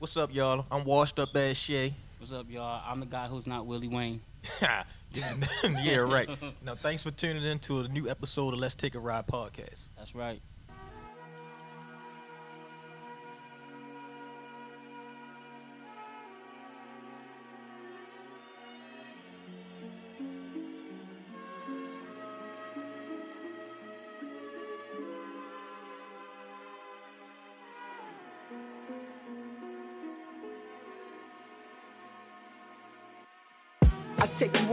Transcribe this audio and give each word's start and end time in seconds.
What's 0.00 0.16
up, 0.16 0.34
y'all? 0.34 0.64
I'm 0.70 0.84
washed 0.84 1.18
up 1.18 1.36
as 1.36 1.58
Shay. 1.58 1.92
What's 2.16 2.32
up, 2.32 2.46
y'all? 2.48 2.82
I'm 2.86 3.00
the 3.00 3.06
guy 3.06 3.26
who's 3.26 3.46
not 3.46 3.66
Willie 3.66 3.86
Wayne. 3.86 4.22
yeah, 4.62 5.96
right. 5.98 6.26
Now, 6.64 6.74
thanks 6.74 7.02
for 7.02 7.10
tuning 7.10 7.42
in 7.42 7.58
to 7.58 7.80
a 7.80 7.88
new 7.88 8.08
episode 8.08 8.54
of 8.54 8.60
Let's 8.60 8.74
Take 8.74 8.94
a 8.94 8.98
Ride 8.98 9.26
podcast. 9.26 9.90
That's 9.98 10.14
right. 10.14 10.40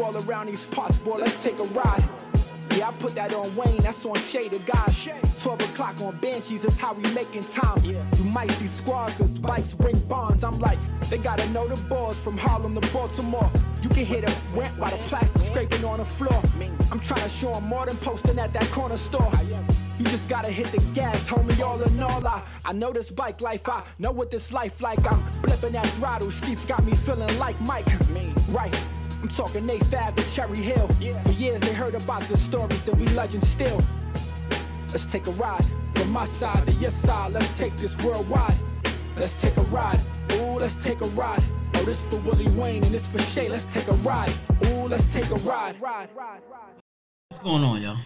All 0.08 0.18
around 0.24 0.48
these 0.48 0.66
parts, 0.68 0.98
boy. 1.00 1.18
Let's 1.18 1.44
take 1.44 1.60
a 1.60 1.64
ride. 1.64 2.04
Yeah, 2.76 2.90
I 2.90 2.92
put 2.94 3.16
that 3.16 3.34
on 3.34 3.54
Wayne, 3.56 3.82
that's 3.82 4.06
on 4.06 4.16
Shade 4.16 4.54
of 4.54 4.66
God. 4.66 4.94
12 5.42 5.62
o'clock 5.62 6.00
on 6.02 6.16
Banshees, 6.18 6.62
that's 6.62 6.80
how 6.80 6.94
we 6.94 7.04
making 7.14 7.44
time. 7.44 7.84
You 7.84 8.24
might 8.24 8.52
see 8.52 8.68
squad, 8.68 9.12
cause 9.18 9.38
bikes 9.38 9.74
bring 9.74 10.00
bonds. 10.08 10.44
I'm 10.44 10.60
like, 10.60 10.78
they 11.10 11.18
gotta 11.18 11.48
know 11.50 11.68
the 11.68 11.76
balls 11.90 12.20
from 12.20 12.38
Harlem 12.38 12.80
to 12.80 12.94
Baltimore. 12.94 13.50
You 13.82 13.90
can 13.90 14.06
hear 14.06 14.22
the 14.22 14.34
went 14.56 14.80
by 14.80 14.92
the 14.92 14.98
plastic 14.98 15.42
scraping 15.42 15.84
on 15.84 16.00
the 16.00 16.06
floor. 16.06 16.42
I'm 16.92 17.00
trying 17.00 17.24
to 17.24 17.30
show 17.30 17.48
show 17.48 17.56
'em 17.56 17.64
more 17.64 17.86
than 17.86 17.98
posting 17.98 18.40
at 18.40 18.54
that 18.54 18.70
corner 18.72 18.98
store. 18.98 19.32
You 20.00 20.06
just 20.06 20.30
gotta 20.30 20.50
hit 20.50 20.68
the 20.68 20.82
gas, 20.94 21.28
homie, 21.30 21.60
all 21.60 21.82
in 21.82 22.00
all. 22.00 22.26
I, 22.26 22.44
I 22.64 22.72
know 22.74 22.94
this 22.94 23.10
bike 23.10 23.42
life, 23.42 23.68
I 23.68 23.84
know 24.00 24.12
what 24.12 24.30
this 24.32 24.54
life 24.54 24.82
like. 24.82 25.00
I'm 25.12 25.22
flipping 25.44 25.74
that 25.74 25.88
throttle, 25.98 26.32
streets 26.32 26.66
got 26.66 26.84
me 26.84 26.94
feeling 26.96 27.38
like 27.40 27.60
Mike. 27.62 27.88
Right. 28.50 28.74
I'm 29.22 29.30
talking 29.30 29.66
Nate 29.66 29.84
Fab 29.86 30.16
to 30.16 30.34
Cherry 30.34 30.58
Hill. 30.58 30.88
For 30.88 31.32
years 31.32 31.62
they 31.62 31.74
heard 31.74 31.96
about 31.96 32.22
the 32.24 32.38
stories 32.38 32.88
and 32.88 33.00
we 33.00 33.08
legends 33.10 33.48
still. 33.48 33.82
Let's 34.92 35.06
take 35.06 35.26
a 35.28 35.32
ride 35.32 35.66
from 35.96 36.12
my 36.12 36.26
side 36.26 36.66
to 36.68 36.74
your 36.74 36.92
side. 36.92 37.34
Let's 37.34 37.58
take 37.58 37.76
this 37.78 37.98
worldwide. 38.04 38.56
Let's 39.16 39.42
take 39.42 39.58
a 39.58 39.62
ride. 39.64 40.00
Ooh, 40.34 40.60
let's 40.60 40.82
take 40.84 41.02
a 41.02 41.08
ride. 41.08 41.42
Oh, 41.74 41.84
this 41.84 42.04
for 42.06 42.18
Willie 42.18 42.50
Wayne 42.50 42.84
and 42.84 42.94
this 42.94 43.08
for 43.08 43.20
Shay. 43.20 43.50
Let's 43.50 43.72
take 43.74 43.88
a 43.88 43.94
ride. 43.94 44.34
Ooh, 44.66 44.88
let's 44.88 45.12
take 45.14 45.30
a 45.32 45.36
ride. 45.36 45.76
What's 45.80 47.44
going 47.44 47.64
on, 47.64 47.82
y'all? 47.82 47.98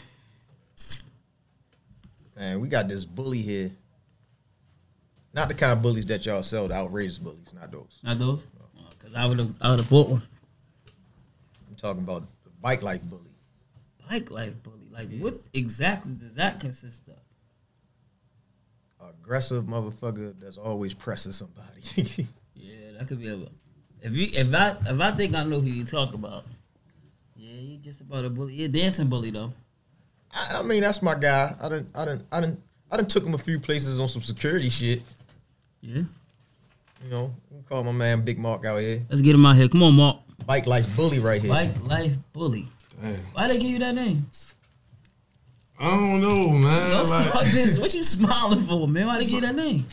Man, 2.38 2.62
we 2.62 2.70
got 2.70 2.88
this 2.88 3.04
bully 3.06 3.39
here. 3.39 3.72
Not 5.34 5.50
the 5.50 5.54
kind 5.54 5.73
of 5.73 5.82
bullies 5.82 6.06
that 6.08 6.26
y'all 6.26 6.44
sell, 6.44 6.67
the 6.67 6.73
outrageous 6.76 7.20
bullies, 7.20 7.54
not 7.54 7.72
those. 7.72 8.00
Not 8.04 8.17
those? 8.20 8.45
Oh, 8.59 8.84
because 8.89 9.14
I 9.14 9.26
would 9.26 9.39
have 9.39 9.54
I 9.62 9.70
would 9.72 9.80
have 9.80 9.89
bought 9.89 10.09
one. 10.09 10.22
Talking 11.82 12.04
about 12.04 12.22
the 12.44 12.52
bike 12.62 12.84
life 12.84 13.02
bully. 13.04 13.32
Bike 14.08 14.30
life 14.30 14.62
bully. 14.62 14.88
Like, 14.92 15.10
what 15.20 15.40
exactly 15.54 16.14
does 16.14 16.36
that 16.36 16.60
consist 16.60 17.08
of? 17.08 17.16
Aggressive 19.10 19.64
motherfucker 19.64 20.40
that's 20.40 20.58
always 20.58 20.94
pressing 20.94 21.32
somebody. 21.32 22.28
Yeah, 22.54 22.92
that 23.00 23.08
could 23.08 23.20
be 23.20 23.28
a. 23.28 23.40
If 24.04 24.16
you 24.16 24.28
if 24.34 24.54
I 24.54 24.76
if 24.86 25.02
I 25.02 25.12
think 25.12 25.34
I 25.34 25.44
know 25.44 25.62
who 25.62 25.70
you 25.70 25.84
talk 25.84 26.14
about, 26.14 26.44
yeah, 27.36 27.60
you 27.60 27.78
just 27.78 28.02
about 28.02 28.23
a 28.23 28.30
bully. 28.30 28.54
You're 28.54 28.70
a 28.70 28.72
dancing 28.72 29.08
bully 29.08 29.32
though. 29.32 29.52
I, 30.32 30.60
I 30.60 30.62
mean, 30.62 30.82
that's 30.82 31.02
my 31.02 31.16
guy. 31.16 31.56
I 31.60 31.70
didn't, 31.70 31.90
I 31.95 32.06
didn't, 32.06 32.26
I 32.32 32.42
didn't, 32.42 32.62
I 32.92 32.98
didn't 32.98 33.10
took 33.10 33.26
him 33.26 33.34
a 33.34 33.40
few 33.40 33.60
places 33.60 34.00
on 34.00 34.08
some 34.10 34.22
security 34.22 34.70
shit. 34.70 35.02
Yeah. 35.82 36.04
You 37.04 37.10
know, 37.10 37.34
call 37.68 37.84
my 37.84 37.92
man 37.92 38.22
Big 38.22 38.38
Mark 38.38 38.64
out 38.66 38.80
here. 38.80 39.02
Let's 39.10 39.23
get 39.23 39.34
him 39.34 39.45
out 39.45 39.56
here. 39.56 39.68
Come 39.68 39.82
on, 39.82 39.95
Mark. 39.95 40.18
Bike 40.45 40.67
life 40.67 40.94
bully 40.95 41.20
right 41.20 41.42
here. 41.42 41.52
Bike 41.52 41.72
life 41.88 42.16
bully. 42.34 42.67
Damn. 43.02 43.16
Why 43.34 43.47
they 43.47 43.58
give 43.58 43.70
you 43.70 43.80
that 43.80 43.95
name? 43.95 44.25
I 45.80 45.89
don't 45.89 46.21
know, 46.21 46.49
man. 46.49 46.92
Don't 46.92 47.10
Like, 47.10 47.27
start 47.30 47.45
this. 47.52 47.80
What 47.80 47.93
you 47.93 48.04
smiling 48.04 48.64
for, 48.66 48.88
man? 48.88 49.08
Why 49.08 49.17
they 49.17 49.26
give 49.26 49.33
you 49.36 49.42
that 49.42 49.55
name? 49.55 49.86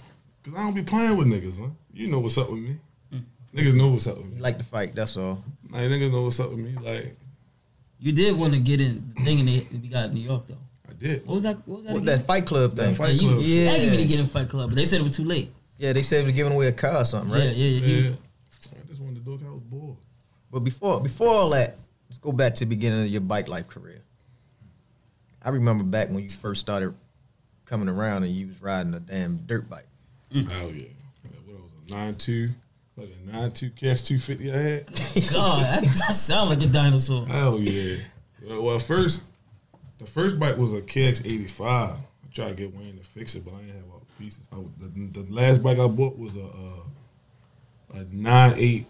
Cause 0.44 0.54
I 0.54 0.58
don't 0.58 0.74
be 0.74 0.82
playing 0.82 1.16
with 1.16 1.28
niggas, 1.28 1.58
man. 1.58 1.74
You 1.92 2.08
know 2.08 2.20
what's 2.20 2.36
up 2.38 2.50
with 2.50 2.60
me. 2.60 2.76
Mm. 3.12 3.22
Niggas 3.54 3.74
know 3.74 3.88
what's 3.88 4.06
up 4.06 4.16
with 4.18 4.26
He 4.28 4.34
me. 4.36 4.40
like 4.40 4.58
to 4.58 4.64
fight. 4.64 4.92
That's 4.94 5.16
all. 5.16 5.42
Like 5.70 5.82
niggas 5.84 6.12
know 6.12 6.22
what's 6.22 6.40
up 6.40 6.50
with 6.50 6.58
me. 6.58 6.74
Like 6.82 7.14
You 7.98 8.12
did 8.12 8.36
want 8.36 8.52
to 8.54 8.60
get 8.60 8.80
in 8.80 9.12
the 9.16 9.24
thing 9.24 9.38
in 9.40 9.46
the, 9.46 9.66
we 9.82 9.88
got 9.88 10.06
in 10.06 10.14
New 10.14 10.20
York 10.20 10.46
though. 10.46 10.56
I 10.88 10.92
did. 10.92 11.26
What 11.26 11.34
was 11.34 11.42
that? 11.44 11.56
What 11.66 11.78
was 11.78 11.84
that? 11.86 11.92
What 11.94 12.02
again? 12.02 12.18
that 12.18 12.26
Fight 12.26 12.46
Club 12.46 12.76
thing? 12.76 12.86
That 12.90 12.94
Fight 12.96 13.14
yeah, 13.14 13.20
you, 13.22 13.28
Club. 13.28 13.40
yeah. 13.42 13.76
Yeah. 13.76 13.90
me 13.90 13.96
to 13.98 14.04
get 14.04 14.20
in 14.20 14.26
Fight 14.26 14.48
Club, 14.48 14.68
but 14.70 14.76
they 14.76 14.84
said 14.84 15.00
it 15.00 15.04
was 15.04 15.16
too 15.16 15.24
late. 15.24 15.50
Yeah, 15.78 15.92
they 15.92 16.02
said 16.02 16.22
they 16.22 16.26
were 16.26 16.32
giving 16.32 16.52
away 16.52 16.66
a 16.68 16.72
car 16.72 16.96
or 17.00 17.04
something, 17.04 17.32
right? 17.32 17.44
Yeah, 17.44 17.50
yeah, 17.50 17.86
yeah. 17.86 18.00
Yeah. 18.10 18.10
I 18.82 18.86
just 18.88 19.00
wanted 19.00 19.16
to 19.16 19.20
do 19.22 19.34
it 19.34 19.38
'cause 19.38 19.46
I 19.46 19.50
was 19.50 19.62
bored. 19.62 19.96
But 20.50 20.60
before 20.60 21.00
before 21.00 21.28
all 21.28 21.50
that, 21.50 21.76
let's 22.08 22.18
go 22.18 22.32
back 22.32 22.54
to 22.56 22.64
the 22.64 22.68
beginning 22.68 23.02
of 23.02 23.08
your 23.08 23.20
bike 23.20 23.48
life 23.48 23.68
career. 23.68 24.02
I 25.42 25.50
remember 25.50 25.84
back 25.84 26.08
when 26.08 26.22
you 26.22 26.28
first 26.28 26.60
started 26.60 26.94
coming 27.64 27.88
around 27.88 28.24
and 28.24 28.32
you 28.32 28.48
was 28.48 28.60
riding 28.62 28.94
a 28.94 29.00
damn 29.00 29.36
dirt 29.46 29.68
bike. 29.68 29.86
Oh 30.34 30.36
yeah. 30.36 30.86
Like, 31.24 31.42
What 31.46 31.62
was 31.62 31.72
a 31.88 31.94
nine 31.94 32.14
two? 32.16 32.50
Like 32.96 33.10
a 33.10 33.36
nine 33.36 33.50
two 33.52 33.70
KX 33.70 34.06
two 34.06 34.18
fifty 34.18 34.52
I 34.52 34.56
had. 34.56 34.86
God, 35.32 35.62
that, 35.62 35.82
that 35.82 36.14
sound 36.14 36.50
like 36.50 36.62
a 36.62 36.66
dinosaur. 36.66 37.26
Hell 37.26 37.60
yeah. 37.60 37.96
Well, 38.46 38.62
well, 38.62 38.78
first, 38.78 39.22
the 39.98 40.06
first 40.06 40.38
bike 40.40 40.56
was 40.56 40.72
a 40.72 40.80
KX 40.80 41.24
eighty 41.26 41.46
five. 41.46 41.92
I 41.92 42.34
tried 42.34 42.48
to 42.48 42.54
get 42.54 42.74
Wayne 42.74 42.96
to 42.96 43.04
fix 43.04 43.34
it, 43.34 43.44
but 43.44 43.54
I 43.54 43.58
didn't 43.58 43.76
have 43.76 43.90
all 43.92 44.00
the 44.00 44.22
pieces. 44.24 44.48
I, 44.52 44.56
the, 44.78 45.22
the 45.22 45.32
last 45.32 45.62
bike 45.62 45.78
I 45.78 45.86
bought 45.86 46.18
was 46.18 46.36
a 46.36 46.44
uh, 46.44 47.94
a 47.94 48.04
nine 48.10 48.54
eight 48.56 48.86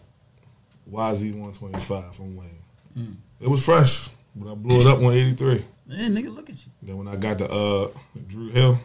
YZ 0.91 1.35
one 1.35 1.53
twenty 1.53 1.79
five 1.81 2.15
from 2.15 2.37
Wayne. 2.37 3.17
It 3.41 3.49
was 3.49 3.65
fresh, 3.65 4.09
but 4.35 4.51
I 4.51 4.55
blew 4.55 4.81
it 4.81 4.87
up 4.87 4.99
one 5.01 5.15
eighty 5.15 5.35
three. 5.35 5.63
Man, 5.87 6.15
nigga, 6.15 6.35
look 6.35 6.51
at 6.51 6.57
you. 6.67 6.73
Then 6.83 6.99
when 6.99 7.09
I 7.09 7.17
got 7.17 7.39
to 7.39 7.51
uh, 7.51 7.89
Druid 8.27 8.55
Hill, 8.55 8.79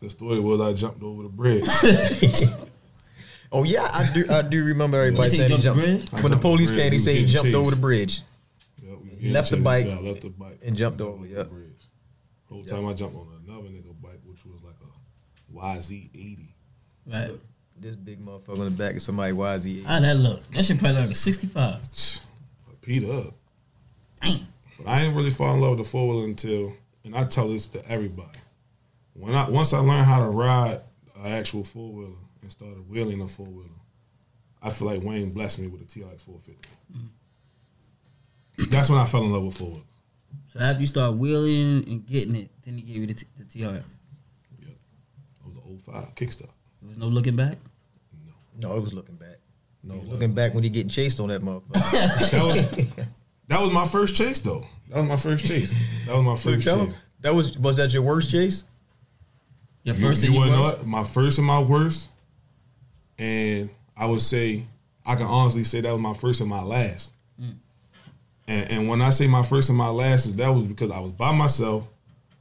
the 0.00 0.08
story 0.08 0.40
was 0.40 0.60
I 0.60 0.72
jumped 0.72 1.02
over 1.02 1.22
the 1.24 1.28
bridge. 1.28 1.64
Oh 3.52 3.64
yeah, 3.64 3.88
I 3.92 4.08
do. 4.14 4.24
I 4.30 4.42
do 4.42 4.64
remember 4.64 4.98
everybody 4.98 5.24
You 5.24 5.28
say 5.30 5.36
saying 5.48 5.50
he 5.50 5.62
jump 5.62 5.76
the 5.76 5.82
jumped. 5.82 6.10
bridge? 6.10 6.12
When 6.12 6.22
the 6.22 6.28
I 6.28 6.30
jumped 6.30 6.42
the 6.42 6.48
police 6.48 6.70
came, 6.70 6.92
he 6.92 6.98
said 7.00 7.14
he 7.16 7.20
getting 7.22 7.34
jumped 7.34 7.54
over 7.56 7.70
the 7.74 7.80
bridge. 7.80 8.20
Yep, 8.80 8.98
He 9.18 9.30
left 9.30 9.50
the 9.50 9.56
bike 9.56 9.84
so 9.86 9.90
I 9.90 10.00
left 10.00 10.20
the 10.22 10.28
bike 10.28 10.58
and 10.64 10.76
jumped 10.76 11.00
over, 11.00 11.26
yep. 11.26 11.48
bridge. 11.48 11.66
Whole 12.48 12.62
time 12.64 12.86
I 12.86 12.94
jumped 12.94 13.16
on 13.16 13.26
another 13.44 13.66
nigga 13.68 13.92
bike, 14.00 14.20
which 14.24 14.44
was 14.46 14.62
like 14.62 14.76
a 14.82 15.52
YZ 15.80 16.10
eighty. 16.14 16.54
Right. 17.06 17.30
This 17.80 17.96
big 17.96 18.20
motherfucker 18.20 18.58
on 18.58 18.64
the 18.66 18.70
back 18.70 18.96
of 18.96 19.00
somebody 19.00 19.32
YZ. 19.32 19.84
How 19.84 20.00
that 20.00 20.16
look? 20.16 20.46
That 20.50 20.66
shit 20.66 20.78
probably 20.78 21.00
like 21.00 21.10
a 21.10 21.14
65. 21.14 21.56
I 21.56 21.78
peed 22.82 23.08
up. 23.08 23.32
Damn. 24.20 24.40
But 24.76 24.86
I 24.86 24.98
didn't 24.98 25.14
really 25.14 25.30
fall 25.30 25.54
in 25.54 25.62
love 25.62 25.70
with 25.70 25.86
the 25.86 25.90
four 25.90 26.08
wheeler 26.08 26.26
until, 26.26 26.74
and 27.04 27.16
I 27.16 27.24
tell 27.24 27.48
this 27.48 27.68
to 27.68 27.90
everybody. 27.90 28.38
When 29.14 29.34
I 29.34 29.48
once 29.48 29.72
I 29.72 29.78
learned 29.78 30.04
how 30.04 30.18
to 30.18 30.28
ride 30.28 30.80
an 31.16 31.32
actual 31.32 31.64
four 31.64 31.90
wheeler 31.90 32.18
and 32.42 32.50
started 32.50 32.86
wheeling 32.86 33.22
a 33.22 33.26
four 33.26 33.46
wheeler, 33.46 33.68
I 34.62 34.68
feel 34.68 34.88
like 34.88 35.02
Wayne 35.02 35.30
blessed 35.30 35.60
me 35.60 35.68
with 35.68 35.80
a 35.80 35.84
TRX 35.84 36.20
450. 36.20 36.68
Mm. 36.94 38.70
That's 38.70 38.90
when 38.90 38.98
I 38.98 39.06
fell 39.06 39.22
in 39.22 39.32
love 39.32 39.44
with 39.44 39.56
four 39.56 39.68
wheelers. 39.68 39.84
So 40.48 40.60
after 40.60 40.82
you 40.82 40.86
start 40.86 41.14
wheeling 41.14 41.88
and 41.88 42.06
getting 42.06 42.36
it, 42.36 42.50
then 42.62 42.76
he 42.76 42.82
gave 42.82 42.96
you 42.96 43.06
the, 43.06 43.14
t- 43.14 43.26
the 43.38 43.44
TR. 43.44 43.72
There 43.72 43.82
It 44.68 45.46
was 45.46 45.54
an 45.56 45.62
old 45.66 45.80
05 45.80 46.14
Kickstart. 46.14 46.50
There 46.82 46.88
was 46.88 46.98
no 46.98 47.06
looking 47.06 47.36
back. 47.36 47.56
No, 48.58 48.76
it 48.76 48.80
was 48.80 48.92
looking 48.92 49.16
back. 49.16 49.36
No, 49.82 49.94
looking 50.06 50.34
back 50.34 50.54
when 50.54 50.62
he 50.62 50.70
getting 50.70 50.90
chased 50.90 51.20
on 51.20 51.28
that 51.28 51.42
motherfucker. 51.42 51.70
That 52.30 52.42
was 52.44 52.94
that 53.48 53.60
was 53.60 53.72
my 53.72 53.86
first 53.86 54.14
chase 54.14 54.38
though. 54.40 54.64
That 54.88 54.96
was 55.00 55.08
my 55.08 55.16
first 55.16 55.46
chase. 55.46 55.74
That 56.06 56.16
was 56.16 56.26
my 56.26 56.36
first 56.36 56.64
Tell 56.66 56.80
him, 56.80 56.86
chase. 56.88 57.00
that 57.20 57.34
was 57.34 57.58
was 57.58 57.76
that 57.76 57.92
your 57.92 58.02
worst 58.02 58.30
chase? 58.30 58.64
Your 59.84 59.94
first 59.94 60.22
you 60.22 60.28
and 60.28 60.34
your 60.34 60.44
wanna 60.44 60.56
know 60.56 60.62
worst? 60.64 60.78
what? 60.78 60.86
My 60.86 61.04
first 61.04 61.38
and 61.38 61.46
my 61.46 61.60
worst, 61.62 62.08
and 63.18 63.70
I 63.96 64.06
would 64.06 64.22
say 64.22 64.64
I 65.06 65.14
can 65.14 65.26
honestly 65.26 65.64
say 65.64 65.80
that 65.80 65.90
was 65.92 66.00
my 66.00 66.14
first 66.14 66.40
and 66.40 66.50
my 66.50 66.62
last. 66.62 67.14
Mm. 67.40 67.54
And, 68.46 68.70
and 68.70 68.88
when 68.88 69.00
I 69.00 69.10
say 69.10 69.26
my 69.26 69.42
first 69.42 69.70
and 69.70 69.78
my 69.78 69.88
last, 69.88 70.26
is 70.26 70.36
that 70.36 70.48
was 70.50 70.66
because 70.66 70.90
I 70.90 71.00
was 71.00 71.12
by 71.12 71.32
myself. 71.32 71.88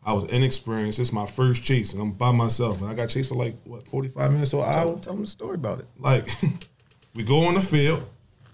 I 0.03 0.13
was 0.13 0.23
inexperienced. 0.25 0.99
It's 0.99 1.11
my 1.11 1.25
first 1.25 1.63
chase, 1.63 1.93
and 1.93 2.01
I'm 2.01 2.11
by 2.11 2.31
myself. 2.31 2.81
And 2.81 2.89
I 2.89 2.93
got 2.93 3.09
chased 3.09 3.29
for 3.29 3.35
like 3.35 3.55
what 3.65 3.87
45 3.87 4.31
minutes 4.31 4.51
to 4.51 4.61
an 4.61 4.73
Tell, 4.73 4.89
hour. 4.89 4.99
tell 4.99 5.13
them 5.13 5.23
the 5.23 5.27
story 5.27 5.55
about 5.55 5.79
it. 5.79 5.87
Like 5.97 6.29
we 7.15 7.23
go 7.23 7.45
on 7.45 7.55
the 7.55 7.61
field. 7.61 8.03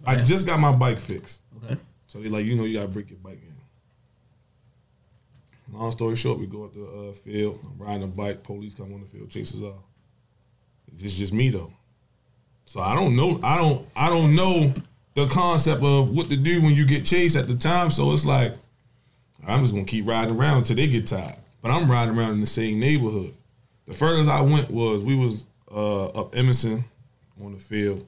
I 0.06 0.18
just 0.18 0.46
got 0.46 0.60
my 0.60 0.72
bike 0.72 1.00
fixed. 1.00 1.44
Okay. 1.64 1.78
So 2.08 2.20
they 2.20 2.30
like, 2.30 2.46
you 2.46 2.56
know, 2.56 2.64
you 2.64 2.76
gotta 2.76 2.88
break 2.88 3.10
your 3.10 3.20
bike 3.20 3.40
in. 3.42 3.54
Long 5.78 5.92
story 5.92 6.16
short, 6.16 6.40
we 6.40 6.46
go 6.46 6.66
up 6.66 6.74
the 6.74 6.86
uh, 6.86 7.14
field. 7.14 7.60
I'm 7.64 7.86
riding 7.86 8.04
a 8.04 8.08
bike. 8.08 8.44
Police 8.44 8.76
come 8.76 8.94
on 8.94 9.02
the 9.02 9.08
field, 9.08 9.30
chases 9.30 9.62
off. 9.62 9.84
It's 10.92 11.02
just, 11.02 11.18
just 11.18 11.34
me 11.34 11.50
though. 11.50 11.74
So 12.66 12.80
I 12.80 12.96
don't 12.96 13.16
know. 13.16 13.40
I 13.44 13.58
don't. 13.58 13.86
I 13.96 14.10
don't 14.10 14.36
know 14.36 14.74
the 15.16 15.28
concept 15.28 15.84
of 15.84 16.12
what 16.16 16.30
to 16.30 16.38
do 16.38 16.62
when 16.62 16.74
you 16.76 16.86
get 16.86 17.06
chased 17.06 17.36
at 17.36 17.48
the 17.48 17.56
time. 17.56 17.90
So 17.92 18.12
it's 18.12 18.26
like 18.26 18.54
I'm 19.48 19.62
just 19.62 19.74
gonna 19.74 19.86
keep 19.86 20.08
riding 20.08 20.36
around 20.36 20.60
until 20.60 20.76
they 20.76 20.88
get 20.88 21.08
tired. 21.08 21.36
But 21.62 21.72
I'm 21.72 21.90
riding 21.90 22.18
around 22.18 22.34
in 22.34 22.42
the 22.42 22.48
same 22.48 22.80
neighborhood. 22.80 23.34
The 23.86 23.94
furthest 23.94 24.30
I 24.30 24.42
went 24.42 24.70
was 24.70 25.04
we 25.04 25.16
was 25.16 25.48
uh, 25.72 26.08
up 26.08 26.36
Edmondson, 26.36 26.84
on 27.44 27.54
the 27.54 27.60
field. 27.60 28.08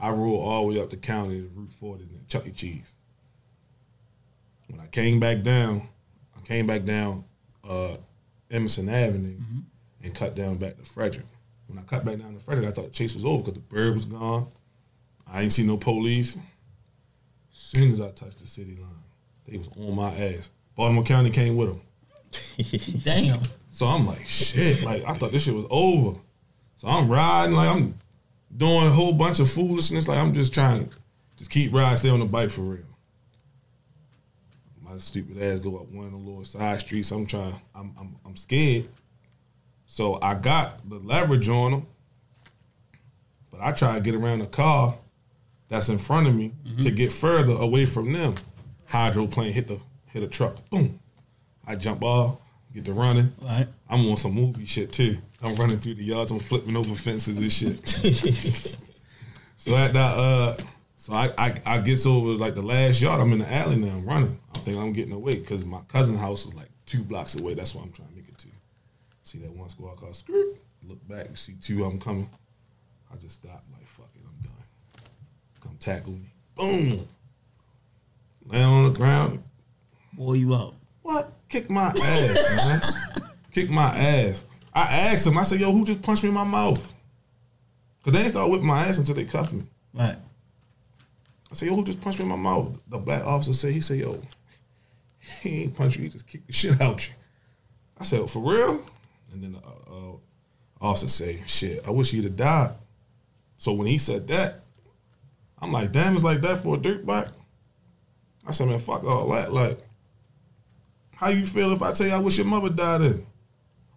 I 0.00 0.10
rode 0.10 0.36
all 0.36 0.62
the 0.62 0.74
way 0.74 0.82
up 0.82 0.90
the 0.90 0.96
county 0.96 1.40
to 1.40 1.50
Route 1.54 1.72
40 1.72 2.02
and 2.02 2.28
Chuck 2.28 2.46
E. 2.46 2.50
Cheese. 2.50 2.94
When 4.68 4.80
I 4.80 4.86
came 4.86 5.18
back 5.18 5.42
down, 5.42 5.88
I 6.36 6.40
came 6.46 6.66
back 6.66 6.84
down 6.84 7.24
uh, 7.68 7.96
Edmondson 8.50 8.88
Avenue 8.88 9.38
and 10.02 10.14
cut 10.14 10.34
down 10.34 10.56
back 10.56 10.76
to 10.76 10.84
Frederick. 10.84 11.26
When 11.66 11.78
I 11.78 11.82
cut 11.82 12.04
back 12.04 12.18
down 12.18 12.34
to 12.34 12.40
Frederick, 12.40 12.68
I 12.68 12.72
thought 12.72 12.86
the 12.86 12.90
chase 12.92 13.14
was 13.14 13.24
over 13.24 13.38
because 13.38 13.54
the 13.54 13.60
bird 13.60 13.94
was 13.94 14.04
gone. 14.04 14.46
I 15.26 15.42
ain't 15.42 15.52
see 15.52 15.66
no 15.66 15.76
police. 15.76 16.36
As 16.36 16.42
soon 17.58 17.92
as 17.92 18.00
I 18.00 18.10
touched 18.10 18.38
the 18.38 18.46
city 18.46 18.76
line, 18.76 18.88
they 19.50 19.58
was 19.58 19.68
on 19.78 19.94
my 19.94 20.14
ass. 20.14 20.50
Baltimore 20.76 21.04
County 21.04 21.30
came 21.30 21.56
with 21.56 21.68
them. 21.70 21.80
Damn. 23.04 23.40
So 23.70 23.86
I'm 23.86 24.06
like, 24.06 24.26
shit, 24.26 24.82
like 24.82 25.04
I 25.06 25.14
thought 25.14 25.32
this 25.32 25.44
shit 25.44 25.54
was 25.54 25.66
over. 25.70 26.18
So 26.76 26.88
I'm 26.88 27.08
riding, 27.08 27.56
like 27.56 27.74
I'm 27.74 27.94
doing 28.56 28.86
a 28.86 28.90
whole 28.90 29.12
bunch 29.12 29.40
of 29.40 29.50
foolishness. 29.50 30.08
Like 30.08 30.18
I'm 30.18 30.32
just 30.32 30.54
trying 30.54 30.88
to 30.88 30.96
just 31.36 31.50
keep 31.50 31.72
riding, 31.72 31.98
stay 31.98 32.08
on 32.08 32.20
the 32.20 32.26
bike 32.26 32.50
for 32.50 32.62
real. 32.62 32.82
My 34.82 34.96
stupid 34.98 35.42
ass 35.42 35.58
go 35.60 35.76
up 35.76 35.88
one 35.90 36.06
of 36.06 36.12
the 36.12 36.18
little 36.18 36.44
side 36.44 36.80
streets. 36.80 37.10
I'm 37.10 37.26
trying, 37.26 37.54
I'm 37.74 37.94
I'm, 37.98 38.16
I'm 38.24 38.36
scared. 38.36 38.88
So 39.86 40.18
I 40.20 40.34
got 40.34 40.88
the 40.88 40.96
leverage 40.96 41.48
on 41.48 41.70
them, 41.72 41.86
but 43.50 43.60
I 43.60 43.72
try 43.72 43.94
to 43.94 44.00
get 44.00 44.14
around 44.14 44.40
the 44.40 44.46
car 44.46 44.94
that's 45.68 45.88
in 45.88 45.98
front 45.98 46.26
of 46.26 46.34
me 46.34 46.52
to 46.64 46.70
mm-hmm. 46.70 46.94
get 46.94 47.12
further 47.12 47.52
away 47.52 47.86
from 47.86 48.12
them. 48.12 48.34
Hydroplane 48.88 49.52
hit 49.52 49.68
the 49.68 49.78
hit 50.06 50.22
a 50.22 50.26
truck, 50.26 50.56
boom. 50.70 50.98
I 51.66 51.76
jump 51.76 52.02
off, 52.02 52.40
get 52.72 52.86
to 52.86 52.92
running. 52.92 53.32
Right. 53.42 53.68
I'm 53.88 54.08
on 54.10 54.16
some 54.16 54.32
movie 54.32 54.64
shit 54.64 54.92
too. 54.92 55.18
I'm 55.42 55.54
running 55.56 55.78
through 55.78 55.94
the 55.94 56.04
yards. 56.04 56.30
I'm 56.30 56.38
flipping 56.38 56.76
over 56.76 56.94
fences 56.94 57.36
and 57.36 57.52
shit. 57.52 57.86
so 59.56 59.76
at 59.76 59.92
that, 59.92 60.18
uh, 60.18 60.56
so 60.96 61.12
I, 61.12 61.30
I 61.36 61.54
I 61.66 61.78
gets 61.78 62.06
over 62.06 62.30
like 62.30 62.54
the 62.54 62.62
last 62.62 63.02
yard. 63.02 63.20
I'm 63.20 63.32
in 63.32 63.40
the 63.40 63.52
alley 63.52 63.76
now. 63.76 63.88
I'm 63.88 64.06
running. 64.06 64.40
I 64.54 64.58
think 64.60 64.78
I'm 64.78 64.94
getting 64.94 65.12
away 65.12 65.34
because 65.34 65.66
my 65.66 65.80
cousin's 65.88 66.18
house 66.18 66.46
is 66.46 66.54
like 66.54 66.70
two 66.86 67.02
blocks 67.02 67.38
away. 67.38 67.52
That's 67.52 67.74
why 67.74 67.82
I'm 67.82 67.92
trying 67.92 68.08
to 68.08 68.14
make 68.14 68.28
it 68.28 68.38
to. 68.38 68.48
See 69.22 69.38
that 69.38 69.52
one 69.52 69.68
squad 69.68 69.96
car 69.98 70.14
skirt. 70.14 70.56
Look 70.86 71.06
back, 71.06 71.36
see 71.36 71.56
two 71.60 71.84
of 71.84 71.90
them 71.90 72.00
coming. 72.00 72.30
I 73.12 73.16
just 73.16 73.42
stop 73.44 73.62
like 73.72 73.86
fuck 73.86 74.08
it. 74.14 74.22
I'm 74.26 74.42
done. 74.42 74.64
Come 75.60 75.76
tackle 75.78 76.14
me. 76.14 76.32
Boom. 76.56 77.06
Land 78.48 78.64
on 78.64 78.92
the 78.92 78.98
ground. 78.98 79.42
Boy, 80.14 80.34
you 80.34 80.54
up. 80.54 80.74
What? 81.02 81.32
Kick 81.48 81.70
my 81.70 81.86
ass, 81.88 82.56
man. 82.56 82.80
Kick 83.52 83.70
my 83.70 83.94
ass. 83.94 84.44
I 84.74 84.82
asked 84.82 85.26
him, 85.26 85.36
I 85.36 85.42
said, 85.42 85.60
yo, 85.60 85.70
who 85.70 85.84
just 85.84 86.02
punched 86.02 86.22
me 86.22 86.30
in 86.30 86.34
my 86.34 86.44
mouth? 86.44 86.92
Because 87.98 88.12
they 88.12 88.20
ain't 88.20 88.30
start 88.30 88.50
whipping 88.50 88.66
my 88.66 88.84
ass 88.84 88.98
until 88.98 89.14
they 89.14 89.24
cuffed 89.24 89.52
me. 89.52 89.64
Right. 89.92 90.16
I 91.50 91.54
said, 91.54 91.68
yo, 91.68 91.74
who 91.74 91.84
just 91.84 92.00
punched 92.00 92.20
me 92.20 92.24
in 92.24 92.30
my 92.30 92.36
mouth? 92.36 92.78
The 92.88 92.98
black 92.98 93.24
officer 93.24 93.52
said, 93.52 93.72
he 93.72 93.80
said, 93.80 93.98
yo, 93.98 94.20
he 95.42 95.64
ain't 95.64 95.76
punch 95.76 95.96
you, 95.96 96.04
he 96.04 96.08
just 96.08 96.26
kicked 96.26 96.46
the 96.46 96.52
shit 96.52 96.80
out 96.80 97.06
you. 97.08 97.14
I 97.98 98.04
said, 98.04 98.28
for 98.30 98.40
real? 98.40 98.82
And 99.32 99.42
then 99.42 99.52
the 99.52 99.58
uh, 99.58 100.12
uh, 100.12 100.16
officer 100.80 101.08
say, 101.08 101.42
shit, 101.46 101.86
I 101.86 101.90
wish 101.90 102.12
he'd 102.12 102.24
have 102.24 102.36
died. 102.36 102.70
So 103.58 103.72
when 103.72 103.88
he 103.88 103.98
said 103.98 104.28
that, 104.28 104.60
I'm 105.60 105.72
like, 105.72 105.92
damn, 105.92 106.14
it's 106.14 106.22
like 106.22 106.40
that 106.42 106.58
for 106.58 106.76
a 106.76 106.78
dirt 106.78 107.04
bike? 107.04 107.26
I 108.48 108.52
said, 108.52 108.68
man, 108.68 108.78
fuck 108.78 109.04
all 109.04 109.28
that. 109.32 109.52
Like, 109.52 109.78
how 111.14 111.28
you 111.28 111.44
feel 111.44 111.72
if 111.72 111.82
I 111.82 111.92
tell 111.92 112.06
you 112.06 112.14
I 112.14 112.18
wish 112.18 112.38
your 112.38 112.46
mother 112.46 112.70
died 112.70 113.02
in? 113.02 113.26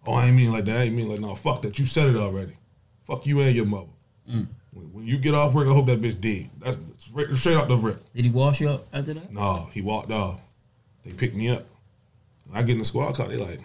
Oh, 0.06 0.12
I 0.12 0.26
ain't 0.26 0.36
mean 0.36 0.52
like 0.52 0.66
that. 0.66 0.76
I 0.76 0.82
ain't 0.82 0.94
mean 0.94 1.08
like, 1.08 1.20
no, 1.20 1.34
fuck 1.34 1.62
that. 1.62 1.78
You 1.78 1.86
said 1.86 2.08
it 2.08 2.16
already. 2.16 2.52
Fuck 3.04 3.26
you 3.26 3.40
and 3.40 3.56
your 3.56 3.64
mother. 3.66 3.88
When, 4.26 4.92
when 4.92 5.06
you 5.06 5.18
get 5.18 5.34
off 5.34 5.54
work, 5.54 5.68
I 5.68 5.72
hope 5.72 5.86
that 5.86 6.02
bitch 6.02 6.20
dead. 6.20 6.50
That's 6.58 6.76
straight, 6.98 7.30
straight 7.36 7.56
out 7.56 7.68
the 7.68 7.76
rip. 7.76 8.02
Did 8.14 8.26
he 8.26 8.30
wash 8.30 8.60
you 8.60 8.68
up 8.70 8.84
after 8.92 9.14
that? 9.14 9.32
No, 9.32 9.68
he 9.72 9.80
walked 9.80 10.10
off. 10.10 10.40
They 11.04 11.12
picked 11.12 11.34
me 11.34 11.48
up. 11.48 11.64
When 12.48 12.58
I 12.58 12.62
get 12.62 12.72
in 12.72 12.78
the 12.78 12.84
squad 12.84 13.14
car, 13.14 13.28
they 13.28 13.36
like, 13.36 13.60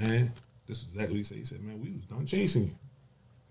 man, 0.00 0.32
this 0.66 0.78
is 0.82 0.92
exactly 0.92 1.14
what 1.14 1.18
he 1.18 1.24
said. 1.24 1.38
He 1.38 1.44
said, 1.44 1.62
man, 1.62 1.80
we 1.80 1.90
was 1.90 2.04
done 2.04 2.26
chasing 2.26 2.64
you. 2.64 2.74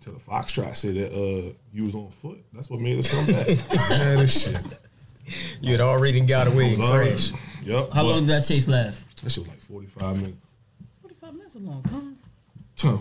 Till 0.02 0.14
the 0.14 0.20
Foxtrot 0.20 0.76
said 0.76 0.96
that 0.96 1.14
uh, 1.14 1.54
you 1.72 1.84
was 1.84 1.94
on 1.94 2.10
foot. 2.10 2.44
That's 2.54 2.70
what 2.70 2.80
made 2.80 2.98
us 2.98 3.12
come 3.12 3.26
back. 3.28 3.90
man, 3.90 4.18
this 4.18 4.44
shit. 4.44 4.60
You 5.62 5.72
had 5.72 5.82
already 5.82 6.20
got 6.22 6.48
away 6.48 6.66
I 6.66 6.68
and 6.70 6.80
was 6.80 6.90
already- 6.90 7.10
crashed. 7.12 7.34
Yup. 7.64 7.92
How 7.92 8.04
but 8.04 8.10
long 8.10 8.20
did 8.22 8.30
that 8.30 8.44
chase 8.44 8.68
last? 8.68 9.06
That 9.24 9.30
shit 9.32 9.44
was 9.44 9.50
like 9.50 9.60
45 9.62 10.16
minutes. 10.22 10.38
45 11.02 11.34
minutes 11.34 11.56
is 11.56 11.62
a 11.62 11.66
long 11.66 11.84
time. 11.84 12.18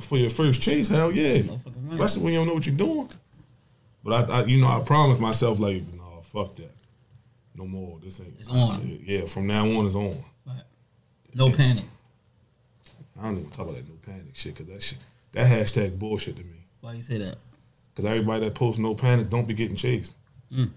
For 0.03 0.19
your 0.19 0.29
first 0.29 0.61
chase, 0.61 0.89
hell 0.89 1.11
yeah. 1.11 1.39
Motherfucking 1.39 1.65
right. 1.85 1.93
Especially 1.95 2.23
when 2.25 2.33
you 2.35 2.39
don't 2.41 2.49
know 2.49 2.55
what 2.55 2.67
you're 2.67 2.77
doing. 2.77 3.09
But 4.05 4.31
I, 4.31 4.41
I 4.41 4.45
you 4.45 4.61
know, 4.61 4.67
I 4.67 4.83
promised 4.85 5.21
myself, 5.21 5.59
like, 5.59 5.83
no, 5.95 6.21
fuck 6.23 6.55
that. 6.57 6.71
No 7.55 7.65
more. 7.67 7.99
This 8.03 8.21
ain't. 8.21 8.35
It's 8.39 8.49
on. 8.51 9.01
Yeah, 9.05 9.25
from 9.25 9.47
now 9.47 9.65
on, 9.65 9.87
it's 9.87 9.97
on. 9.97 10.19
Right. 10.47 10.63
No 11.35 11.51
panic. 11.51 11.85
I 13.19 13.25
don't 13.25 13.39
even 13.39 13.51
talk 13.51 13.69
about 13.69 13.77
that 13.77 13.89
no 13.89 13.95
panic 14.05 14.35
shit, 14.35 14.55
because 14.55 14.73
that 14.73 14.83
shit, 14.83 14.99
that 15.33 15.47
hashtag 15.47 15.99
bullshit 15.99 16.37
to 16.37 16.43
me. 16.45 16.67
Why 16.83 16.93
you 16.95 17.03
say 17.03 17.17
that? 17.19 17.37
Because 17.95 18.11
everybody 18.11 18.45
that 18.45 18.55
posts 18.55 18.79
no 18.79 18.95
panic 18.95 19.31
don't 19.31 19.49
be 19.49 19.55
getting 19.55 19.77
chased. 19.77 20.15
Mm. 20.53 20.71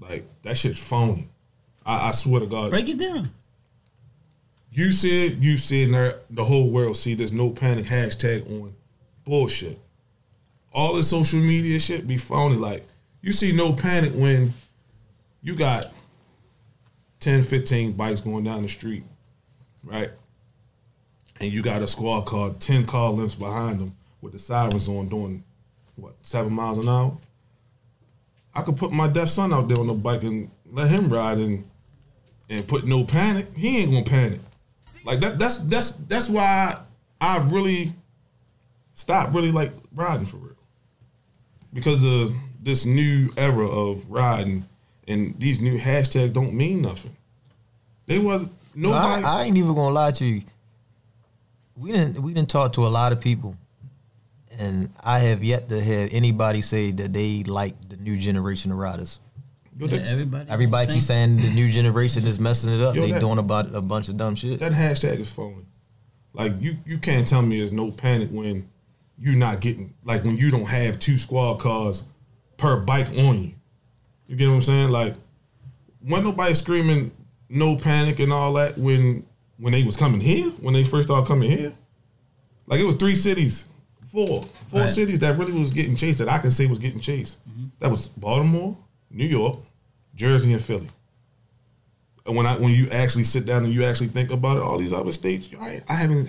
Like, 0.00 0.24
that 0.42 0.56
shit's 0.56 0.82
phony. 0.82 1.28
I, 1.86 2.08
I 2.08 2.10
swear 2.10 2.40
to 2.40 2.46
God. 2.46 2.70
Break 2.70 2.88
it 2.88 2.98
down. 2.98 3.28
You 4.72 4.90
said, 4.90 5.34
you 5.42 5.56
said, 5.56 5.90
there- 5.92 6.16
the 6.30 6.44
whole 6.44 6.70
world 6.70 6.96
see 6.96 7.14
this 7.14 7.30
no 7.32 7.50
panic 7.50 7.86
hashtag 7.86 8.50
on 8.50 8.74
bullshit. 9.24 9.78
All 10.72 10.94
this 10.94 11.08
social 11.10 11.38
media 11.40 11.78
shit 11.78 12.06
be 12.06 12.18
phony. 12.18 12.56
Like, 12.56 12.84
you 13.22 13.32
see 13.32 13.52
no 13.52 13.72
panic 13.72 14.12
when 14.14 14.52
you 15.42 15.54
got 15.54 15.86
10, 17.20 17.42
15 17.42 17.92
bikes 17.92 18.20
going 18.20 18.44
down 18.44 18.62
the 18.62 18.68
street, 18.68 19.04
right? 19.84 20.10
And 21.40 21.52
you 21.52 21.62
got 21.62 21.80
a 21.82 21.86
squad 21.86 22.22
car 22.22 22.50
10 22.58 22.86
car 22.86 23.10
lengths 23.10 23.36
behind 23.36 23.78
them 23.80 23.96
with 24.20 24.32
the 24.32 24.38
sirens 24.38 24.88
on 24.88 25.08
doing, 25.08 25.44
what, 25.96 26.14
seven 26.22 26.52
miles 26.52 26.78
an 26.78 26.88
hour? 26.88 27.16
I 28.54 28.62
could 28.62 28.76
put 28.76 28.92
my 28.92 29.08
deaf 29.08 29.28
son 29.28 29.52
out 29.52 29.68
there 29.68 29.78
on 29.78 29.86
the 29.86 29.94
bike 29.94 30.22
and 30.22 30.50
let 30.70 30.88
him 30.88 31.12
ride 31.12 31.38
and 31.38 31.64
and 32.48 32.66
put 32.68 32.84
no 32.84 33.04
panic. 33.04 33.46
He 33.56 33.78
ain't 33.78 33.90
gonna 33.90 34.04
panic. 34.04 34.40
Like 35.04 35.20
that. 35.20 35.38
That's 35.38 35.58
that's 35.58 35.92
that's 35.92 36.28
why 36.28 36.78
I 37.20 37.38
really 37.48 37.92
stopped 38.92 39.34
really 39.34 39.52
like 39.52 39.72
riding 39.94 40.26
for 40.26 40.36
real 40.36 40.56
because 41.72 42.04
of 42.04 42.30
this 42.62 42.86
new 42.86 43.28
era 43.36 43.66
of 43.66 44.10
riding 44.10 44.64
and 45.08 45.38
these 45.38 45.60
new 45.60 45.78
hashtags 45.78 46.32
don't 46.32 46.54
mean 46.54 46.80
nothing. 46.82 47.14
They 48.06 48.18
was 48.18 48.48
No, 48.74 48.92
I, 48.92 49.20
nobody. 49.20 49.24
I 49.24 49.42
ain't 49.44 49.56
even 49.56 49.74
gonna 49.74 49.94
lie 49.94 50.12
to 50.12 50.24
you. 50.24 50.42
We 51.76 51.92
didn't 51.92 52.22
we 52.22 52.32
didn't 52.32 52.50
talk 52.50 52.72
to 52.74 52.86
a 52.86 52.88
lot 52.88 53.12
of 53.12 53.20
people, 53.20 53.56
and 54.58 54.90
I 55.02 55.18
have 55.20 55.42
yet 55.42 55.68
to 55.68 55.80
have 55.80 56.10
anybody 56.12 56.62
say 56.62 56.90
that 56.92 57.12
they 57.12 57.42
like 57.44 57.74
the 57.88 57.96
new 57.96 58.16
generation 58.16 58.72
of 58.72 58.78
riders. 58.78 59.20
Yeah, 59.76 59.98
everybody. 60.06 60.48
Everybody 60.48 60.92
keeps 60.94 61.06
saying 61.06 61.38
the 61.38 61.50
new 61.50 61.68
generation 61.68 62.24
is 62.26 62.38
messing 62.38 62.72
it 62.72 62.80
up. 62.80 62.94
Yo, 62.94 63.02
they 63.02 63.12
that- 63.12 63.20
doing 63.20 63.38
about 63.38 63.74
a 63.74 63.80
bunch 63.80 64.08
of 64.08 64.16
dumb 64.16 64.36
shit. 64.36 64.60
that 64.60 64.72
hashtag 64.72 65.18
is 65.18 65.32
phony. 65.32 65.66
Like 66.32 66.52
you, 66.60 66.76
you 66.84 66.98
can't 66.98 67.26
tell 67.26 67.42
me 67.42 67.58
there's 67.58 67.72
no 67.72 67.90
panic 67.90 68.28
when 68.30 68.68
you're 69.18 69.36
not 69.36 69.60
getting 69.60 69.94
like 70.04 70.24
when 70.24 70.36
you 70.36 70.50
don't 70.50 70.68
have 70.68 70.98
two 70.98 71.18
squad 71.18 71.60
cars 71.60 72.04
per 72.56 72.80
bike 72.80 73.08
on 73.18 73.42
you. 73.42 73.52
You 74.26 74.36
get 74.36 74.48
what 74.48 74.54
I'm 74.54 74.62
saying? 74.62 74.88
Like, 74.88 75.14
when 76.00 76.24
nobody 76.24 76.54
screaming 76.54 77.12
no 77.48 77.76
panic 77.76 78.18
and 78.18 78.32
all 78.32 78.52
that 78.54 78.76
when 78.78 79.24
when 79.58 79.72
they 79.72 79.82
was 79.82 79.96
coming 79.96 80.20
here, 80.20 80.50
when 80.60 80.74
they 80.74 80.84
first 80.84 81.08
started 81.08 81.26
coming 81.26 81.50
here. 81.50 81.72
Like 82.66 82.80
it 82.80 82.84
was 82.84 82.94
three 82.94 83.14
cities, 83.14 83.68
four, 84.14 84.42
four 84.68 84.80
Right. 84.82 84.88
cities 84.88 85.18
that 85.20 85.36
really 85.36 85.52
was 85.52 85.72
getting 85.72 85.96
chased 85.96 86.20
that 86.20 86.28
I 86.28 86.38
can 86.38 86.50
say 86.52 86.66
was 86.66 86.78
getting 86.78 87.00
chased. 87.00 87.46
Mm-hmm. 87.50 87.64
That 87.80 87.90
was 87.90 88.08
Baltimore, 88.08 88.76
New 89.10 89.26
York, 89.26 89.58
Jersey, 90.14 90.52
and 90.52 90.62
Philly. 90.62 90.88
And 92.26 92.36
when 92.36 92.46
I 92.46 92.56
when 92.56 92.70
you 92.72 92.88
actually 92.90 93.24
sit 93.24 93.44
down 93.44 93.64
and 93.64 93.72
you 93.74 93.84
actually 93.84 94.08
think 94.08 94.30
about 94.30 94.56
it, 94.56 94.62
all 94.62 94.78
these 94.78 94.92
other 94.94 95.12
states, 95.12 95.50
I, 95.60 95.82
I 95.88 95.94
haven't 95.94 96.28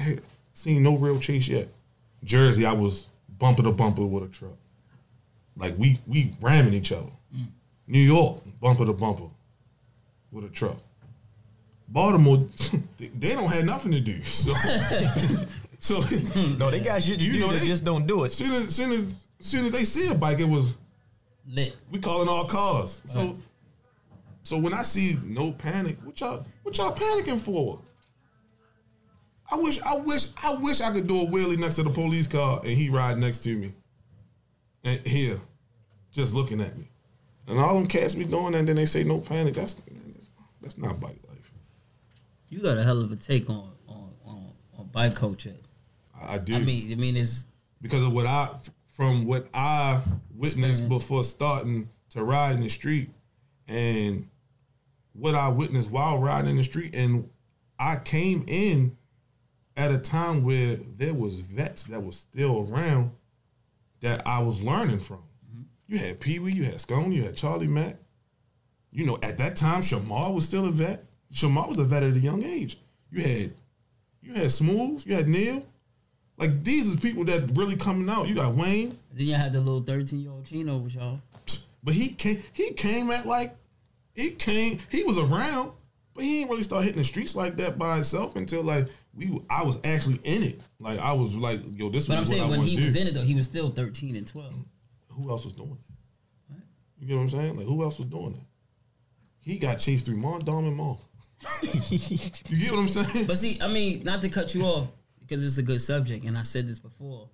seen 0.52 0.84
no 0.84 0.98
real 0.98 1.20
chase 1.20 1.48
yet. 1.48 1.70
Jersey, 2.24 2.66
I 2.66 2.74
was 2.74 3.08
bumper 3.40 3.64
to 3.64 3.72
bumper 3.72 4.06
with 4.06 4.24
a 4.24 4.28
truck. 4.28 4.58
Like 5.56 5.78
we 5.78 6.00
we 6.08 6.34
ramming 6.42 6.74
each 6.74 6.92
other. 6.92 7.12
Mm. 7.34 7.48
New 7.88 8.00
York, 8.00 8.42
bumper 8.60 8.86
to 8.86 8.94
bumper 8.94 9.30
with 10.32 10.44
a 10.44 10.50
truck. 10.50 10.78
Baltimore, 11.88 12.38
they, 12.98 13.08
they 13.08 13.36
don't 13.36 13.50
have 13.52 13.64
nothing 13.64 13.92
to 13.92 14.02
do. 14.02 14.22
So, 14.24 14.52
so 15.86 16.00
No, 16.58 16.72
they 16.72 16.80
got 16.80 17.02
shit 17.04 17.20
to 17.20 17.24
You 17.26 17.34
do. 17.34 17.40
know 17.40 17.52
they 17.52 17.60
they- 17.60 17.68
just 17.68 17.84
don't 17.86 18.06
do 18.08 18.24
it. 18.24 18.32
soon 18.32 18.52
as 18.64 18.76
soon 18.76 18.92
as 18.92 19.28
soon 19.40 19.66
as 19.66 19.72
they 19.72 19.86
see 19.86 20.08
a 20.08 20.16
bike, 20.16 20.40
it 20.40 20.48
was 20.48 20.78
Lit. 21.48 21.76
we 21.92 22.00
calling 22.00 22.28
all 22.28 22.46
cars. 22.46 23.02
So 23.06 23.20
Right. 23.20 23.36
so 24.44 24.58
when 24.58 24.74
I 24.74 24.82
see 24.82 25.18
no 25.24 25.52
panic, 25.52 25.98
what 26.04 26.20
y'all 26.20 26.46
what 26.64 26.78
y'all 26.78 26.94
panicking 26.96 27.40
for? 27.40 27.82
I 29.52 29.56
wish 29.58 29.80
I 29.84 29.96
wish 29.98 30.28
I 30.42 30.54
wish 30.56 30.82
I 30.82 30.92
could 30.92 31.08
do 31.08 31.22
a 31.22 31.26
wheelie 31.28 31.58
next 31.58 31.76
to 31.76 31.84
the 31.84 31.92
police 31.92 32.26
car 32.28 32.60
and 32.64 32.72
he 32.72 32.90
ride 32.90 33.18
next 33.20 33.40
to 33.44 33.56
me. 33.56 33.74
And 34.84 35.06
here. 35.06 35.40
just 36.14 36.34
looking 36.34 36.62
at 36.62 36.78
me. 36.78 36.88
And 37.48 37.60
all 37.60 37.76
them 37.76 37.88
cats 37.88 38.16
be 38.16 38.24
doing 38.26 38.54
that, 38.54 38.60
and 38.60 38.68
then 38.68 38.76
they 38.76 38.86
say 38.86 39.04
no 39.04 39.20
panic. 39.20 39.54
That's 39.54 39.76
that's 40.62 40.78
not 40.80 41.00
bike 41.00 41.20
life. 41.30 41.52
You 42.50 42.60
got 42.60 42.78
a 42.78 42.84
hell 42.84 43.02
of 43.02 43.12
a 43.12 43.16
take 43.16 43.50
on 43.52 43.72
on 43.88 44.10
on, 44.26 44.52
on 44.80 44.88
bike 44.88 45.14
culture. 45.16 45.54
I, 46.22 46.38
do. 46.38 46.56
I 46.56 46.60
mean, 46.60 46.92
I 46.92 46.96
mean, 46.96 47.18
it's 47.18 47.48
because 47.82 48.04
of 48.04 48.14
what 48.14 48.26
I 48.26 48.50
from 48.88 49.26
what 49.26 49.48
I 49.54 50.02
witnessed 50.34 50.88
before 50.88 51.24
starting 51.24 51.90
to 52.12 52.24
ride 52.24 52.56
in 52.56 52.62
the 52.62 52.70
street 52.70 53.10
and 53.68 54.28
what 55.14 55.36
I 55.36 55.50
witnessed 55.50 55.92
while 55.92 56.20
riding 56.20 56.52
in 56.52 56.58
the 56.58 56.64
street 56.64 56.96
and 56.96 57.30
I 57.78 57.98
came 57.98 58.46
in 58.48 58.96
at 59.76 59.92
a 59.92 59.98
time 59.98 60.44
where 60.44 60.76
there 60.76 61.14
was 61.14 61.40
vets 61.40 61.86
that 61.86 62.02
was 62.02 62.18
still 62.18 62.70
around 62.70 63.12
that 64.00 64.26
I 64.26 64.40
was 64.40 64.62
learning 64.62 65.00
from. 65.00 65.24
Mm-hmm. 65.50 65.64
You 65.88 65.98
had 65.98 66.20
Pee 66.20 66.40
Wee, 66.40 66.54
you 66.54 66.64
had 66.64 66.80
Scone, 66.80 67.12
you 67.12 67.24
had 67.24 67.36
Charlie 67.36 67.68
Mack. 67.68 67.98
You 68.92 69.06
know, 69.06 69.20
at 69.22 69.38
that 69.40 69.58
time, 69.58 69.82
Shamar 69.82 70.34
was 70.34 70.46
still 70.46 70.66
a 70.66 70.72
vet. 70.72 71.04
Shamar 71.34 71.68
was 71.68 71.80
a 71.80 71.84
vet 71.84 72.04
at 72.04 72.16
a 72.16 72.20
young 72.20 72.44
age. 72.44 72.78
You 73.12 73.22
had 73.22 73.54
you 74.22 74.34
had 74.34 74.52
Smooth, 74.52 75.06
you 75.06 75.16
had 75.16 75.28
Neil. 75.28 75.66
Like 76.38 76.64
these 76.64 76.94
are 76.94 76.98
people 76.98 77.24
that 77.26 77.52
really 77.56 77.76
coming 77.78 78.10
out. 78.10 78.28
You 78.28 78.36
got 78.36 78.56
Wayne, 78.56 78.90
then 79.14 79.28
you 79.28 79.34
had 79.36 79.54
the 79.54 79.60
little 79.62 79.82
thirteen 79.82 80.20
year 80.22 80.32
old 80.32 80.46
Chino 80.46 80.78
with 80.78 80.96
y'all. 80.96 81.22
but 81.84 81.94
he 81.94 82.10
came 82.10 82.42
he 82.54 82.72
came 82.72 83.10
at 83.12 83.26
like 83.26 83.56
he 84.16 84.32
came 84.32 84.80
he 84.90 85.04
was 85.06 85.18
around, 85.18 85.72
but 86.14 86.24
he 86.26 86.40
didn't 86.40 86.50
really 86.52 86.64
start 86.64 86.84
hitting 86.84 86.98
the 87.00 87.06
streets 87.06 87.36
like 87.36 87.56
that 87.58 87.78
by 87.78 87.96
himself 87.96 88.36
until 88.36 88.64
like 88.64 88.88
we 89.14 89.40
I 89.50 89.64
was 89.64 89.80
actually 89.86 90.20
in 90.26 90.44
it. 90.44 90.62
Like 90.80 91.00
I 91.00 91.14
was 91.14 91.36
like, 91.38 91.62
yo, 91.72 91.90
this 91.90 92.08
But 92.08 92.18
I'm 92.18 92.24
is 92.24 92.30
saying 92.30 92.44
I 92.44 92.48
when 92.50 92.62
he 92.62 92.76
do. 92.76 92.84
was 92.84 92.96
in 92.98 93.08
it 93.08 93.14
though, 93.14 93.22
he 93.22 93.34
was 93.36 93.46
still 93.46 93.70
thirteen 93.70 94.16
and 94.18 94.28
twelve. 94.28 94.54
who 95.10 95.30
else 95.30 95.46
was 95.46 95.54
doing 95.54 95.72
it? 95.72 96.56
You 97.00 97.08
get 97.08 97.16
what 97.16 97.22
I'm 97.22 97.30
saying? 97.30 97.56
Like 97.56 97.68
who 97.68 97.82
else 97.84 97.98
was 97.98 98.08
doing 98.08 98.34
it? 98.34 98.42
He 99.40 99.58
got 99.58 99.76
chased 99.76 100.06
through 100.06 100.18
Mondawmin 100.18 100.76
Mall. 100.76 101.00
you 101.62 102.58
get 102.58 102.72
what 102.72 102.80
I'm 102.80 102.88
saying? 102.88 103.28
But 103.28 103.38
see, 103.38 103.60
I 103.62 103.68
mean, 103.68 104.04
not 104.04 104.22
to 104.24 104.30
cut 104.30 104.56
you 104.56 104.64
off 104.64 104.88
because 105.28 105.46
it's 105.46 105.58
a 105.58 105.64
good 105.64 105.82
subject, 105.82 106.26
and 106.26 106.38
I 106.38 106.44
said 106.44 106.68
this 106.68 106.80
before. 106.80 107.30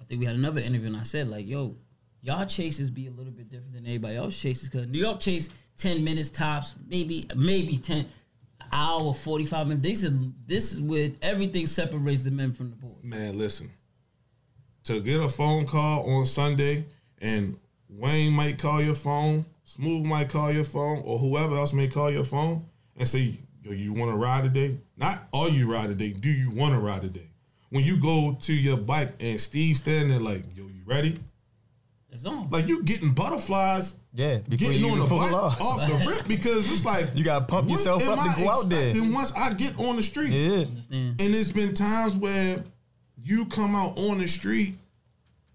I 0.00 0.04
think 0.04 0.20
we 0.20 0.26
had 0.26 0.36
another 0.36 0.60
interview, 0.60 0.88
and 0.88 0.96
I 0.96 1.02
said 1.02 1.28
like, 1.28 1.46
"Yo, 1.46 1.76
y'all 2.22 2.46
chases 2.46 2.90
be 2.90 3.06
a 3.06 3.10
little 3.10 3.32
bit 3.32 3.48
different 3.48 3.72
than 3.72 3.86
everybody 3.86 4.16
else 4.16 4.36
chases 4.36 4.68
because 4.68 4.86
New 4.86 4.98
York 4.98 5.20
chase 5.20 5.50
ten 5.76 6.04
minutes 6.04 6.30
tops, 6.30 6.74
maybe 6.88 7.26
maybe 7.36 7.78
ten 7.78 8.06
hour 8.72 9.14
forty 9.14 9.44
five 9.44 9.66
minutes. 9.66 9.86
This 9.86 10.02
is 10.02 10.30
this 10.46 10.72
is 10.72 10.80
with 10.80 11.18
everything 11.22 11.66
separates 11.66 12.24
the 12.24 12.30
men 12.30 12.52
from 12.52 12.70
the 12.70 12.76
boys. 12.76 13.02
Man, 13.02 13.38
listen. 13.38 13.70
To 14.84 15.00
get 15.00 15.20
a 15.20 15.28
phone 15.28 15.66
call 15.66 16.08
on 16.08 16.26
Sunday 16.26 16.84
and 17.18 17.58
Wayne 17.88 18.32
might 18.32 18.58
call 18.58 18.80
your 18.80 18.94
phone, 18.94 19.44
Smooth 19.64 20.06
might 20.06 20.28
call 20.28 20.52
your 20.52 20.64
phone, 20.64 21.02
or 21.04 21.18
whoever 21.18 21.56
else 21.56 21.72
may 21.72 21.88
call 21.88 22.10
your 22.10 22.24
phone 22.24 22.64
and 22.96 23.08
say, 23.08 23.34
Yo, 23.66 23.72
you 23.72 23.92
want 23.92 24.12
to 24.12 24.16
ride 24.16 24.44
today? 24.44 24.78
Not 24.96 25.26
are 25.32 25.48
you 25.48 25.68
ride 25.72 25.88
today, 25.88 26.10
do 26.12 26.28
you 26.28 26.50
want 26.52 26.72
to 26.74 26.78
ride 26.78 27.02
today? 27.02 27.26
When 27.70 27.82
you 27.82 28.00
go 28.00 28.38
to 28.42 28.52
your 28.54 28.76
bike 28.76 29.14
and 29.18 29.40
Steve 29.40 29.76
standing 29.76 30.08
there 30.10 30.20
like, 30.20 30.44
Yo, 30.56 30.62
you 30.66 30.82
ready? 30.84 31.16
It's 32.12 32.24
on. 32.24 32.48
Like 32.48 32.68
you 32.68 32.84
getting 32.84 33.10
butterflies 33.12 33.96
Yeah, 34.14 34.38
getting 34.48 34.78
you 34.78 34.88
on 34.90 35.00
the 35.00 35.06
pull 35.06 35.18
bike 35.18 35.32
off. 35.32 35.60
off 35.60 35.80
the 35.80 36.08
rip 36.08 36.28
because 36.28 36.70
it's 36.70 36.84
like 36.84 37.06
You 37.14 37.24
gotta 37.24 37.44
pump 37.44 37.68
yourself 37.68 38.06
up 38.06 38.20
to 38.36 38.40
go 38.40 38.48
out 38.48 38.68
there. 38.68 38.90
expecting 38.90 39.12
Once 39.12 39.32
I 39.32 39.52
get 39.52 39.76
on 39.80 39.96
the 39.96 40.02
street, 40.02 40.30
Yeah. 40.30 40.66
And 40.92 41.20
it's 41.20 41.50
been 41.50 41.74
times 41.74 42.14
where 42.14 42.62
you 43.20 43.46
come 43.46 43.74
out 43.74 43.98
on 43.98 44.18
the 44.18 44.28
street 44.28 44.76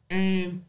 and 0.10 0.62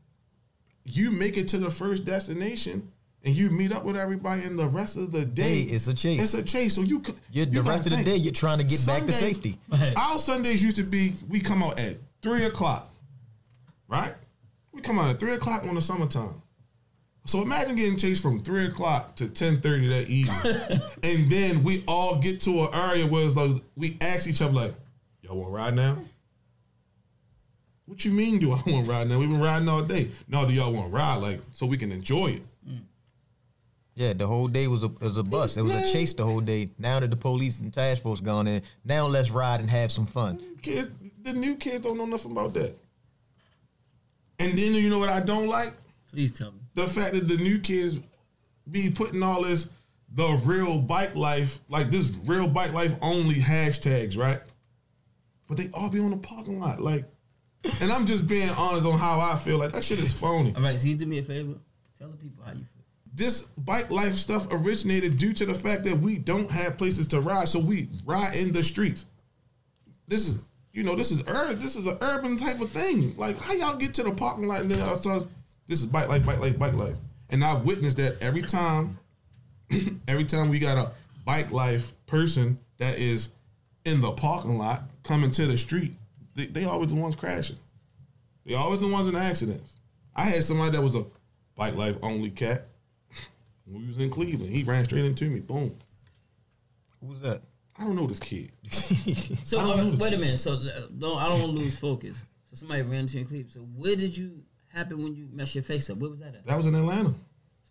you 0.84 1.10
make 1.10 1.36
it 1.36 1.48
to 1.48 1.58
the 1.58 1.72
first 1.72 2.04
destination 2.04 2.91
and 3.24 3.34
you 3.34 3.50
meet 3.50 3.72
up 3.72 3.84
with 3.84 3.96
everybody 3.96 4.42
and 4.42 4.58
the 4.58 4.66
rest 4.66 4.96
of 4.96 5.12
the 5.12 5.24
day 5.24 5.64
Hey, 5.64 5.74
it's 5.74 5.86
a 5.86 5.94
chase. 5.94 6.22
It's 6.22 6.34
a 6.34 6.42
chase. 6.42 6.74
So 6.74 6.80
you, 6.82 7.02
You, 7.30 7.44
you 7.44 7.46
the 7.46 7.62
rest 7.62 7.86
of 7.86 7.90
the 7.90 7.96
think, 7.96 8.06
day, 8.08 8.16
you're 8.16 8.32
trying 8.32 8.58
to 8.58 8.64
get 8.64 8.84
back 8.86 9.04
to 9.06 9.12
safety. 9.12 9.56
Right. 9.68 9.94
Our 9.96 10.18
Sundays 10.18 10.62
used 10.62 10.76
to 10.76 10.82
be 10.82 11.14
we 11.28 11.40
come 11.40 11.62
out 11.62 11.78
at 11.78 11.96
three 12.20 12.44
o'clock, 12.44 12.88
right? 13.88 14.14
We 14.72 14.80
come 14.80 14.98
out 14.98 15.10
at 15.10 15.20
three 15.20 15.32
o'clock 15.32 15.64
on 15.66 15.74
the 15.74 15.82
summertime. 15.82 16.42
So 17.24 17.40
imagine 17.42 17.76
getting 17.76 17.96
chased 17.96 18.20
from 18.20 18.42
three 18.42 18.66
o'clock 18.66 19.14
to 19.16 19.28
ten 19.28 19.60
thirty 19.60 19.86
that 19.88 20.08
evening, 20.08 20.80
and 21.04 21.30
then 21.30 21.62
we 21.62 21.84
all 21.86 22.18
get 22.18 22.40
to 22.42 22.64
an 22.64 22.74
area 22.74 23.06
where 23.06 23.24
it's 23.24 23.36
like 23.36 23.62
we 23.76 23.96
ask 24.00 24.26
each 24.26 24.42
other 24.42 24.52
like, 24.52 24.74
"Y'all 25.22 25.36
want 25.36 25.50
to 25.50 25.56
ride 25.56 25.74
now?" 25.74 25.98
What 27.86 28.04
you 28.04 28.10
mean? 28.10 28.38
Do 28.38 28.52
I 28.52 28.60
want 28.66 28.86
to 28.86 28.90
ride 28.90 29.08
now? 29.08 29.18
We've 29.18 29.28
been 29.28 29.40
riding 29.40 29.68
all 29.68 29.82
day. 29.82 30.08
No, 30.26 30.46
do 30.46 30.52
y'all 30.52 30.72
want 30.72 30.86
to 30.88 30.92
ride 30.92 31.16
like 31.16 31.40
so 31.50 31.66
we 31.66 31.76
can 31.76 31.92
enjoy 31.92 32.28
it? 32.28 32.42
Yeah, 33.94 34.14
the 34.14 34.26
whole 34.26 34.48
day 34.48 34.68
was 34.68 34.82
a 34.84 34.88
was 34.88 35.18
a 35.18 35.22
bus. 35.22 35.56
It 35.56 35.62
was 35.62 35.74
a 35.74 35.92
chase 35.92 36.14
the 36.14 36.24
whole 36.24 36.40
day. 36.40 36.68
Now 36.78 37.00
that 37.00 37.10
the 37.10 37.16
police 37.16 37.60
and 37.60 37.72
task 37.72 38.02
force 38.02 38.20
gone 38.20 38.46
in, 38.48 38.62
now 38.84 39.06
let's 39.06 39.30
ride 39.30 39.60
and 39.60 39.68
have 39.68 39.92
some 39.92 40.06
fun. 40.06 40.40
Kids, 40.62 40.88
the 41.22 41.34
new 41.34 41.56
kids 41.56 41.82
don't 41.82 41.98
know 41.98 42.06
nothing 42.06 42.32
about 42.32 42.54
that. 42.54 42.74
And 44.38 44.56
then 44.56 44.72
you 44.72 44.88
know 44.88 44.98
what 44.98 45.10
I 45.10 45.20
don't 45.20 45.46
like? 45.46 45.74
Please 46.10 46.32
tell 46.32 46.52
me. 46.52 46.58
the 46.74 46.86
fact 46.86 47.14
that 47.14 47.28
the 47.28 47.36
new 47.36 47.58
kids 47.58 48.00
be 48.70 48.90
putting 48.90 49.22
all 49.22 49.42
this 49.42 49.68
the 50.14 50.40
real 50.44 50.78
bike 50.78 51.14
life, 51.14 51.58
like 51.68 51.90
this 51.90 52.18
real 52.26 52.48
bike 52.48 52.72
life 52.72 52.94
only 53.02 53.36
hashtags, 53.36 54.16
right? 54.18 54.40
But 55.48 55.56
they 55.58 55.68
all 55.74 55.90
be 55.90 56.00
on 56.00 56.10
the 56.10 56.16
parking 56.16 56.60
lot, 56.60 56.80
like, 56.80 57.04
and 57.80 57.92
I'm 57.92 58.06
just 58.06 58.26
being 58.26 58.48
honest 58.50 58.86
on 58.86 58.98
how 58.98 59.20
I 59.20 59.36
feel. 59.36 59.58
Like 59.58 59.72
that 59.72 59.84
shit 59.84 59.98
is 59.98 60.12
phony. 60.14 60.54
All 60.56 60.62
right, 60.62 60.78
so 60.78 60.86
you 60.88 60.96
do 60.96 61.06
me 61.06 61.18
a 61.18 61.22
favor. 61.22 61.54
Tell 61.98 62.08
the 62.08 62.16
people 62.16 62.42
how 62.44 62.52
you 62.52 62.58
feel. 62.58 62.66
This 63.14 63.42
bike 63.42 63.90
life 63.90 64.14
stuff 64.14 64.46
originated 64.50 65.18
due 65.18 65.32
to 65.34 65.44
the 65.44 65.54
fact 65.54 65.84
that 65.84 65.98
we 65.98 66.16
don't 66.18 66.50
have 66.50 66.78
places 66.78 67.06
to 67.08 67.20
ride, 67.20 67.48
so 67.48 67.60
we 67.60 67.88
ride 68.06 68.36
in 68.36 68.52
the 68.52 68.64
streets. 68.64 69.04
This 70.08 70.28
is, 70.28 70.42
you 70.72 70.82
know, 70.82 70.94
this 70.94 71.10
is 71.10 71.22
urban. 71.28 71.58
This 71.58 71.76
is 71.76 71.86
an 71.86 71.98
urban 72.00 72.36
type 72.36 72.60
of 72.60 72.70
thing. 72.70 73.14
Like, 73.16 73.38
how 73.38 73.52
y'all 73.52 73.76
get 73.76 73.94
to 73.94 74.02
the 74.02 74.12
parking 74.12 74.48
lot 74.48 74.62
and 74.62 74.70
then 74.70 74.80
all 74.80 74.94
of 74.94 75.06
a 75.06 75.26
this 75.68 75.80
is 75.80 75.86
bike 75.86 76.08
life, 76.08 76.24
bike 76.24 76.40
life, 76.40 76.58
bike 76.58 76.74
life. 76.74 76.96
And 77.30 77.44
I've 77.44 77.64
witnessed 77.64 77.98
that 77.98 78.20
every 78.20 78.42
time. 78.42 78.98
every 80.08 80.24
time 80.24 80.48
we 80.48 80.58
got 80.58 80.76
a 80.78 80.92
bike 81.24 81.50
life 81.50 81.92
person 82.06 82.58
that 82.78 82.98
is 82.98 83.30
in 83.84 84.00
the 84.00 84.12
parking 84.12 84.58
lot 84.58 84.82
coming 85.02 85.30
to 85.30 85.46
the 85.46 85.56
street, 85.56 85.92
they, 86.34 86.46
they 86.46 86.64
always 86.64 86.88
the 86.88 86.94
ones 86.94 87.14
crashing. 87.14 87.56
They 88.44 88.54
always 88.54 88.80
the 88.80 88.88
ones 88.88 89.08
in 89.08 89.16
accidents. 89.16 89.78
I 90.14 90.24
had 90.24 90.44
somebody 90.44 90.72
that 90.72 90.82
was 90.82 90.94
a 90.94 91.06
bike 91.54 91.74
life 91.74 91.96
only 92.02 92.30
cat. 92.30 92.66
When 93.72 93.82
we 93.82 93.88
was 93.88 93.98
in 93.98 94.10
Cleveland, 94.10 94.52
he 94.52 94.62
ran 94.62 94.84
straight 94.84 95.04
into 95.04 95.24
me. 95.24 95.40
Boom. 95.40 95.74
Who 97.00 97.08
was 97.08 97.20
that? 97.20 97.42
I 97.78 97.84
don't 97.84 97.96
know 97.96 98.06
this 98.06 98.20
kid. 98.20 98.52
So 99.44 99.58
I 99.58 99.62
don't 99.62 99.70
all 99.70 99.76
right, 99.76 99.84
know 99.84 99.90
this 99.90 100.00
wait 100.00 100.14
a 100.14 100.18
minute. 100.18 100.40
So 100.40 100.52
uh, 100.52 100.86
don't 100.98 101.18
I 101.18 101.28
don't 101.28 101.40
want 101.40 101.56
to 101.56 101.62
lose 101.62 101.78
focus. 101.78 102.24
So 102.44 102.56
somebody 102.56 102.82
ran 102.82 103.00
into 103.00 103.14
you 103.14 103.20
in 103.22 103.26
Cleveland. 103.26 103.52
So 103.52 103.60
where 103.60 103.96
did 103.96 104.16
you 104.16 104.42
happen 104.72 105.02
when 105.02 105.14
you 105.14 105.28
messed 105.32 105.54
your 105.54 105.64
face 105.64 105.90
up? 105.90 105.98
Where 105.98 106.10
was 106.10 106.20
that 106.20 106.34
at? 106.34 106.46
That 106.46 106.56
was 106.56 106.66
in 106.66 106.74
Atlanta. 106.74 107.14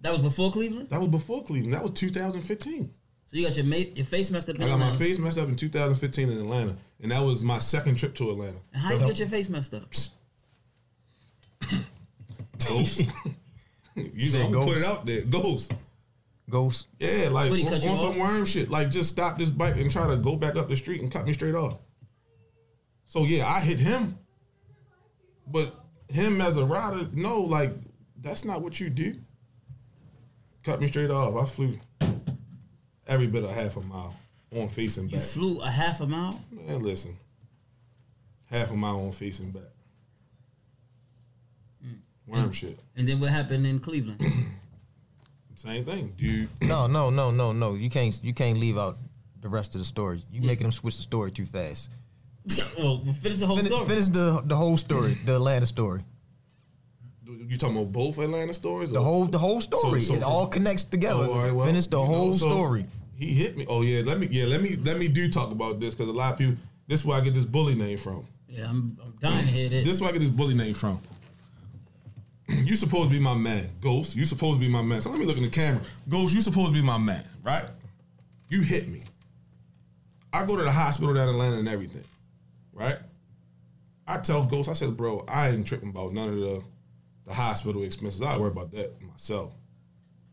That 0.01 0.11
was 0.11 0.21
before 0.21 0.51
Cleveland. 0.51 0.89
That 0.89 0.99
was 0.99 1.09
before 1.09 1.43
Cleveland. 1.43 1.73
That 1.73 1.83
was 1.83 1.91
2015. 1.91 2.91
So 3.27 3.37
you 3.37 3.47
got 3.47 3.55
your 3.55 3.65
ma- 3.65 3.75
your 3.77 4.05
face 4.05 4.29
messed 4.29 4.49
up. 4.49 4.55
In 4.57 4.63
I 4.63 4.67
got 4.67 4.79
my 4.79 4.91
face 4.91 5.19
messed 5.19 5.37
up 5.37 5.47
in 5.47 5.55
2015 5.55 6.29
in 6.29 6.37
Atlanta, 6.37 6.75
and 7.01 7.11
that 7.11 7.21
was 7.21 7.41
my 7.43 7.59
second 7.59 7.95
trip 7.95 8.13
to 8.15 8.29
Atlanta. 8.31 8.57
And 8.73 8.81
how 8.81 8.93
you 8.93 8.99
get 9.07 9.19
your 9.19 9.27
face 9.27 9.47
messed 9.49 9.73
up? 9.73 9.83
Ghost. 12.67 13.11
you 13.95 14.27
said 14.27 14.39
know, 14.41 14.45
I'm 14.47 14.51
gonna 14.51 14.65
put 14.65 14.77
it 14.77 14.83
out 14.83 15.05
there. 15.05 15.21
Ghost. 15.21 15.75
Ghost. 16.51 16.87
Yeah, 16.99 17.29
like 17.29 17.51
on, 17.51 17.59
on 17.59 17.81
some 17.81 18.19
worm 18.19 18.45
shit. 18.45 18.69
Like 18.69 18.91
just 18.91 19.09
stop 19.09 19.37
this 19.37 19.49
bike 19.49 19.77
and 19.77 19.89
try 19.89 20.07
to 20.07 20.17
go 20.17 20.35
back 20.35 20.55
up 20.55 20.69
the 20.69 20.75
street 20.75 21.01
and 21.01 21.11
cut 21.11 21.25
me 21.25 21.33
straight 21.33 21.55
off. 21.55 21.79
So 23.05 23.23
yeah, 23.23 23.47
I 23.47 23.59
hit 23.59 23.79
him. 23.79 24.17
But 25.47 25.73
him 26.09 26.39
as 26.41 26.57
a 26.57 26.65
rider, 26.65 27.09
no, 27.13 27.41
like 27.41 27.71
that's 28.21 28.45
not 28.45 28.61
what 28.61 28.79
you 28.79 28.89
do. 28.89 29.15
Cut 30.63 30.79
me 30.79 30.87
straight 30.87 31.09
off. 31.09 31.35
I 31.35 31.45
flew 31.49 31.79
every 33.07 33.27
bit 33.27 33.43
of 33.43 33.49
half 33.49 33.77
a 33.77 33.81
mile 33.81 34.15
on 34.55 34.67
facing 34.67 35.05
You 35.05 35.11
back. 35.11 35.19
You 35.19 35.25
flew 35.25 35.61
a 35.61 35.69
half 35.69 36.01
a 36.01 36.05
mile. 36.05 36.39
Man, 36.51 36.81
listen. 36.81 37.17
Half 38.45 38.71
a 38.71 38.75
mile 38.75 38.99
on 39.05 39.11
facing 39.11 39.51
back. 39.51 39.63
Mm. 41.85 41.97
Worm 42.27 42.51
shit. 42.51 42.77
And 42.95 43.07
then 43.07 43.19
what 43.19 43.31
happened 43.31 43.65
in 43.65 43.79
Cleveland? 43.79 44.21
Same 45.61 45.85
thing, 45.85 46.13
dude. 46.17 46.49
No, 46.63 46.87
no, 46.87 47.09
no, 47.11 47.29
no, 47.29 47.51
no. 47.51 47.75
You 47.75 47.89
can't 47.89 48.19
you 48.23 48.33
can't 48.33 48.57
leave 48.59 48.77
out 48.77 48.97
the 49.41 49.49
rest 49.49 49.75
of 49.75 49.79
the 49.81 49.85
story. 49.85 50.23
You 50.31 50.41
making 50.41 50.63
them 50.63 50.71
switch 50.71 50.95
the 50.97 51.03
story 51.03 51.31
too 51.31 51.45
fast. 51.45 51.91
well, 52.79 53.01
we'll 53.03 53.13
finish 53.13 53.37
the 53.37 53.45
whole 53.45 53.57
Finish, 53.57 53.71
story. 53.71 53.87
finish 53.87 54.07
the 54.07 54.41
the 54.45 54.55
whole 54.55 54.77
story, 54.77 55.17
the 55.25 55.35
Atlanta 55.35 55.67
story. 55.67 56.01
You 57.27 57.57
talking 57.57 57.77
about 57.77 57.91
both 57.91 58.17
Atlanta 58.17 58.53
stories? 58.53 58.91
The 58.91 58.99
or- 58.99 59.03
whole 59.03 59.25
the 59.25 59.37
whole 59.37 59.61
story. 59.61 60.01
So- 60.01 60.13
so 60.13 60.19
it 60.19 60.23
from- 60.23 60.31
all 60.31 60.47
connects 60.47 60.83
together. 60.83 61.25
Oh, 61.27 61.33
all 61.33 61.39
right, 61.39 61.51
well, 61.53 61.65
finish 61.67 61.85
the 61.87 61.97
you 61.99 62.03
know, 62.07 62.13
whole 62.13 62.33
so 62.33 62.49
story. 62.49 62.85
He 63.15 63.27
hit 63.33 63.55
me. 63.55 63.65
Oh 63.69 63.83
yeah, 63.83 64.01
let 64.03 64.17
me 64.19 64.27
yeah 64.31 64.45
let 64.45 64.61
me 64.63 64.75
let 64.77 64.97
me 64.97 65.07
do 65.07 65.29
talk 65.29 65.51
about 65.51 65.79
this 65.79 65.93
because 65.93 66.09
a 66.09 66.17
lot 66.17 66.33
of 66.33 66.39
people. 66.39 66.55
This 66.87 67.01
is 67.01 67.05
where 67.05 67.17
I 67.17 67.21
get 67.21 67.33
this 67.35 67.45
bully 67.45 67.75
name 67.75 67.97
from. 67.99 68.25
Yeah, 68.49 68.67
I'm, 68.67 68.97
I'm 69.01 69.13
dying 69.19 69.45
to 69.45 69.51
hear 69.51 69.69
this. 69.69 69.85
This 69.85 69.95
is 69.97 70.01
where 70.01 70.09
I 70.09 70.13
get 70.13 70.19
this 70.19 70.29
bully 70.31 70.55
name 70.55 70.73
from. 70.73 70.99
You 72.63 72.75
supposed 72.75 73.09
to 73.09 73.09
be 73.09 73.19
my 73.19 73.35
man. 73.35 73.69
Ghost, 73.81 74.15
you 74.15 74.25
supposed 74.25 74.55
to 74.55 74.65
be 74.65 74.71
my 74.71 74.81
man. 74.81 75.01
So 75.01 75.09
let 75.09 75.19
me 75.19 75.25
look 75.25 75.37
in 75.37 75.43
the 75.43 75.49
camera. 75.49 75.81
Ghost, 76.09 76.33
you 76.33 76.41
supposed 76.41 76.67
to 76.67 76.73
be 76.73 76.85
my 76.85 76.97
man, 76.97 77.23
right? 77.43 77.65
You 78.49 78.61
hit 78.61 78.87
me. 78.87 79.01
I 80.33 80.45
go 80.45 80.57
to 80.57 80.63
the 80.63 80.71
hospital 80.71 81.13
down 81.13 81.27
in 81.27 81.35
Atlanta 81.35 81.57
and 81.57 81.67
everything, 81.67 82.03
right? 82.73 82.97
I 84.07 84.17
tell 84.17 84.43
Ghost, 84.43 84.69
I 84.69 84.73
said, 84.73 84.97
bro, 84.97 85.23
I 85.27 85.49
ain't 85.49 85.67
tripping 85.67 85.89
about 85.89 86.13
none 86.13 86.29
of 86.29 86.35
the 86.35 86.63
the 87.25 87.33
hospital 87.33 87.83
expenses. 87.83 88.21
I 88.21 88.37
worry 88.37 88.49
about 88.49 88.71
that 88.71 89.01
myself. 89.01 89.53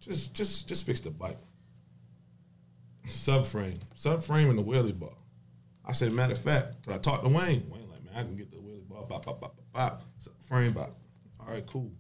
Just 0.01 0.35
just 0.35 0.69
just 0.69 0.87
fix 0.87 1.01
the 1.01 1.11
bike. 1.11 1.39
Subframe. 3.07 3.79
Subframe 3.95 4.51
and 4.51 4.59
the 4.59 4.65
wheelie 4.65 4.99
bar. 4.99 5.11
I 5.85 5.93
said, 5.93 6.13
matter 6.13 6.35
of 6.35 6.39
fact, 6.39 6.85
cause 6.85 6.95
I 6.95 6.99
talked 6.99 7.25
to 7.25 7.31
Wayne. 7.31 7.69
Wayne 7.71 7.89
like, 7.91 8.05
man, 8.05 8.15
I 8.15 8.23
can 8.23 8.37
get 8.37 8.51
the 8.51 8.59
wheelie 8.59 8.89
bar, 8.89 9.05
bop, 9.05 9.25
bop, 9.25 9.41
bop, 9.41 9.57
bop, 9.57 9.73
bop. 9.73 10.03
Frame 10.41 10.73
bop. 10.73 10.95
All 11.41 11.53
right, 11.53 11.67
cool. 11.67 11.91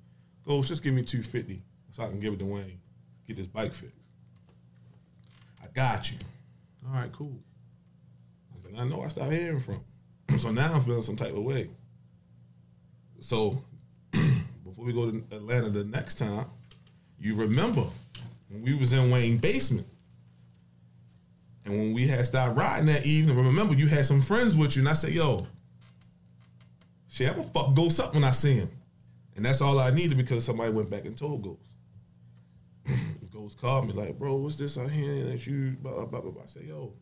Ghost, 0.49 0.69
just 0.69 0.83
give 0.83 0.95
me 0.95 1.03
250 1.03 1.63
so 1.91 2.03
I 2.03 2.09
can 2.09 2.21
give 2.21 2.33
it 2.33 2.39
to 2.39 2.47
Wayne. 2.47 2.81
Get 3.27 3.37
this 3.37 3.47
bike 3.47 3.75
fixed. 3.75 4.09
I 5.63 5.67
got 5.75 6.11
you. 6.11 6.17
All 6.87 6.95
right, 6.95 7.13
cool. 7.13 7.39
I 8.77 8.85
know 8.85 9.03
I 9.03 9.09
stopped 9.09 9.33
hearing 9.33 9.61
from. 9.61 9.81
so 10.39 10.51
now 10.51 10.73
I'm 10.73 10.83
feeling 10.83 11.03
some 11.03 11.17
type 11.17 11.33
of 11.33 11.43
way. 11.43 11.69
So 13.21 13.59
before 14.65 14.85
we 14.85 14.93
go 14.93 15.11
to 15.11 15.23
Atlanta 15.33 15.69
the 15.69 15.85
next 15.85 16.15
time, 16.15 16.47
you 17.21 17.35
remember 17.35 17.85
when 18.49 18.63
we 18.63 18.75
was 18.75 18.93
in 18.95 19.11
Wayne 19.11 19.37
basement. 19.37 19.87
And 21.67 21.77
when 21.77 21.93
we 21.93 22.07
had 22.07 22.25
started 22.25 22.57
riding 22.57 22.87
that 22.87 23.05
evening, 23.05 23.37
remember 23.37 23.75
you 23.75 23.89
had 23.89 24.07
some 24.07 24.23
friends 24.23 24.57
with 24.57 24.77
you, 24.77 24.81
and 24.81 24.89
I 24.89 24.95
said, 24.95 25.11
yo, 25.11 25.47
shit, 27.09 27.29
I'm 27.29 27.37
gonna 27.37 27.49
fuck 27.49 27.75
Ghost 27.75 28.01
up 28.01 28.15
when 28.15 28.25
I 28.25 28.31
see 28.31 28.55
him. 28.55 28.71
And 29.39 29.45
that's 29.45 29.61
all 29.61 29.79
I 29.79 29.93
needed 29.93 30.17
because 30.17 30.45
somebody 30.45 30.73
went 30.73 30.91
back 30.91 31.05
and 31.05 31.17
told 31.17 31.43
Ghost. 31.43 31.77
Ghost 33.31 33.61
called 33.61 33.87
me 33.87 33.93
like, 33.93 34.19
bro, 34.19 34.35
what's 34.35 34.57
this 34.57 34.77
I 34.77 34.89
hear 34.89 35.27
that 35.27 35.47
you 35.47 35.77
blah 35.81 35.93
blah 35.93 36.21
blah 36.21 36.33
blah. 36.33 36.43
I 36.43 36.47
said, 36.47 36.65
yo, 36.65 36.93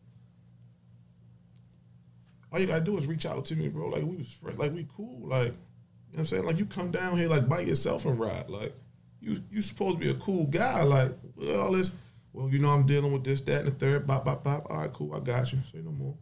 all 2.53 2.59
you 2.59 2.67
gotta 2.67 2.81
do 2.81 2.95
is 2.95 3.07
reach 3.07 3.25
out 3.25 3.43
to 3.45 3.55
me, 3.55 3.69
bro. 3.69 3.87
Like 3.87 4.03
we 4.03 4.17
was 4.17 4.31
friends, 4.31 4.59
like 4.59 4.71
we 4.71 4.85
cool. 4.95 5.27
Like, 5.27 5.47
you 5.47 5.47
know 5.47 5.53
what 6.11 6.19
I'm 6.19 6.25
saying? 6.25 6.43
Like 6.43 6.59
you 6.59 6.67
come 6.67 6.91
down 6.91 7.17
here 7.17 7.27
like 7.27 7.49
by 7.49 7.61
yourself 7.61 8.05
and 8.05 8.19
ride. 8.19 8.51
Like 8.51 8.75
you 9.19 9.37
you 9.49 9.63
supposed 9.63 9.99
to 9.99 10.05
be 10.05 10.11
a 10.11 10.19
cool 10.19 10.45
guy. 10.45 10.83
Like 10.83 11.13
all 11.55 11.71
this, 11.71 11.93
well, 12.33 12.49
you 12.49 12.59
know 12.59 12.69
I'm 12.69 12.85
dealing 12.85 13.13
with 13.13 13.23
this, 13.23 13.41
that, 13.41 13.65
and 13.65 13.69
the 13.69 13.71
third, 13.71 14.05
bop, 14.05 14.25
bop, 14.25 14.43
bop. 14.43 14.67
All 14.69 14.77
right, 14.77 14.93
cool, 14.93 15.15
I 15.15 15.21
got 15.21 15.51
you. 15.51 15.57
Say 15.71 15.79
no 15.79 15.89
more. 15.89 16.13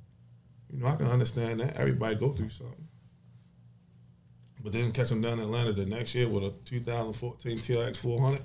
You 0.72 0.80
know, 0.80 0.88
I 0.88 0.96
can 0.96 1.08
understand 1.08 1.60
that. 1.60 1.76
Everybody 1.76 2.16
go 2.16 2.30
through 2.30 2.52
something. 2.52 2.88
But 4.66 4.74
then 4.74 4.92
catch 4.92 5.12
him 5.12 5.22
down 5.22 5.34
in 5.34 5.42
Atlanta 5.42 5.74
the 5.74 5.86
next 5.86 6.16
year 6.16 6.28
with 6.28 6.44
a 6.44 6.50
2014 6.66 7.60
TRX 7.60 7.98
400, 7.98 8.42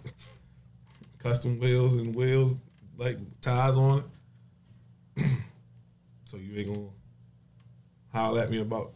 custom 1.17 1.59
wheels 1.59 1.95
and 1.95 2.15
wheels 2.15 2.59
like 2.99 3.17
tires 3.41 3.75
on 3.75 4.05
it. 5.17 5.25
so 6.25 6.37
you 6.37 6.59
ain't 6.59 6.67
gonna 6.67 6.89
holler 8.13 8.43
at 8.43 8.51
me 8.51 8.61
about, 8.61 8.93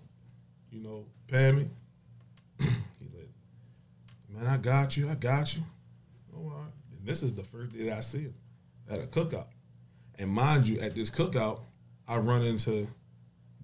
you 0.71 0.83
know, 0.83 1.07
paying 1.27 1.57
me. 1.57 1.71
he 2.59 2.67
like, 3.17 3.31
man, 4.29 4.47
I 4.47 4.59
got 4.59 4.95
you, 4.99 5.09
I 5.09 5.15
got 5.15 5.57
you. 5.57 5.63
Oh, 6.37 6.41
all 6.41 6.51
right. 6.51 6.73
And 6.99 7.07
this 7.07 7.23
is 7.23 7.33
the 7.33 7.43
first 7.43 7.75
day 7.75 7.85
that 7.85 7.97
I 7.97 8.01
see 8.01 8.25
him 8.25 8.35
at 8.91 8.99
a 8.99 9.07
cookout. 9.07 9.47
And 10.19 10.29
mind 10.29 10.69
you, 10.69 10.79
at 10.81 10.95
this 10.95 11.11
cookout, 11.11 11.61
I 12.07 12.19
run 12.19 12.43
into 12.43 12.87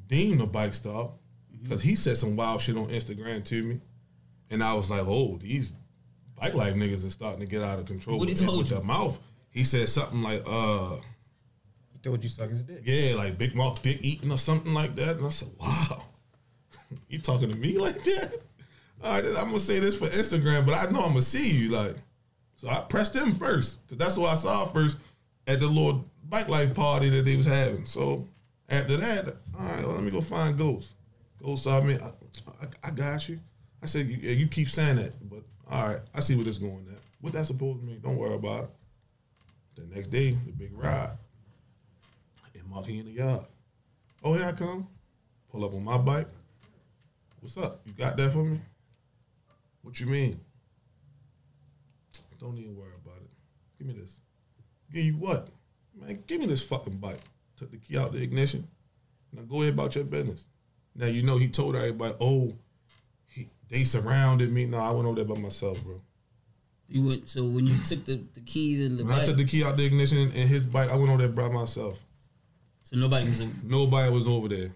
Dean, 0.06 0.38
the 0.38 0.46
bike 0.46 0.72
star, 0.72 1.10
because 1.62 1.82
he 1.82 1.94
said 1.96 2.16
some 2.16 2.36
wild 2.36 2.60
shit 2.60 2.76
on 2.76 2.86
Instagram 2.88 3.44
to 3.44 3.62
me. 3.62 3.80
And 4.50 4.62
I 4.64 4.74
was 4.74 4.90
like, 4.90 5.02
oh, 5.06 5.38
these 5.40 5.74
bike 6.36 6.54
life 6.54 6.74
niggas 6.74 7.04
is 7.04 7.12
starting 7.12 7.40
to 7.40 7.46
get 7.46 7.62
out 7.62 7.78
of 7.78 7.86
control 7.86 8.18
What 8.18 8.28
he 8.28 8.34
with, 8.34 8.44
told 8.44 8.58
with 8.58 8.70
you? 8.70 8.76
their 8.76 8.84
mouth. 8.84 9.18
He 9.50 9.62
said 9.64 9.88
something 9.88 10.22
like, 10.22 10.42
uh, 10.46 10.96
He 11.92 11.98
told 12.02 12.22
you 12.22 12.28
suck 12.28 12.50
his 12.50 12.64
dick. 12.64 12.82
yeah, 12.84 13.14
like 13.14 13.38
Big 13.38 13.54
Mouth 13.54 13.80
Dick 13.82 13.98
eating 14.00 14.32
or 14.32 14.38
something 14.38 14.72
like 14.74 14.94
that. 14.96 15.18
And 15.18 15.26
I 15.26 15.28
said, 15.30 15.48
wow, 15.60 16.02
you 17.08 17.18
talking 17.20 17.50
to 17.50 17.56
me 17.56 17.78
like 17.78 18.02
that? 18.04 18.34
All 19.02 19.12
right, 19.12 19.24
I'm 19.24 19.46
gonna 19.46 19.58
say 19.58 19.78
this 19.80 19.96
for 19.96 20.06
Instagram, 20.08 20.66
but 20.66 20.74
I 20.74 20.90
know 20.90 21.00
I'm 21.00 21.08
gonna 21.10 21.20
see 21.22 21.50
you. 21.50 21.70
Like, 21.70 21.94
so 22.54 22.68
I 22.68 22.80
pressed 22.80 23.14
him 23.16 23.32
first 23.32 23.86
because 23.86 23.98
that's 23.98 24.16
what 24.18 24.30
I 24.30 24.34
saw 24.34 24.66
first 24.66 24.98
at 25.46 25.60
the 25.60 25.66
little 25.66 26.04
bike 26.28 26.48
life 26.48 26.74
party 26.74 27.08
that 27.10 27.24
they 27.24 27.36
was 27.36 27.46
having. 27.46 27.86
So 27.86 28.26
after 28.68 28.96
that, 28.98 29.36
all 29.58 29.66
right, 29.66 29.82
well, 29.86 29.94
let 29.94 30.02
me 30.04 30.10
go 30.10 30.20
find 30.20 30.56
Ghost. 30.58 30.96
Oh, 31.44 31.54
Saw 31.56 31.80
me. 31.80 31.94
I, 31.94 32.06
I, 32.06 32.88
I 32.88 32.90
got 32.90 33.28
you. 33.28 33.40
I 33.82 33.86
said, 33.86 34.06
you, 34.06 34.16
you 34.16 34.46
keep 34.46 34.68
saying 34.68 34.96
that, 34.96 35.12
but 35.28 35.42
all 35.70 35.88
right, 35.88 36.00
I 36.14 36.20
see 36.20 36.36
what 36.36 36.44
this 36.44 36.58
going 36.58 36.86
at. 36.92 37.00
What 37.20 37.32
that 37.32 37.46
supposed 37.46 37.80
to 37.80 37.86
mean? 37.86 38.00
Don't 38.00 38.16
worry 38.16 38.34
about 38.34 38.64
it. 38.64 38.70
The 39.76 39.94
next 39.94 40.08
day, 40.08 40.32
the 40.32 40.52
big 40.52 40.76
ride. 40.76 41.16
And 42.54 42.66
Marky 42.66 42.98
in 42.98 43.06
the 43.06 43.12
yard. 43.12 43.46
Oh, 44.22 44.34
here 44.34 44.46
I 44.46 44.52
come. 44.52 44.88
Pull 45.50 45.64
up 45.64 45.72
on 45.72 45.84
my 45.84 45.96
bike. 45.96 46.28
What's 47.40 47.56
up? 47.56 47.80
You 47.86 47.92
got 47.94 48.16
that 48.18 48.32
for 48.32 48.44
me? 48.44 48.60
What 49.82 49.98
you 49.98 50.06
mean? 50.06 50.38
Don't 52.38 52.58
even 52.58 52.76
worry 52.76 52.92
about 53.02 53.18
it. 53.22 53.30
Give 53.78 53.86
me 53.86 53.94
this. 53.94 54.20
Give 54.92 55.04
you 55.04 55.14
what? 55.14 55.48
Man, 55.98 56.22
give 56.26 56.40
me 56.40 56.46
this 56.46 56.64
fucking 56.64 56.96
bike. 56.96 57.20
Took 57.56 57.70
the 57.70 57.78
key 57.78 57.96
out 57.96 58.12
the 58.12 58.22
ignition. 58.22 58.66
Now 59.32 59.42
go 59.42 59.62
ahead 59.62 59.74
about 59.74 59.94
your 59.94 60.04
business. 60.04 60.48
Now 60.94 61.06
you 61.06 61.22
know 61.22 61.38
he 61.38 61.48
told 61.48 61.76
everybody, 61.76 62.14
oh, 62.20 62.52
he, 63.26 63.48
they 63.68 63.84
surrounded 63.84 64.52
me. 64.52 64.66
No, 64.66 64.78
I 64.78 64.90
went 64.90 65.06
over 65.06 65.16
there 65.16 65.24
by 65.24 65.40
myself, 65.40 65.82
bro. 65.84 66.00
You 66.88 67.06
went 67.06 67.28
so 67.28 67.44
when 67.44 67.66
you 67.66 67.76
took 67.84 68.04
the, 68.04 68.20
the 68.34 68.40
keys 68.40 68.80
and 68.80 68.98
the 68.98 69.04
When 69.04 69.14
I 69.14 69.22
took 69.22 69.36
the 69.36 69.44
key 69.44 69.62
out 69.62 69.76
the 69.76 69.86
ignition 69.86 70.18
and 70.18 70.32
his 70.32 70.66
bike, 70.66 70.90
I 70.90 70.96
went 70.96 71.10
over 71.10 71.18
there 71.22 71.28
by 71.28 71.48
myself. 71.48 72.02
so 72.82 72.96
nobody 72.96 73.28
was. 73.28 73.40
A, 73.40 73.48
Nobody 73.64 74.12
was 74.12 74.26
over 74.26 74.48
there. 74.48 74.70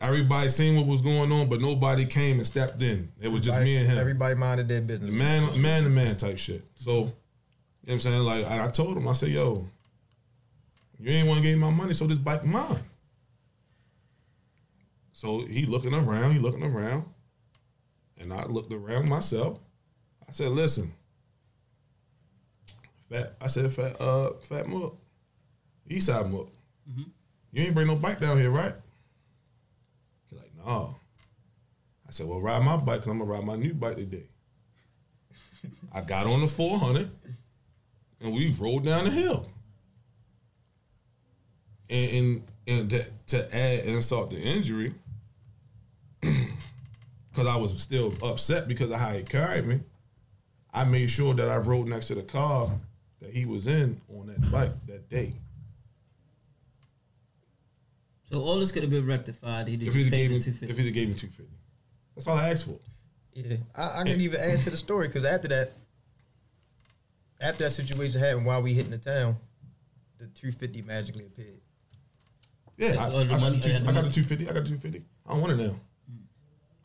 Everybody 0.00 0.48
seen 0.48 0.74
what 0.76 0.86
was 0.86 1.00
going 1.02 1.30
on, 1.30 1.48
but 1.48 1.60
nobody 1.60 2.04
came 2.04 2.38
and 2.38 2.46
stepped 2.46 2.82
in. 2.82 3.12
It 3.20 3.28
was 3.28 3.40
just 3.40 3.60
me 3.60 3.76
and 3.76 3.86
him. 3.86 3.96
Everybody 3.96 4.34
minded 4.34 4.66
their 4.66 4.80
business. 4.80 5.12
man, 5.12 5.62
man 5.62 5.84
to 5.84 5.88
man 5.88 6.16
type 6.16 6.36
shit. 6.36 6.62
So, 6.74 6.92
you 6.92 6.96
know 6.98 7.12
what 7.84 7.92
I'm 7.92 7.98
saying? 8.00 8.22
Like, 8.24 8.44
I 8.46 8.64
I 8.64 8.70
told 8.72 8.96
him, 8.96 9.06
I 9.06 9.12
said, 9.12 9.28
yo, 9.28 9.64
you 10.98 11.12
ain't 11.12 11.28
want 11.28 11.38
to 11.38 11.46
give 11.46 11.54
me 11.56 11.60
my 11.60 11.70
money, 11.70 11.92
so 11.92 12.08
this 12.08 12.18
bike 12.18 12.44
mine. 12.44 12.78
So 15.24 15.38
he 15.46 15.64
looking 15.64 15.94
around, 15.94 16.32
he 16.32 16.38
looking 16.38 16.62
around, 16.62 17.06
and 18.18 18.30
I 18.30 18.44
looked 18.44 18.70
around 18.70 19.08
myself. 19.08 19.58
I 20.28 20.32
said, 20.32 20.50
listen, 20.50 20.92
fat. 23.08 23.32
I 23.40 23.46
said, 23.46 23.72
fat, 23.72 23.98
uh, 23.98 24.34
fat 24.34 24.68
Mook, 24.68 24.98
East 25.88 26.08
Side 26.08 26.30
Mook. 26.30 26.52
You 27.52 27.64
ain't 27.64 27.74
bring 27.74 27.86
no 27.86 27.96
bike 27.96 28.20
down 28.20 28.36
here, 28.36 28.50
right? 28.50 28.74
He 30.28 30.36
like, 30.36 30.50
no. 30.62 30.94
I 32.06 32.10
said, 32.10 32.26
well, 32.26 32.42
ride 32.42 32.62
my 32.62 32.76
bike, 32.76 33.00
cause 33.00 33.08
I'm 33.08 33.18
gonna 33.18 33.30
ride 33.30 33.44
my 33.44 33.56
new 33.56 33.72
bike 33.72 33.96
today. 33.96 34.26
I 35.90 36.02
got 36.02 36.26
on 36.26 36.42
the 36.42 36.48
400 36.48 37.08
and 38.20 38.34
we 38.34 38.54
rode 38.60 38.84
down 38.84 39.04
the 39.04 39.10
hill. 39.10 39.46
And 41.88 42.10
and, 42.10 42.42
and 42.66 42.90
to, 42.90 43.06
to 43.28 43.56
add 43.56 43.86
insult 43.86 44.32
to 44.32 44.38
injury, 44.38 44.92
because 47.32 47.46
I 47.48 47.56
was 47.56 47.80
still 47.80 48.12
upset 48.22 48.68
because 48.68 48.90
of 48.90 48.98
how 48.98 49.10
he 49.12 49.22
carried 49.22 49.66
me, 49.66 49.80
I 50.72 50.84
made 50.84 51.10
sure 51.10 51.34
that 51.34 51.48
I 51.48 51.56
rode 51.56 51.86
next 51.88 52.08
to 52.08 52.14
the 52.14 52.22
car 52.22 52.70
that 53.20 53.32
he 53.32 53.44
was 53.46 53.66
in 53.66 54.00
on 54.16 54.26
that 54.28 54.50
bike 54.50 54.72
that 54.86 55.08
day. 55.08 55.32
so 58.24 58.40
all 58.40 58.58
this 58.58 58.72
could 58.72 58.82
have 58.82 58.90
been 58.90 59.06
rectified. 59.06 59.68
He 59.68 59.74
If 59.74 59.80
just 59.80 59.96
he'd 59.96 60.10
paid 60.10 60.28
gave 60.28 60.30
me, 60.30 60.40
two 60.40 60.52
fifty. 60.52 60.68
if 60.70 60.78
he'd 60.78 60.84
have 60.86 60.94
gave 60.94 61.08
me 61.08 61.14
two 61.14 61.26
fifty, 61.28 61.52
that's 62.14 62.26
all 62.26 62.36
I 62.36 62.50
asked 62.50 62.66
for. 62.66 62.78
Yeah, 63.34 63.56
I, 63.74 64.00
I 64.00 64.04
can 64.04 64.20
even 64.20 64.40
add 64.40 64.62
to 64.62 64.70
the 64.70 64.76
story 64.76 65.08
because 65.08 65.24
after 65.24 65.48
that, 65.48 65.72
after 67.40 67.64
that 67.64 67.70
situation 67.72 68.20
happened, 68.20 68.46
while 68.46 68.62
we 68.62 68.72
hitting 68.72 68.92
the 68.92 68.98
town, 68.98 69.36
the 70.18 70.26
250 70.28 70.82
magically 70.82 71.26
appeared. 71.26 71.60
Yeah, 72.76 72.94
I, 72.98 73.08
I, 73.08 73.24
got 73.24 73.40
money- 73.40 73.56
the 73.56 73.62
two, 73.62 73.70
yeah, 73.70 73.76
I 73.78 73.80
got 73.82 73.94
money. 73.94 74.08
the 74.08 74.14
two 74.14 74.22
fifty. 74.22 74.48
I 74.48 74.52
got 74.52 74.64
the 74.64 74.70
two 74.70 74.78
fifty. 74.78 75.02
I 75.26 75.32
don't 75.32 75.40
want 75.40 75.52
it 75.52 75.56
now. 75.64 75.76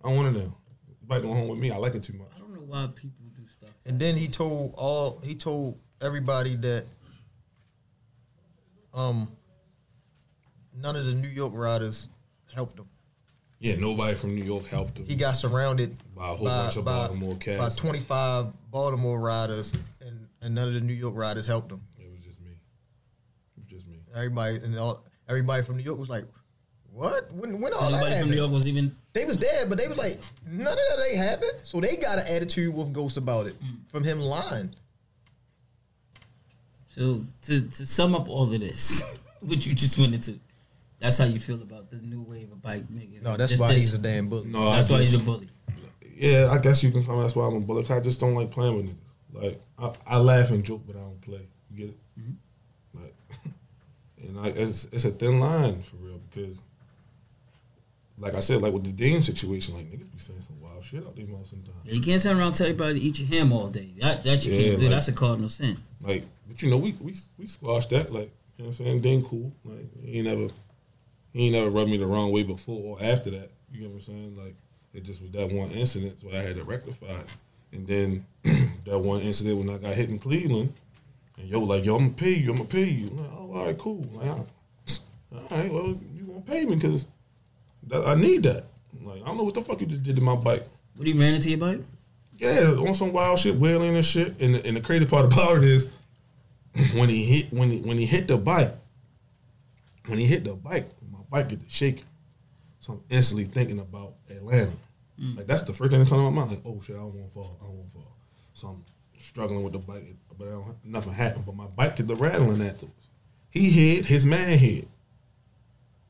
I 0.04 0.08
don't 0.08 0.16
want 0.18 0.36
it 0.36 0.40
now. 0.40 0.56
The 1.02 1.06
bike 1.06 1.22
going 1.22 1.36
home 1.36 1.48
with 1.48 1.60
me. 1.60 1.72
I 1.72 1.78
like 1.78 1.96
it 1.96 2.04
too 2.04 2.14
much. 2.14 2.28
I 2.36 2.40
don't 2.40 2.54
know 2.54 2.62
why 2.62 2.88
people 2.96 3.26
do 3.36 3.44
stuff. 3.50 3.70
And 3.86 4.00
then 4.00 4.16
he 4.16 4.28
told 4.28 4.74
all 4.78 5.20
he 5.24 5.36
told 5.36 5.78
everybody 6.02 6.56
that 6.56 6.86
um 8.94 9.30
none 10.76 10.96
of 10.96 11.06
the 11.06 11.14
New 11.14 11.28
York 11.28 11.54
riders 11.56 12.10
helped 12.54 12.80
him. 12.80 12.88
Yeah, 13.60 13.76
nobody 13.76 14.16
from 14.16 14.36
New 14.36 14.44
York 14.44 14.68
helped 14.68 14.98
him. 14.98 15.06
He 15.06 15.18
got 15.18 15.34
surrounded 15.34 15.98
By 16.16 16.30
a 16.30 16.34
whole 16.34 16.48
bunch 16.48 16.78
of 16.78 16.86
Baltimore 16.86 17.36
cats. 17.36 17.76
by 17.76 17.82
25 17.82 18.72
Baltimore 18.72 19.20
riders, 19.20 19.74
and, 20.00 20.28
and 20.42 20.56
none 20.56 20.70
of 20.70 20.74
the 20.76 20.80
New 20.80 20.94
York 20.94 21.14
riders 21.18 21.46
helped 21.46 21.70
him. 21.70 21.82
it 21.98 22.10
was 22.10 22.22
just 22.22 22.42
me. 22.42 22.52
It 22.52 23.60
was 23.60 23.68
just 23.68 23.86
me. 23.90 23.98
Everybody 24.16 24.58
and 24.64 24.78
all 24.80 25.04
everybody 25.28 25.62
from 25.64 25.76
New 25.76 25.84
York 25.84 26.00
was 26.00 26.10
like, 26.10 26.24
What? 27.00 27.32
When 27.34 27.62
when 27.62 27.74
all 27.74 27.92
that 27.92 27.94
Anybody 27.94 28.02
from 28.04 28.12
happened? 28.14 28.32
New 28.32 28.38
York 28.38 28.52
was 28.52 28.68
even 28.68 28.92
They 29.14 29.24
was 29.26 29.38
there, 29.38 29.66
but 29.68 29.78
they 29.78 29.88
was 29.88 29.98
like, 29.98 30.18
none 30.46 30.68
of 30.68 30.76
that 30.76 31.06
ain't 31.10 31.18
happened. 31.18 31.52
So 31.64 31.80
they 31.80 31.96
got 31.96 32.20
an 32.20 32.28
attitude 32.28 32.76
with 32.76 32.92
Ghost 32.92 33.16
about 33.18 33.48
it 33.48 33.56
Mm. 33.64 33.78
from 33.90 34.04
him 34.04 34.20
lying. 34.20 34.76
so 36.90 37.22
to 37.44 37.62
to 37.62 37.86
sum 37.86 38.16
up 38.16 38.28
all 38.30 38.52
of 38.54 38.60
this, 38.60 39.04
what 39.40 39.66
you 39.66 39.74
just 39.74 39.98
went 39.98 40.14
into. 40.14 40.40
That's 41.00 41.18
how 41.18 41.26
you 41.26 41.40
feel 41.40 41.62
about 41.62 41.90
the 41.90 41.96
new 41.98 42.22
wave 42.22 42.52
of 42.52 42.62
bike 42.62 42.84
niggas. 42.90 43.24
No, 43.24 43.38
that's 43.38 43.52
Just- 43.52 43.62
why 43.62 43.70
just- 43.74 43.80
he's 43.86 43.94
a 43.94 44.00
damn 44.00 44.28
bully. 44.28 44.50
No, 44.50 44.70
That's 44.72 44.90
I 44.90 44.94
why 44.94 45.00
he's 45.00 45.14
a 45.14 45.20
bully. 45.20 45.48
Yeah, 46.18 46.50
I 46.52 46.58
guess 46.58 46.84
you 46.84 46.92
can 46.92 47.06
come. 47.06 47.22
That's 47.22 47.34
why 47.38 47.48
I'm 47.48 47.56
a 47.56 47.60
bullet. 47.62 47.90
I 47.90 48.02
just 48.02 48.20
don't 48.20 48.34
like 48.36 48.52
playing 48.52 48.76
with 48.76 48.86
niggas. 48.88 49.42
Like 49.42 49.62
I, 49.78 50.16
I 50.16 50.18
laugh 50.18 50.50
and 50.52 50.66
joke, 50.66 50.82
but 50.86 50.98
I 50.98 51.00
don't 51.00 51.22
play. 51.22 51.48
You 51.72 51.78
get 51.78 51.90
it? 51.92 51.98
Like, 52.94 53.16
and 54.22 54.36
like 54.44 54.58
it's 54.58 54.90
it's 54.92 55.06
a 55.06 55.12
thin 55.12 55.40
line 55.40 55.82
for 55.82 55.96
real 55.98 56.20
because, 56.30 56.62
like 58.20 58.36
I 58.36 58.40
said, 58.42 58.62
like 58.62 58.74
with 58.74 58.84
the 58.84 58.92
Dame 58.92 59.22
situation, 59.22 59.76
like 59.76 59.86
niggas 59.90 60.12
be 60.12 60.20
saying 60.20 60.42
some 60.42 60.60
wild 60.62 60.84
shit 60.84 61.06
out 61.06 61.16
there 61.16 61.26
most 61.28 61.52
sometimes. 61.52 61.78
Yeah, 61.86 61.94
you 61.94 62.02
can't 62.02 62.22
turn 62.22 62.38
around 62.38 62.48
and 62.48 62.56
tell 62.56 62.68
everybody 62.68 63.00
to 63.00 63.06
eat 63.06 63.20
your 63.20 63.28
ham 63.30 63.54
all 63.54 63.70
day. 63.70 63.90
That 64.00 64.24
that 64.24 64.46
you 64.46 64.52
Yeah, 64.54 64.58
can't 64.70 64.80
do. 64.80 64.86
like- 64.86 64.92
That's 64.96 65.08
a 65.08 65.14
cardinal 65.14 65.50
sin. 65.50 65.78
Like, 66.02 66.24
but 66.48 66.62
you 66.62 66.70
know, 66.70 66.78
we 66.78 66.94
we 67.02 67.14
we 67.38 67.46
squashed 67.46 67.90
that. 67.92 68.12
Like, 68.14 68.32
you 68.58 68.64
know 68.66 68.70
what 68.70 68.80
I'm 68.80 68.86
saying? 68.86 69.02
Dame 69.02 69.22
cool. 69.24 69.52
Like, 69.64 69.88
he 70.04 70.18
ain't 70.20 70.28
never 70.28 70.48
he 71.34 71.46
ain't 71.46 71.54
never 71.54 71.70
rubbed 71.70 71.90
me 71.92 71.98
the 71.98 72.08
wrong 72.08 72.32
way 72.32 72.44
before 72.44 72.98
or 72.98 73.04
after 73.04 73.30
that. 73.32 73.52
You 73.72 73.82
get 73.82 73.90
what 73.90 73.96
I'm 73.96 74.00
saying? 74.02 74.36
Like, 74.38 74.56
it 74.94 75.04
just 75.04 75.22
was 75.22 75.32
that 75.32 75.52
one 75.52 75.70
incident, 75.72 76.20
so 76.22 76.30
I 76.32 76.42
had 76.42 76.56
to 76.56 76.64
rectify 76.64 77.06
it. 77.08 77.38
And 77.72 77.86
then 77.88 78.26
that 78.86 78.98
one 79.00 79.22
incident 79.22 79.58
when 79.60 79.70
I 79.70 79.78
got 79.78 79.94
hit 79.96 80.10
in 80.10 80.18
Cleveland, 80.18 80.74
and 81.38 81.48
yo, 81.48 81.60
like, 81.62 81.86
yo, 81.86 81.96
I'm 81.96 82.06
gonna 82.06 82.14
pay 82.16 82.32
you. 82.34 82.50
I'm 82.52 82.58
gonna 82.58 82.68
pay 82.70 82.86
you. 82.86 83.08
I'm 83.10 83.18
like, 83.18 83.32
oh, 83.34 83.54
all 83.54 83.66
right, 83.66 83.78
cool. 83.78 84.06
Like, 84.14 84.28
all 84.28 84.48
right, 85.52 85.72
well, 85.72 85.96
you 86.16 86.24
gonna 86.28 86.42
pay 86.42 86.66
me 86.66 86.76
because 86.76 87.06
I 87.92 88.16
need 88.16 88.44
that. 88.44 88.66
Like, 89.02 89.22
I 89.22 89.26
don't 89.26 89.38
know 89.38 89.44
what 89.44 89.54
the 89.54 89.62
fuck 89.62 89.80
you 89.82 89.88
just 89.88 90.04
did 90.04 90.16
to 90.16 90.22
my 90.22 90.36
bike. 90.36 90.64
What 90.96 91.08
you 91.08 91.20
ran 91.20 91.34
into 91.34 91.50
your 91.50 91.60
bike? 91.60 91.80
Yeah, 92.38 92.72
on 92.72 92.94
some 92.94 93.12
wild 93.12 93.40
shit, 93.40 93.56
wailing 93.56 93.96
and 93.96 94.06
shit. 94.06 94.40
And 94.40 94.56
the, 94.56 94.66
and 94.66 94.78
the 94.78 94.82
crazy 94.82 95.06
part 95.06 95.26
about 95.34 95.58
it 95.58 95.64
is 95.64 95.92
when 96.94 97.10
he 97.10 97.24
hit 97.24 97.52
when 97.52 97.70
he 97.70 97.80
when 97.80 97.98
he 97.98 98.06
hit 98.06 98.28
the 98.28 98.38
bike, 98.38 98.74
when 100.08 100.20
he 100.20 100.26
hit 100.26 100.44
the 100.44 100.54
bike, 100.54 100.90
my 101.12 101.20
bike 101.30 101.50
get 101.50 101.60
to 101.60 101.70
shaking. 101.70 102.06
So 102.80 102.94
I'm 102.94 103.02
instantly 103.10 103.46
thinking 103.46 103.80
about 103.80 104.14
Atlanta. 104.30 104.72
Mm. 105.20 105.38
Like 105.38 105.48
that's 105.48 105.64
the 105.64 105.74
first 105.74 105.92
thing 105.92 106.00
that 106.00 106.10
comes 106.10 106.22
to 106.22 106.30
my 106.30 106.42
mind. 106.42 106.52
Like, 106.52 106.62
oh 106.66 106.80
shit, 106.80 106.96
I 106.96 107.00
don't 107.00 107.14
want 107.14 107.28
to 107.28 107.34
fall. 107.34 107.58
I 107.62 107.66
don't 107.66 107.76
want 107.76 107.90
to 107.90 107.94
fall. 107.94 108.16
So 108.54 108.68
I'm 108.70 108.86
struggling 109.18 109.64
with 109.64 109.74
the 109.74 109.80
bike, 109.80 110.16
but 110.38 110.48
I 110.48 110.52
don't, 110.52 110.86
nothing 110.86 111.14
happened. 111.14 111.46
But 111.46 111.56
my 111.56 111.68
bike 111.68 111.98
get 111.98 112.08
the 112.08 112.16
rattling 112.16 112.66
afterwards. 112.66 113.10
He 113.50 113.70
hit, 113.70 114.06
his 114.06 114.26
man 114.26 114.58
hit. 114.58 114.88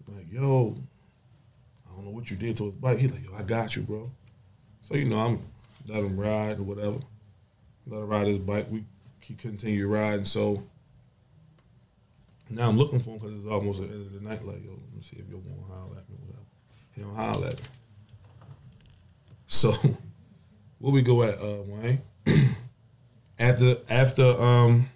Like, 0.07 0.31
yo, 0.31 0.75
know 2.09 2.15
what 2.15 2.29
you 2.31 2.37
did 2.37 2.57
to 2.57 2.65
his 2.65 2.73
bike. 2.73 2.97
He's 2.97 3.11
like, 3.11 3.23
yo, 3.25 3.35
I 3.37 3.43
got 3.43 3.75
you, 3.75 3.83
bro. 3.83 4.09
So 4.81 4.95
you 4.95 5.05
know, 5.05 5.19
I'm 5.19 5.39
let 5.87 6.03
him 6.03 6.19
ride 6.19 6.59
or 6.59 6.63
whatever. 6.63 6.97
Let 7.87 8.01
him 8.01 8.07
ride 8.07 8.27
his 8.27 8.39
bike. 8.39 8.67
We 8.69 8.83
he 9.21 9.33
continue 9.35 9.87
riding. 9.87 10.25
So 10.25 10.63
now 12.49 12.67
I'm 12.69 12.77
looking 12.77 12.99
for 12.99 13.11
him 13.11 13.17
because 13.19 13.35
it's 13.35 13.47
almost 13.47 13.79
the 13.81 13.87
end 13.87 14.07
of 14.07 14.13
the 14.13 14.27
night. 14.27 14.45
Like, 14.45 14.63
yo, 14.63 14.71
let 14.71 14.93
me 14.95 15.01
see 15.01 15.17
if 15.17 15.25
you'll 15.29 15.41
want 15.41 15.59
to 15.67 15.73
holler 15.73 15.97
at 15.99 16.09
me 16.09 16.15
or 16.15 16.25
whatever. 16.27 16.45
He 16.95 17.01
don't 17.01 17.15
holler 17.15 17.47
at 17.47 17.59
me. 17.59 17.65
So 19.47 19.71
where 20.79 20.93
we 20.93 21.01
go 21.01 21.23
at, 21.23 21.39
uh, 21.39 21.61
Wayne? 21.65 22.01
after 23.39 23.75
after 23.89 24.23
um 24.23 24.89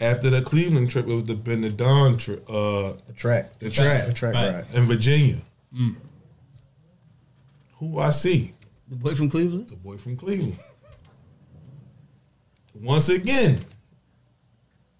after 0.00 0.28
the 0.30 0.42
Cleveland 0.42 0.90
trip, 0.90 1.06
it 1.08 1.14
was 1.14 1.24
the 1.24 1.34
Ben 1.34 1.60
the 1.62 1.70
Don 1.70 2.16
trip. 2.18 2.44
Uh, 2.48 2.92
The 3.06 3.12
track. 3.14 3.58
the 3.60 3.70
track, 3.70 4.06
The 4.08 4.12
track 4.12 4.34
Right. 4.34 4.52
ride. 4.54 4.64
in 4.74 4.84
Virginia. 4.84 5.38
Mm. 5.74 5.96
Who 7.76 7.98
I 7.98 8.10
see? 8.10 8.52
The 8.88 8.96
boy 8.96 9.14
from 9.14 9.28
Cleveland. 9.28 9.68
The 9.68 9.76
boy 9.76 9.98
from 9.98 10.16
Cleveland. 10.16 10.56
Once 12.74 13.08
again, 13.08 13.58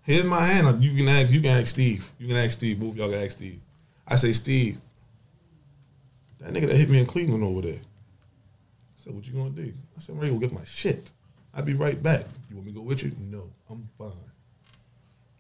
here's 0.03 0.27
my 0.27 0.45
hand. 0.45 0.83
You 0.83 0.97
can 0.97 1.09
ask. 1.09 1.33
You 1.33 1.41
can 1.41 1.51
ask 1.51 1.69
Steve. 1.69 2.11
You 2.19 2.29
can 2.29 2.37
ask 2.37 2.53
Steve. 2.53 2.81
Both 2.81 2.97
y'all 2.97 3.11
can 3.11 3.23
ask 3.23 3.33
Steve. 3.33 3.61
I 4.09 4.17
say, 4.17 4.33
Steve, 4.33 4.79
that 6.41 6.53
nigga 6.53 6.69
that 6.69 6.77
hit 6.77 6.89
me 6.89 6.99
in 6.99 7.07
Cleveland 7.07 7.43
over 7.45 7.63
there. 7.63 7.75
I 7.75 8.97
said, 8.97 9.15
what 9.15 9.27
you 9.27 9.33
gonna 9.33 9.51
do? 9.51 9.73
I 9.97 10.01
said, 10.01 10.15
I'm 10.15 10.21
ready 10.21 10.33
to 10.33 10.39
go 10.39 10.47
get 10.47 10.53
my 10.53 10.65
shit. 10.65 11.13
I'll 11.55 11.65
be 11.65 11.75
right 11.75 12.01
back. 12.01 12.25
You 12.49 12.57
want 12.57 12.67
me 12.67 12.73
to 12.73 12.79
go 12.79 12.85
with 12.85 13.03
you? 13.03 13.13
No, 13.19 13.51
I'm 13.71 13.89
fine. 13.99 14.13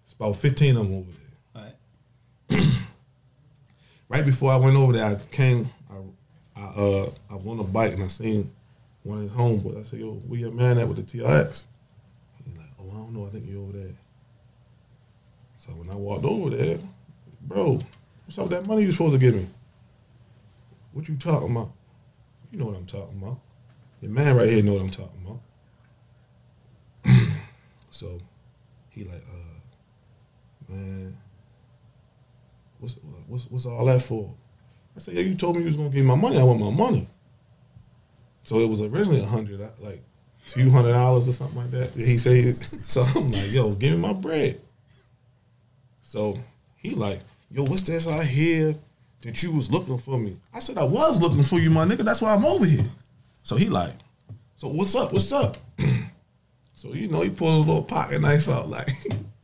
It's 0.05 0.14
about 0.14 0.37
15 0.37 0.77
of 0.77 0.87
them 0.87 0.99
over 0.99 1.11
there. 1.12 1.62
All 1.62 2.59
right. 2.59 2.66
right 4.09 4.25
before 4.25 4.51
I 4.51 4.57
went 4.57 4.77
over 4.77 4.92
there, 4.92 5.05
I 5.05 5.16
came. 5.31 5.70
I, 6.56 6.62
uh 6.62 7.10
I 7.30 7.34
was 7.34 7.60
a 7.60 7.64
bike 7.64 7.92
and 7.92 8.02
I 8.02 8.06
seen 8.06 8.50
one 9.02 9.18
of 9.18 9.24
his 9.24 9.32
homeboys. 9.32 9.78
I 9.78 9.82
said, 9.82 10.00
"Yo, 10.00 10.12
where 10.12 10.40
your 10.40 10.52
man 10.52 10.78
at 10.78 10.88
with 10.88 10.96
the 10.96 11.02
TRX?" 11.02 11.66
He's 12.44 12.56
like, 12.56 12.66
"Oh, 12.80 12.90
I 12.90 12.94
don't 12.94 13.12
know. 13.14 13.26
I 13.26 13.28
think 13.30 13.44
you're 13.48 13.62
over 13.62 13.72
there." 13.72 13.94
So 15.56 15.72
when 15.72 15.90
I 15.90 15.94
walked 15.94 16.24
over 16.24 16.50
there, 16.50 16.78
bro, 17.42 17.80
what's 18.24 18.38
up 18.38 18.48
with 18.48 18.52
that 18.52 18.66
money 18.66 18.82
you 18.82 18.92
supposed 18.92 19.14
to 19.14 19.18
give 19.18 19.34
me? 19.34 19.46
What 20.92 21.08
you 21.08 21.16
talking 21.16 21.50
about? 21.50 21.72
You 22.50 22.58
know 22.58 22.66
what 22.66 22.76
I'm 22.76 22.86
talking 22.86 23.20
about. 23.20 23.38
Your 24.00 24.10
man 24.10 24.36
right 24.36 24.48
here 24.48 24.62
know 24.62 24.74
what 24.74 24.82
I'm 24.82 24.90
talking 24.90 25.40
about. 27.04 27.16
so 27.90 28.20
he 28.90 29.04
like, 29.04 29.22
uh, 29.28 30.72
man, 30.72 31.16
what's 32.78 32.94
what's 33.26 33.50
what's 33.50 33.66
all 33.66 33.84
that 33.86 34.02
for? 34.02 34.34
I 34.96 34.98
said, 34.98 35.14
yeah, 35.14 35.20
you 35.20 35.35
told 35.35 35.56
me 35.56 35.61
you 35.61 35.66
was 35.66 35.76
gonna 35.76 35.90
give 35.90 36.04
me 36.04 36.09
my 36.09 36.14
money. 36.14 36.38
I 36.38 36.42
want 36.42 36.59
my 36.59 36.70
money. 36.70 37.06
So 38.42 38.61
it 38.61 38.68
was 38.68 38.80
originally 38.80 39.20
a 39.20 39.26
hundred, 39.26 39.61
uh, 39.61 39.68
like 39.80 40.02
two 40.46 40.70
hundred 40.70 40.92
dollars 40.92 41.28
or 41.28 41.32
something 41.32 41.59
like 41.59 41.70
that. 41.72 41.90
He 41.90 42.16
said, 42.16 42.56
so 42.85 43.02
I'm 43.02 43.30
like, 43.30 43.50
yo, 43.50 43.72
give 43.72 43.92
me 43.92 43.98
my 43.98 44.14
bread. 44.14 44.61
So 46.00 46.38
he 46.76 46.90
like, 46.90 47.20
yo, 47.50 47.64
what's 47.64 47.82
this 47.82 48.06
I 48.06 48.24
hear 48.24 48.74
that 49.20 49.42
you 49.42 49.52
was 49.52 49.70
looking 49.70 49.98
for 49.98 50.18
me? 50.18 50.37
I 50.54 50.61
said, 50.61 50.78
I 50.78 50.85
was 50.85 51.20
looking 51.20 51.42
for 51.42 51.59
you, 51.59 51.70
my 51.70 51.85
nigga. 51.85 52.04
That's 52.04 52.22
why 52.22 52.35
I'm 52.35 52.44
over 52.44 52.64
here. 52.64 52.87
So 53.42 53.56
he 53.56 53.68
like, 53.68 53.92
so 54.54 54.68
what's 54.68 54.94
up? 54.94 55.12
What's 55.12 55.32
up? 55.32 55.59
so 56.74 56.94
you 56.94 57.09
know, 57.09 57.20
he 57.20 57.30
pulled 57.30 57.66
a 57.66 57.68
little 57.68 57.82
pocket 57.82 58.22
knife 58.22 58.48
out, 58.48 58.68
like. 58.68 58.88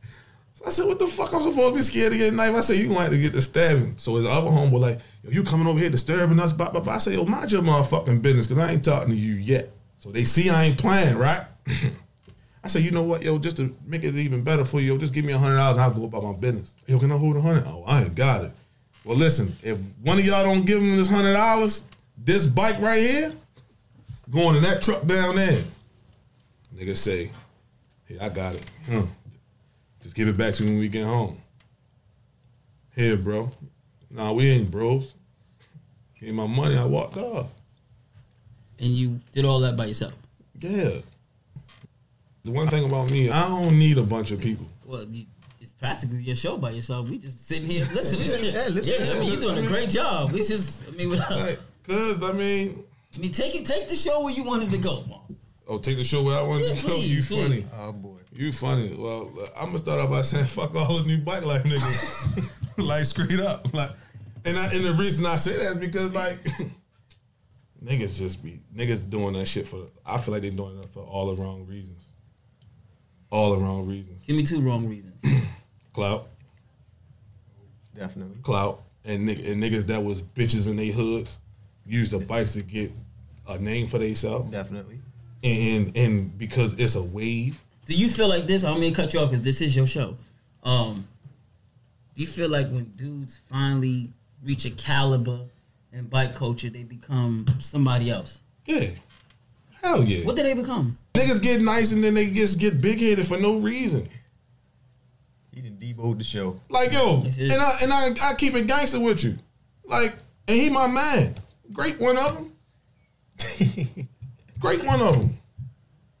I 0.65 0.69
said, 0.69 0.85
what 0.85 0.97
the 0.97 1.07
fuck? 1.07 1.33
I'm 1.33 1.41
supposed 1.41 1.73
to 1.73 1.75
be 1.75 1.81
scared 1.81 2.13
to 2.13 2.17
get 2.17 2.31
a 2.31 2.35
knife. 2.35 2.55
I 2.55 2.61
said, 2.61 2.77
you 2.77 2.87
gonna 2.87 3.01
have 3.01 3.11
to 3.11 3.17
get 3.17 3.33
the 3.33 3.41
stabbing. 3.41 3.97
So 3.97 4.15
his 4.15 4.25
other 4.25 4.49
homeboy 4.49 4.79
like, 4.79 4.99
yo, 5.23 5.31
you 5.31 5.43
coming 5.43 5.67
over 5.67 5.77
here 5.77 5.89
disturbing 5.89 6.39
us? 6.39 6.53
Blah, 6.53 6.71
blah, 6.71 6.81
blah. 6.81 6.93
I 6.93 6.97
said, 6.99 7.13
yo, 7.13 7.25
mind 7.25 7.51
your 7.51 7.61
motherfucking 7.61 8.21
business, 8.21 8.47
cause 8.47 8.57
I 8.57 8.71
ain't 8.71 8.85
talking 8.85 9.09
to 9.09 9.15
you 9.15 9.33
yet. 9.33 9.69
So 9.97 10.11
they 10.11 10.23
see 10.23 10.49
I 10.49 10.65
ain't 10.65 10.77
playing, 10.77 11.17
right? 11.17 11.45
I 12.63 12.69
said, 12.69 12.83
you 12.83 12.91
know 12.91 13.03
what, 13.03 13.23
yo, 13.23 13.39
just 13.39 13.57
to 13.57 13.75
make 13.85 14.03
it 14.05 14.15
even 14.15 14.41
better 14.41 14.63
for 14.63 14.79
you, 14.79 14.93
yo, 14.93 14.97
just 14.97 15.13
give 15.13 15.25
me 15.25 15.33
a 15.33 15.37
hundred 15.37 15.57
dollars 15.57 15.75
and 15.75 15.83
I'll 15.83 15.91
go 15.91 16.05
about 16.05 16.23
my 16.23 16.33
business. 16.33 16.75
Yo, 16.87 16.97
can 16.97 17.11
I 17.11 17.17
hold 17.17 17.35
a 17.35 17.41
hundred? 17.41 17.65
Oh, 17.67 17.83
I 17.85 18.03
ain't 18.03 18.15
got 18.15 18.45
it. 18.45 18.51
Well, 19.03 19.17
listen, 19.17 19.53
if 19.63 19.77
one 20.01 20.17
of 20.17 20.25
y'all 20.25 20.45
don't 20.45 20.65
give 20.65 20.81
him 20.81 20.95
this 20.95 21.09
hundred 21.09 21.33
dollars, 21.33 21.85
this 22.17 22.45
bike 22.45 22.79
right 22.79 23.01
here, 23.01 23.33
going 24.29 24.55
in 24.55 24.63
that 24.63 24.81
truck 24.81 25.05
down 25.05 25.35
there. 25.35 25.61
Nigga 26.75 26.95
say, 26.95 27.29
hey, 28.05 28.17
I 28.19 28.29
got 28.29 28.55
it. 28.55 28.71
Huh. 28.89 29.03
Just 30.03 30.15
give 30.15 30.27
it 30.27 30.37
back 30.37 30.53
to 30.55 30.63
me 30.63 30.71
when 30.71 30.79
we 30.79 30.89
get 30.89 31.05
home. 31.05 31.37
Here, 32.95 33.17
bro. 33.17 33.49
Nah, 34.11 34.31
we 34.33 34.49
ain't 34.51 34.69
bros. 34.69 35.15
Give 36.19 36.29
me 36.29 36.35
my 36.35 36.45
money, 36.45 36.77
I 36.77 36.85
walked 36.85 37.17
off. 37.17 37.47
And 38.79 38.89
you 38.89 39.19
did 39.31 39.45
all 39.45 39.59
that 39.61 39.75
by 39.75 39.85
yourself. 39.85 40.13
Yeah. 40.59 40.97
The 42.43 42.51
one 42.51 42.67
thing 42.67 42.85
about 42.85 43.09
me, 43.11 43.29
I 43.31 43.47
don't 43.47 43.79
need 43.79 43.97
a 43.97 44.03
bunch 44.03 44.31
of 44.31 44.41
people. 44.41 44.67
Well, 44.85 45.05
you, 45.05 45.25
it's 45.61 45.71
practically 45.71 46.19
your 46.19 46.35
show 46.35 46.57
by 46.57 46.71
yourself. 46.71 47.09
We 47.09 47.17
just 47.17 47.47
sitting 47.47 47.65
here 47.65 47.85
listening. 47.93 48.27
Yeah, 48.27 48.51
yeah, 48.63 48.67
listen. 48.69 49.09
I 49.17 49.19
mean, 49.19 49.31
you're 49.31 49.41
doing 49.41 49.65
a 49.65 49.67
great 49.67 49.89
job. 49.89 50.31
We 50.31 50.39
just, 50.39 50.83
I 50.87 50.91
mean, 50.91 51.09
without, 51.09 51.31
Like, 51.39 51.59
cause 51.87 52.21
I 52.21 52.33
mean, 52.33 52.83
I 53.15 53.19
mean, 53.19 53.31
take 53.31 53.55
it, 53.55 53.65
take 53.65 53.87
the 53.87 53.95
show 53.95 54.21
where 54.23 54.33
you 54.33 54.43
wanted 54.43 54.69
to 54.71 54.77
go. 54.79 55.03
Mom. 55.09 55.37
oh, 55.67 55.77
take 55.79 55.97
the 55.97 56.03
show 56.03 56.21
where 56.23 56.37
I 56.37 56.41
wanted 56.43 56.67
Yeah, 56.67 56.75
to 56.75 56.81
go. 56.81 56.87
please, 56.89 57.31
You 57.31 57.35
please. 57.37 57.63
funny. 57.63 57.65
Oh 57.77 57.91
boy. 57.93 58.17
You 58.35 58.51
funny. 58.51 58.95
Well, 58.97 59.31
I'm 59.55 59.67
gonna 59.67 59.77
start 59.77 59.99
off 59.99 60.09
by 60.09 60.21
saying 60.21 60.45
fuck 60.47 60.75
all 60.75 60.97
the 60.97 61.03
new 61.07 61.17
bike 61.19 61.45
life 61.45 61.63
niggas. 61.63 62.49
like 62.77 63.05
straight 63.05 63.39
up. 63.39 63.71
Like 63.73 63.91
and 64.45 64.57
I, 64.57 64.67
and 64.73 64.83
the 64.83 64.93
reason 64.93 65.25
I 65.25 65.35
say 65.35 65.53
that 65.57 65.71
is 65.73 65.77
because 65.77 66.13
like 66.13 66.43
niggas 67.85 68.17
just 68.17 68.43
be 68.43 68.59
niggas 68.75 69.07
doing 69.09 69.33
that 69.33 69.47
shit 69.47 69.67
for 69.67 69.87
I 70.05 70.17
feel 70.17 70.33
like 70.33 70.41
they're 70.41 70.51
doing 70.51 70.79
that 70.81 70.89
for 70.89 71.01
all 71.03 71.33
the 71.33 71.41
wrong 71.41 71.65
reasons. 71.67 72.11
All 73.29 73.51
the 73.51 73.57
wrong 73.57 73.87
reasons. 73.87 74.25
Give 74.25 74.35
me 74.35 74.43
two 74.43 74.61
wrong 74.61 74.87
reasons. 74.87 75.21
Clout, 75.93 76.27
Definitely. 77.95 78.37
clout, 78.41 78.81
and, 79.05 79.29
and 79.29 79.61
niggas 79.63 79.85
that 79.87 80.03
was 80.03 80.23
bitches 80.23 80.67
in 80.67 80.75
their 80.75 80.91
hoods 80.91 81.39
use 81.85 82.09
the 82.09 82.17
bikes 82.17 82.53
to 82.53 82.63
get 82.63 82.91
a 83.47 83.59
name 83.59 83.85
for 83.85 83.99
themselves. 83.99 84.49
Definitely. 84.49 84.99
And 85.43 85.95
and 85.95 86.35
because 86.37 86.73
it's 86.73 86.95
a 86.95 87.03
wave, 87.03 87.61
Do 87.85 87.93
you 87.93 88.09
feel 88.09 88.29
like 88.29 88.45
this? 88.45 88.63
I 88.63 88.71
don't 88.71 88.79
mean 88.79 88.93
to 88.93 89.01
cut 89.01 89.13
you 89.13 89.19
off 89.19 89.31
because 89.31 89.43
this 89.43 89.61
is 89.61 89.75
your 89.75 89.87
show. 89.87 90.15
Um, 90.63 91.05
do 92.15 92.21
you 92.21 92.27
feel 92.27 92.49
like 92.49 92.69
when 92.69 92.85
dudes 92.95 93.37
finally 93.37 94.09
reach 94.43 94.65
a 94.65 94.69
caliber 94.71 95.39
in 95.91 96.05
bike 96.07 96.35
culture, 96.35 96.69
they 96.69 96.83
become 96.83 97.45
somebody 97.59 98.09
else. 98.09 98.41
Yeah. 98.65 98.87
Hell 99.81 100.03
yeah. 100.03 100.25
What 100.25 100.35
did 100.35 100.45
they 100.45 100.53
become? 100.53 100.97
Niggas 101.13 101.41
get 101.41 101.61
nice 101.61 101.91
and 101.91 102.03
then 102.03 102.13
they 102.13 102.29
just 102.29 102.59
get 102.59 102.81
big 102.81 102.99
headed 102.99 103.27
for 103.27 103.37
no 103.37 103.57
reason. 103.57 104.07
He 105.53 105.61
didn't 105.61 105.79
deboed 105.79 106.17
the 106.17 106.23
show. 106.23 106.59
Like 106.69 106.91
yo, 106.93 107.21
and 107.21 107.53
I 107.53 107.77
and 107.83 107.93
I, 107.93 108.29
I 108.29 108.33
keep 108.33 108.55
it 108.55 108.65
gangster 108.65 108.99
with 108.99 109.23
you. 109.23 109.37
Like, 109.85 110.15
and 110.47 110.57
he 110.57 110.69
my 110.69 110.87
man. 110.87 111.35
Great 111.71 111.99
one 111.99 112.17
of 112.17 112.35
them. 112.35 112.51
Great 114.59 114.83
one 114.83 115.01
of 115.01 115.11
them. 115.11 115.37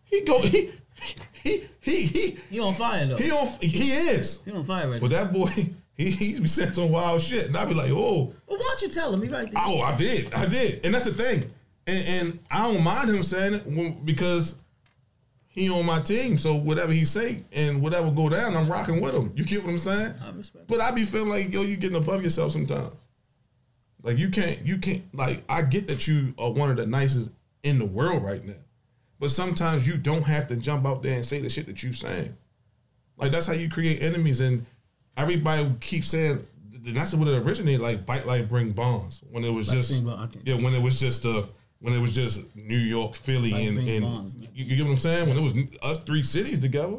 He 0.03 0.21
go 0.21 0.39
he 0.41 0.71
he 1.43 1.63
he 1.81 2.01
he 2.05 2.37
He 2.49 2.59
on 2.59 2.73
fire 2.73 3.05
though. 3.05 3.17
he 3.17 3.31
on 3.31 3.47
he 3.59 3.91
is. 3.91 4.41
He 4.45 4.51
on 4.51 4.63
fire 4.63 4.89
right 4.89 5.01
now. 5.01 5.07
But 5.07 5.11
now. 5.11 5.23
that 5.25 5.33
boy, 5.33 5.49
he 5.95 6.09
he 6.11 6.39
be 6.39 6.47
saying 6.47 6.73
some 6.73 6.89
wild 6.91 7.21
shit, 7.21 7.47
and 7.47 7.57
I 7.57 7.65
be 7.65 7.73
like, 7.73 7.91
oh, 7.91 8.33
Well, 8.47 8.57
why 8.57 8.65
don't 8.69 8.81
you 8.81 8.89
tell 8.89 9.13
him? 9.13 9.21
He 9.21 9.29
right 9.29 9.51
there. 9.51 9.61
oh, 9.65 9.81
I 9.81 9.95
did, 9.95 10.33
I 10.33 10.45
did, 10.45 10.85
and 10.85 10.93
that's 10.93 11.05
the 11.05 11.13
thing, 11.13 11.43
and 11.87 12.07
and 12.07 12.39
I 12.49 12.63
don't 12.71 12.83
mind 12.83 13.09
him 13.09 13.23
saying 13.23 13.53
it 13.55 13.65
when- 13.67 14.03
because 14.05 14.57
he 15.47 15.69
on 15.69 15.85
my 15.85 16.01
team. 16.01 16.37
So 16.39 16.55
whatever 16.55 16.91
he 16.91 17.05
say 17.05 17.43
and 17.51 17.79
whatever 17.81 18.09
go 18.09 18.27
down, 18.27 18.55
I'm 18.55 18.67
rocking 18.67 19.01
with 19.01 19.13
him. 19.13 19.31
You 19.35 19.45
get 19.45 19.63
what 19.63 19.69
I'm 19.69 19.77
saying? 19.77 20.13
I 20.25 20.31
respect. 20.31 20.67
But 20.67 20.79
I 20.81 20.89
be 20.91 21.03
feeling 21.03 21.29
like 21.29 21.53
yo, 21.53 21.61
you 21.61 21.77
getting 21.77 21.97
above 21.97 22.23
yourself 22.23 22.53
sometimes. 22.53 22.91
Like 24.01 24.17
you 24.17 24.29
can't, 24.29 24.65
you 24.65 24.79
can't. 24.79 25.03
Like 25.13 25.43
I 25.47 25.61
get 25.61 25.87
that 25.87 26.07
you 26.07 26.33
are 26.39 26.51
one 26.51 26.71
of 26.71 26.75
the 26.77 26.87
nicest 26.87 27.29
in 27.61 27.77
the 27.79 27.85
world 27.85 28.23
right 28.23 28.43
now, 28.43 28.55
but 29.23 29.31
sometimes 29.31 29.87
you 29.87 29.95
don't 29.95 30.23
have 30.23 30.47
to 30.47 30.57
jump 30.57 30.85
out 30.85 31.01
there 31.01 31.15
and 31.15 31.25
say 31.25 31.39
the 31.39 31.49
shit 31.49 31.65
that 31.67 31.81
you 31.81 31.93
saying. 31.93 32.35
Like 33.15 33.31
that's 33.31 33.45
how 33.45 33.53
you 33.53 33.69
create 33.69 34.03
enemies, 34.03 34.41
and 34.41 34.65
everybody 35.15 35.65
keeps 35.79 36.07
saying. 36.07 36.45
And 36.85 36.93
that's 36.93 37.13
what 37.15 37.29
it 37.29 37.41
originated. 37.41 37.79
Like 37.79 38.05
bite 38.05 38.27
like 38.27 38.49
bring 38.49 38.71
bonds 38.71 39.23
when 39.31 39.45
it 39.45 39.49
was 39.49 39.69
Like 39.69 39.77
just 39.77 40.03
bring 40.03 40.13
okay. 40.13 40.39
yeah 40.43 40.55
when 40.55 40.73
it 40.73 40.81
was 40.81 40.99
just 40.99 41.25
uh 41.25 41.43
when 41.79 41.93
it 41.93 42.01
was 42.01 42.13
just 42.13 42.53
New 42.53 42.75
York, 42.75 43.15
Philly, 43.15 43.51
Like 43.51 43.63
and, 43.63 43.77
and 43.87 44.01
bonds. 44.03 44.35
you, 44.35 44.65
you 44.65 44.75
get 44.75 44.83
what 44.83 44.91
I'm 44.91 44.97
saying. 44.97 45.29
When 45.29 45.37
it 45.37 45.41
was 45.41 45.53
us 45.81 46.03
three 46.03 46.23
cities 46.23 46.59
together, 46.59 46.97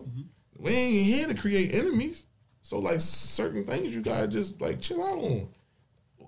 we 0.59 0.71
ain't 0.73 1.05
here 1.05 1.27
to 1.27 1.35
create 1.35 1.75
enemies. 1.75 2.25
So 2.63 2.79
like 2.79 3.03
certain 3.03 3.65
things 3.65 3.95
you 3.95 4.01
gotta 4.01 4.29
just 4.29 4.63
like 4.63 4.81
chill 4.81 5.05
out 5.05 5.19
on. 5.19 5.49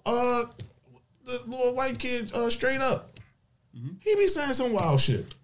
Uh, 0.05 0.45
the 1.25 1.41
little 1.47 1.75
white 1.75 1.99
kid, 1.99 2.31
uh, 2.35 2.51
straight 2.51 2.83
up, 2.83 3.19
he 4.01 4.15
be 4.15 4.27
saying 4.29 4.53
some 4.53 4.75
wild 4.75 5.01
shit. 5.01 5.35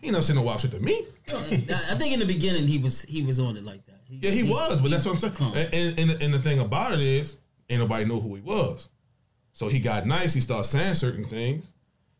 He 0.00 0.10
not 0.10 0.24
saying 0.24 0.38
no 0.38 0.44
wild 0.44 0.60
shit 0.60 0.70
to 0.70 0.80
me. 0.80 1.02
I 1.30 1.96
think 1.96 2.14
in 2.14 2.20
the 2.20 2.26
beginning 2.26 2.66
he 2.66 2.78
was 2.78 3.02
he 3.02 3.22
was 3.22 3.40
on 3.40 3.56
it 3.56 3.64
like 3.64 3.84
that. 3.86 3.98
Yeah, 4.08 4.30
he, 4.30 4.42
was, 4.42 4.80
but 4.80 4.90
that's 4.90 5.04
what 5.04 5.12
I'm 5.12 5.18
saying. 5.18 5.34
Calm. 5.34 5.52
And, 5.54 5.98
and, 5.98 6.22
and, 6.22 6.32
the 6.32 6.38
thing 6.38 6.60
about 6.60 6.94
it 6.94 7.00
is, 7.00 7.36
ain't 7.68 7.80
nobody 7.80 8.06
know 8.06 8.18
who 8.18 8.34
he 8.36 8.40
was. 8.40 8.88
So 9.52 9.68
he 9.68 9.80
got 9.80 10.06
nice. 10.06 10.32
He 10.32 10.40
started 10.40 10.64
saying 10.64 10.94
certain 10.94 11.24
things, 11.24 11.74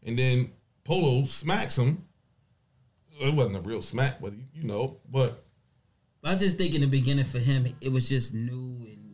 and 0.04 0.18
then 0.18 0.52
Polo 0.84 1.24
smacks 1.24 1.78
him. 1.78 2.04
It 3.20 3.34
wasn't 3.34 3.56
a 3.56 3.60
real 3.60 3.80
smack, 3.80 4.20
but 4.20 4.34
you 4.54 4.64
know, 4.64 4.98
but 5.10 5.42
I 6.22 6.34
just 6.34 6.58
think 6.58 6.74
in 6.74 6.82
the 6.82 6.86
beginning 6.86 7.24
for 7.24 7.38
him 7.38 7.66
it 7.80 7.90
was 7.90 8.06
just 8.08 8.34
new 8.34 8.86
and 8.86 9.08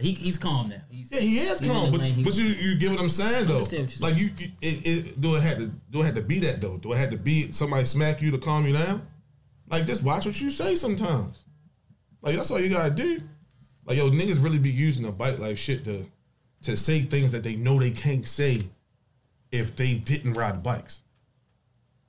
He, 0.00 0.12
he's 0.12 0.38
calm 0.38 0.68
now. 0.70 0.82
He's, 0.90 1.12
Yeah, 1.12 1.20
he 1.20 1.38
is 1.38 1.60
calm, 1.60 1.90
but, 1.90 2.00
lane. 2.00 2.22
But 2.22 2.36
you 2.36 2.46
you 2.46 2.78
get 2.78 2.90
what 2.90 3.00
I'm 3.00 3.08
saying 3.08 3.46
though. 3.46 3.56
understand 3.56 3.84
what 3.84 4.00
you're 4.00 4.10
Like 4.10 4.18
you, 4.20 4.30
you 4.38 4.52
it, 4.60 4.86
it, 4.86 5.20
do 5.20 5.36
it 5.36 5.40
had 5.42 5.58
to 5.58 5.66
do 5.90 6.00
it 6.00 6.04
had 6.04 6.14
to 6.16 6.22
be 6.22 6.38
that 6.40 6.60
though? 6.60 6.76
Do 6.76 6.92
it 6.92 6.96
had 6.96 7.10
to 7.10 7.16
be 7.16 7.52
somebody 7.52 7.84
smack 7.84 8.22
you 8.22 8.30
to 8.30 8.38
calm 8.38 8.66
you 8.66 8.72
down? 8.72 9.06
Like 9.68 9.86
just 9.86 10.02
watch 10.02 10.26
what 10.26 10.40
you 10.40 10.50
say 10.50 10.74
sometimes. 10.74 11.44
Like 12.22 12.36
that's 12.36 12.50
all 12.50 12.60
you 12.60 12.70
gotta 12.70 12.90
do. 12.90 13.20
Like 13.84 13.98
yo, 13.98 14.10
niggas 14.10 14.42
really 14.42 14.58
be 14.58 14.70
using 14.70 15.04
a 15.04 15.12
bite 15.12 15.38
like 15.38 15.56
shit 15.58 15.84
to 15.84 16.06
to 16.62 16.76
say 16.76 17.02
things 17.02 17.32
that 17.32 17.42
they 17.42 17.56
know 17.56 17.78
they 17.78 17.90
can't 17.90 18.26
say 18.26 18.62
if 19.50 19.76
they 19.76 19.94
didn't 19.94 20.34
ride 20.34 20.62
bikes. 20.62 21.02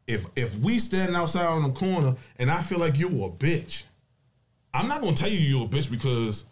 If 0.08 0.26
if 0.36 0.58
we 0.58 0.80
standing 0.80 1.16
outside 1.16 1.46
on 1.46 1.64
the 1.64 1.70
corner 1.70 2.16
and 2.38 2.52
I 2.52 2.62
feel 2.62 2.80
like 2.80 2.98
you're 2.98 3.10
a 3.10 3.30
bitch, 3.30 3.84
I'm 4.74 4.88
not 4.88 5.02
gonna 5.02 5.16
tell 5.16 5.30
you 5.30 5.38
you're 5.38 5.66
a 5.66 5.70
bitch 5.70 5.90
because 5.90 6.46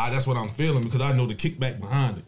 I, 0.00 0.10
that's 0.10 0.26
what 0.26 0.36
I'm 0.36 0.48
feeling 0.48 0.82
because 0.82 1.00
I 1.00 1.12
know 1.12 1.26
the 1.26 1.34
kickback 1.34 1.80
behind 1.80 2.18
it. 2.18 2.24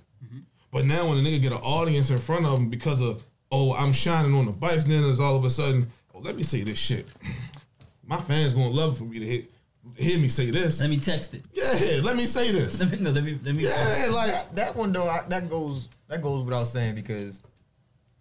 But 0.70 0.86
now 0.86 1.08
when 1.08 1.18
a 1.18 1.20
nigga 1.20 1.40
get 1.42 1.52
an 1.52 1.58
audience 1.58 2.10
in 2.10 2.18
front 2.18 2.46
of 2.46 2.58
him 2.58 2.70
because 2.70 3.02
of 3.02 3.22
oh 3.50 3.74
I'm 3.74 3.92
shining 3.92 4.34
on 4.34 4.46
the 4.46 4.52
bikes, 4.52 4.84
then 4.84 5.02
there's 5.02 5.20
all 5.20 5.36
of 5.36 5.44
a 5.44 5.50
sudden 5.50 5.86
oh 6.14 6.20
let 6.20 6.36
me 6.36 6.42
say 6.42 6.62
this 6.62 6.78
shit. 6.78 7.06
My 8.06 8.16
fans 8.16 8.54
gonna 8.54 8.68
love 8.70 8.98
for 8.98 9.04
me 9.04 9.18
to 9.18 9.26
hit, 9.26 9.50
hear 9.96 10.18
me 10.18 10.28
say 10.28 10.50
this. 10.50 10.80
let 10.80 10.90
me 10.90 10.98
text 10.98 11.34
it. 11.34 11.42
yeah, 11.52 12.00
let 12.02 12.16
me 12.16 12.26
say 12.26 12.50
this. 12.52 12.80
Let 12.80 12.90
me 12.90 12.98
no, 13.00 13.10
let 13.10 13.24
me 13.24 13.38
let 13.44 13.54
me. 13.54 13.64
Yeah, 13.64 14.08
like 14.12 14.30
That, 14.32 14.56
that 14.56 14.76
one 14.76 14.92
though, 14.92 15.08
I, 15.08 15.20
that 15.28 15.48
goes 15.48 15.88
that 16.08 16.22
goes 16.22 16.44
without 16.44 16.64
saying 16.64 16.94
because 16.94 17.40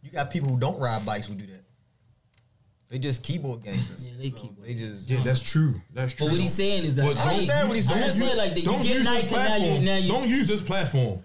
you 0.01 0.11
got 0.11 0.31
people 0.31 0.49
who 0.49 0.59
don't 0.59 0.79
ride 0.79 1.05
bikes 1.05 1.27
who 1.27 1.35
do 1.35 1.45
that. 1.47 1.63
They 2.91 2.99
just 2.99 3.23
keyboard 3.23 3.63
gangsters. 3.63 4.05
Yeah, 4.05 4.15
they 4.21 4.29
keyboard. 4.31 4.67
They 4.67 4.73
just 4.75 5.09
yeah, 5.09 5.21
that's 5.23 5.39
true. 5.39 5.75
That's 5.93 6.13
true. 6.13 6.27
But 6.27 6.33
what 6.33 6.41
he's 6.41 6.51
saying 6.53 6.83
is 6.83 6.95
that 6.97 7.05
But 7.05 7.13
don't- 7.15 7.27
understand 7.29 7.67
what 7.69 7.77
he's 7.77 7.89
I'm 7.89 7.97
saying. 7.97 8.11
saying 8.11 8.37
like 8.37 8.53
that. 8.55 8.65
don't 8.65 8.77
You 8.83 8.83
get 8.89 8.95
use 8.97 9.05
nice 9.05 9.29
this 9.29 9.31
and 9.31 9.37
now 9.47 9.55
you 9.55 9.61
platform. 9.61 9.85
now 9.85 9.95
you 9.95 10.11
don't 10.11 10.29
use 10.29 10.47
this 10.49 10.59
platform 10.61 11.19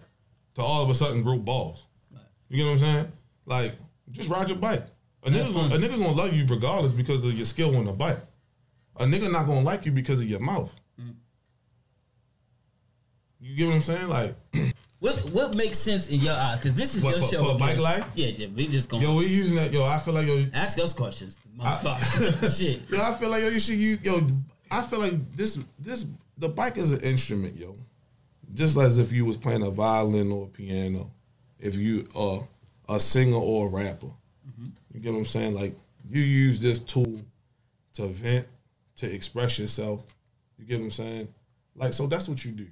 to 0.54 0.62
all 0.62 0.82
of 0.84 0.90
a 0.90 0.94
sudden 0.94 1.22
grow 1.24 1.38
balls. 1.38 1.86
You 2.48 2.58
get 2.58 2.66
what 2.66 2.72
I'm 2.74 2.78
saying? 2.78 3.12
Like, 3.46 3.74
just 4.12 4.30
ride 4.30 4.48
your 4.48 4.58
bike. 4.58 4.86
A 5.24 5.28
nigga, 5.28 5.52
gonna, 5.52 5.66
a 5.66 5.70
fun. 5.70 5.80
nigga 5.82 6.00
gonna 6.00 6.12
love 6.12 6.32
you 6.32 6.46
regardless 6.46 6.92
because 6.92 7.24
of 7.24 7.32
your 7.34 7.44
skill 7.44 7.76
on 7.76 7.84
the 7.86 7.92
bike. 7.92 8.20
A 9.00 9.04
nigga 9.04 9.28
not 9.32 9.46
gonna 9.46 9.62
like 9.62 9.84
you 9.86 9.90
because 9.90 10.20
of 10.20 10.30
your 10.30 10.38
mouth. 10.38 10.72
Mm. 11.02 11.14
You 13.40 13.56
get 13.56 13.66
what 13.66 13.74
I'm 13.74 13.80
saying? 13.80 14.08
Like, 14.08 14.36
What 14.98 15.14
what 15.30 15.54
makes 15.54 15.78
sense 15.78 16.08
in 16.08 16.20
your 16.20 16.34
eyes? 16.34 16.58
Because 16.58 16.74
this 16.74 16.94
is 16.94 17.04
What, 17.04 17.16
your 17.16 17.26
for- 17.26 17.34
show. 17.34 17.44
for 17.44 17.54
again. 17.54 17.58
bike 17.58 17.78
life? 17.78 18.06
Yeah, 18.14 18.28
yeah. 18.28 18.46
We 18.54 18.66
just 18.66 18.88
gonna 18.88 19.02
yo, 19.04 19.16
we 19.16 19.26
using 19.26 19.56
that. 19.56 19.72
Yo, 19.72 19.84
I 19.84 19.98
feel 19.98 20.14
like 20.14 20.26
yo, 20.26 20.46
ask 20.54 20.78
us 20.78 20.92
questions, 20.92 21.38
motherfucker. 21.58 22.56
Shit. 22.58 22.88
Yo, 22.88 23.02
I 23.02 23.12
feel 23.12 23.28
like 23.28 23.42
yo, 23.42 23.48
you 23.48 23.60
should 23.60 23.76
use 23.76 24.02
yo. 24.02 24.26
I 24.70 24.82
feel 24.82 25.00
like 25.00 25.36
this 25.36 25.58
this 25.78 26.06
the 26.38 26.48
bike 26.48 26.78
is 26.78 26.92
an 26.92 27.00
instrument, 27.00 27.56
yo. 27.56 27.76
Just 28.54 28.78
as 28.78 28.98
if 28.98 29.12
you 29.12 29.24
was 29.26 29.36
playing 29.36 29.62
a 29.62 29.70
violin 29.70 30.32
or 30.32 30.44
a 30.44 30.48
piano, 30.48 31.10
if 31.60 31.76
you 31.76 32.06
are 32.16 32.40
a 32.88 32.98
singer 32.98 33.36
or 33.36 33.66
a 33.66 33.70
rapper, 33.70 34.06
mm-hmm. 34.06 34.68
you 34.94 35.00
get 35.00 35.12
what 35.12 35.18
I'm 35.18 35.24
saying. 35.26 35.54
Like 35.54 35.74
you 36.08 36.22
use 36.22 36.58
this 36.58 36.78
tool 36.78 37.20
to 37.94 38.06
vent, 38.06 38.46
to 38.96 39.12
express 39.12 39.58
yourself. 39.58 40.04
You 40.58 40.64
get 40.64 40.78
what 40.78 40.84
I'm 40.84 40.90
saying. 40.90 41.28
Like 41.74 41.92
so, 41.92 42.06
that's 42.06 42.30
what 42.30 42.42
you 42.46 42.52
do. 42.52 42.66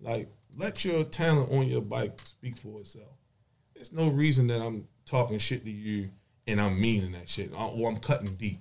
Like 0.00 0.28
let 0.56 0.84
your 0.84 1.04
talent 1.04 1.52
on 1.52 1.66
your 1.66 1.82
bike 1.82 2.18
speak 2.24 2.56
for 2.56 2.80
itself. 2.80 3.16
There's 3.74 3.92
no 3.92 4.08
reason 4.10 4.46
that 4.48 4.60
I'm 4.60 4.88
talking 5.06 5.38
shit 5.38 5.64
to 5.64 5.70
you 5.70 6.10
and 6.46 6.60
I'm 6.60 6.80
mean 6.80 7.02
meaning 7.02 7.12
that 7.12 7.28
shit 7.28 7.52
or 7.52 7.88
I'm 7.88 7.96
cutting 7.96 8.34
deep. 8.34 8.60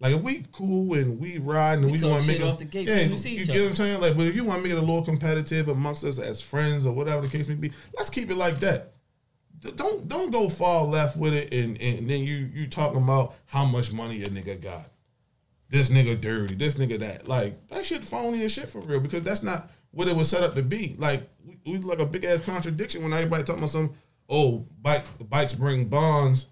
Like 0.00 0.14
if 0.14 0.22
we 0.22 0.44
cool 0.52 0.94
and 0.94 1.18
we 1.18 1.38
ride 1.38 1.80
and 1.80 1.86
We 1.86 1.92
we, 2.00 2.08
want 2.08 2.22
to 2.22 2.28
make 2.28 2.40
it, 2.40 2.44
off 2.44 2.58
the 2.58 2.64
gate 2.64 2.86
yeah, 2.86 3.00
you 3.00 3.18
see 3.18 3.44
get 3.44 3.48
what. 3.48 3.68
I'm 3.68 3.74
saying. 3.74 4.00
Like, 4.00 4.16
but 4.16 4.26
if 4.26 4.36
you 4.36 4.44
want 4.44 4.58
to 4.58 4.62
make 4.62 4.72
it 4.72 4.78
a 4.78 4.80
little 4.80 5.04
competitive 5.04 5.68
amongst 5.68 6.04
us 6.04 6.20
as 6.20 6.40
friends 6.40 6.86
or 6.86 6.92
whatever 6.92 7.22
the 7.22 7.28
case 7.28 7.48
may 7.48 7.56
be, 7.56 7.72
let's 7.96 8.08
keep 8.08 8.30
it 8.30 8.36
like 8.36 8.60
that. 8.60 8.92
Don't 9.74 10.06
don't 10.06 10.30
go 10.30 10.48
far 10.48 10.84
left 10.84 11.16
with 11.16 11.34
it 11.34 11.52
and, 11.52 11.80
and 11.82 12.08
then 12.08 12.22
you 12.22 12.48
you 12.54 12.68
talking 12.68 13.02
about 13.02 13.34
how 13.46 13.64
much 13.64 13.92
money 13.92 14.22
a 14.22 14.26
nigga 14.26 14.60
got. 14.60 14.88
This 15.68 15.90
nigga 15.90 16.18
dirty, 16.20 16.54
this 16.54 16.76
nigga 16.76 17.00
that. 17.00 17.26
Like 17.26 17.66
that 17.68 17.84
shit 17.84 18.04
phony 18.04 18.44
as 18.44 18.52
shit 18.52 18.68
for 18.68 18.80
real 18.80 19.00
because 19.00 19.24
that's 19.24 19.42
not 19.42 19.68
what 19.90 20.08
it 20.08 20.14
was 20.16 20.28
set 20.28 20.42
up 20.42 20.54
to 20.54 20.62
be. 20.62 20.94
Like 20.98 21.28
we, 21.44 21.58
we 21.66 21.78
like 21.78 21.98
a 22.00 22.06
big 22.06 22.24
ass 22.24 22.44
contradiction 22.44 23.02
when 23.02 23.12
everybody 23.12 23.42
talking 23.44 23.60
about 23.60 23.70
some 23.70 23.94
oh 24.28 24.66
bike 24.82 25.04
bikes 25.28 25.54
bring 25.54 25.86
bonds 25.86 26.46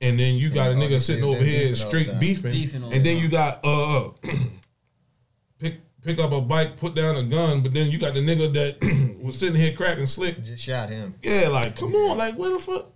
and 0.00 0.18
then 0.18 0.34
you 0.36 0.50
got 0.50 0.68
a 0.68 0.70
And 0.72 0.82
all 0.82 0.88
nigga 0.88 1.00
sitting 1.00 1.22
over 1.24 1.42
here 1.42 1.68
beefing 1.68 1.74
straight 1.76 2.06
time. 2.08 2.18
beefing, 2.20 2.52
Beefing 2.52 2.82
and 2.84 2.92
then 3.04 3.16
time. 3.16 3.22
you 3.24 3.28
got 3.28 3.60
uh 3.64 4.10
pick 5.58 5.76
pick 6.02 6.18
up 6.18 6.32
a 6.32 6.40
bike, 6.40 6.76
put 6.76 6.94
down 6.94 7.16
a 7.16 7.22
gun, 7.22 7.60
but 7.62 7.72
then 7.72 7.90
you 7.90 7.98
got 7.98 8.14
the 8.14 8.20
nigga 8.20 8.52
that 8.54 9.16
was 9.22 9.38
sitting 9.38 9.54
here 9.54 9.72
cracking 9.74 10.06
slick. 10.06 10.42
just 10.44 10.62
shot 10.64 10.88
him. 10.90 11.14
Yeah, 11.22 11.48
like 11.48 11.76
come 11.76 11.94
on, 11.94 12.18
like 12.18 12.34
where 12.36 12.50
the 12.50 12.58
fuck? 12.58 12.86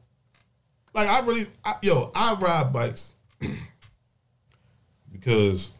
Like 0.94 1.08
I 1.08 1.20
really, 1.20 1.44
I, 1.64 1.74
yo, 1.82 2.10
I 2.14 2.34
ride 2.34 2.72
bikes 2.72 3.14
because 5.12 5.76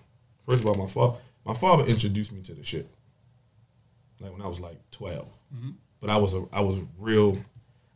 first 0.47 0.63
of 0.63 0.67
all, 0.69 0.75
my 0.75 0.89
father, 0.89 1.19
my 1.45 1.55
father 1.55 1.85
introduced 1.85 2.33
me 2.33 2.43
to 2.43 2.55
the 2.55 2.63
shit. 2.63 2.89
Like 4.21 4.33
when 4.33 4.43
I 4.43 4.49
was 4.49 4.61
like 4.61 4.79
12 4.93 5.27
but 6.01 6.11
I 6.11 6.17
was 6.17 6.35
a, 6.35 6.45
I 6.53 6.61
was 6.61 6.83
real, 6.99 7.39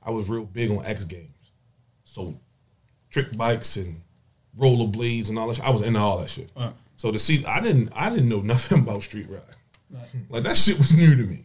I 0.02 0.10
was 0.10 0.28
real 0.28 0.44
big 0.44 0.70
on 0.70 0.84
X 0.84 1.04
Games, 1.04 1.52
so 2.04 2.34
trick 3.10 3.36
bikes 3.36 3.76
and 3.76 4.00
rollerblades 4.58 5.28
and 5.28 5.38
all 5.38 5.48
that. 5.48 5.56
Shit. 5.56 5.64
I 5.64 5.70
was 5.70 5.82
into 5.82 6.00
all 6.00 6.18
that 6.18 6.30
shit. 6.30 6.50
Right. 6.56 6.72
So 6.96 7.12
to 7.12 7.18
see, 7.18 7.44
I 7.44 7.60
didn't, 7.60 7.92
I 7.94 8.10
didn't 8.10 8.28
know 8.28 8.40
nothing 8.44 8.80
about 8.80 9.02
street 9.02 9.28
ride. 9.28 9.42
Right. 9.90 10.08
Like 10.28 10.42
that 10.44 10.56
shit 10.56 10.78
was 10.78 10.92
new 10.92 11.16
to 11.16 11.22
me. 11.24 11.44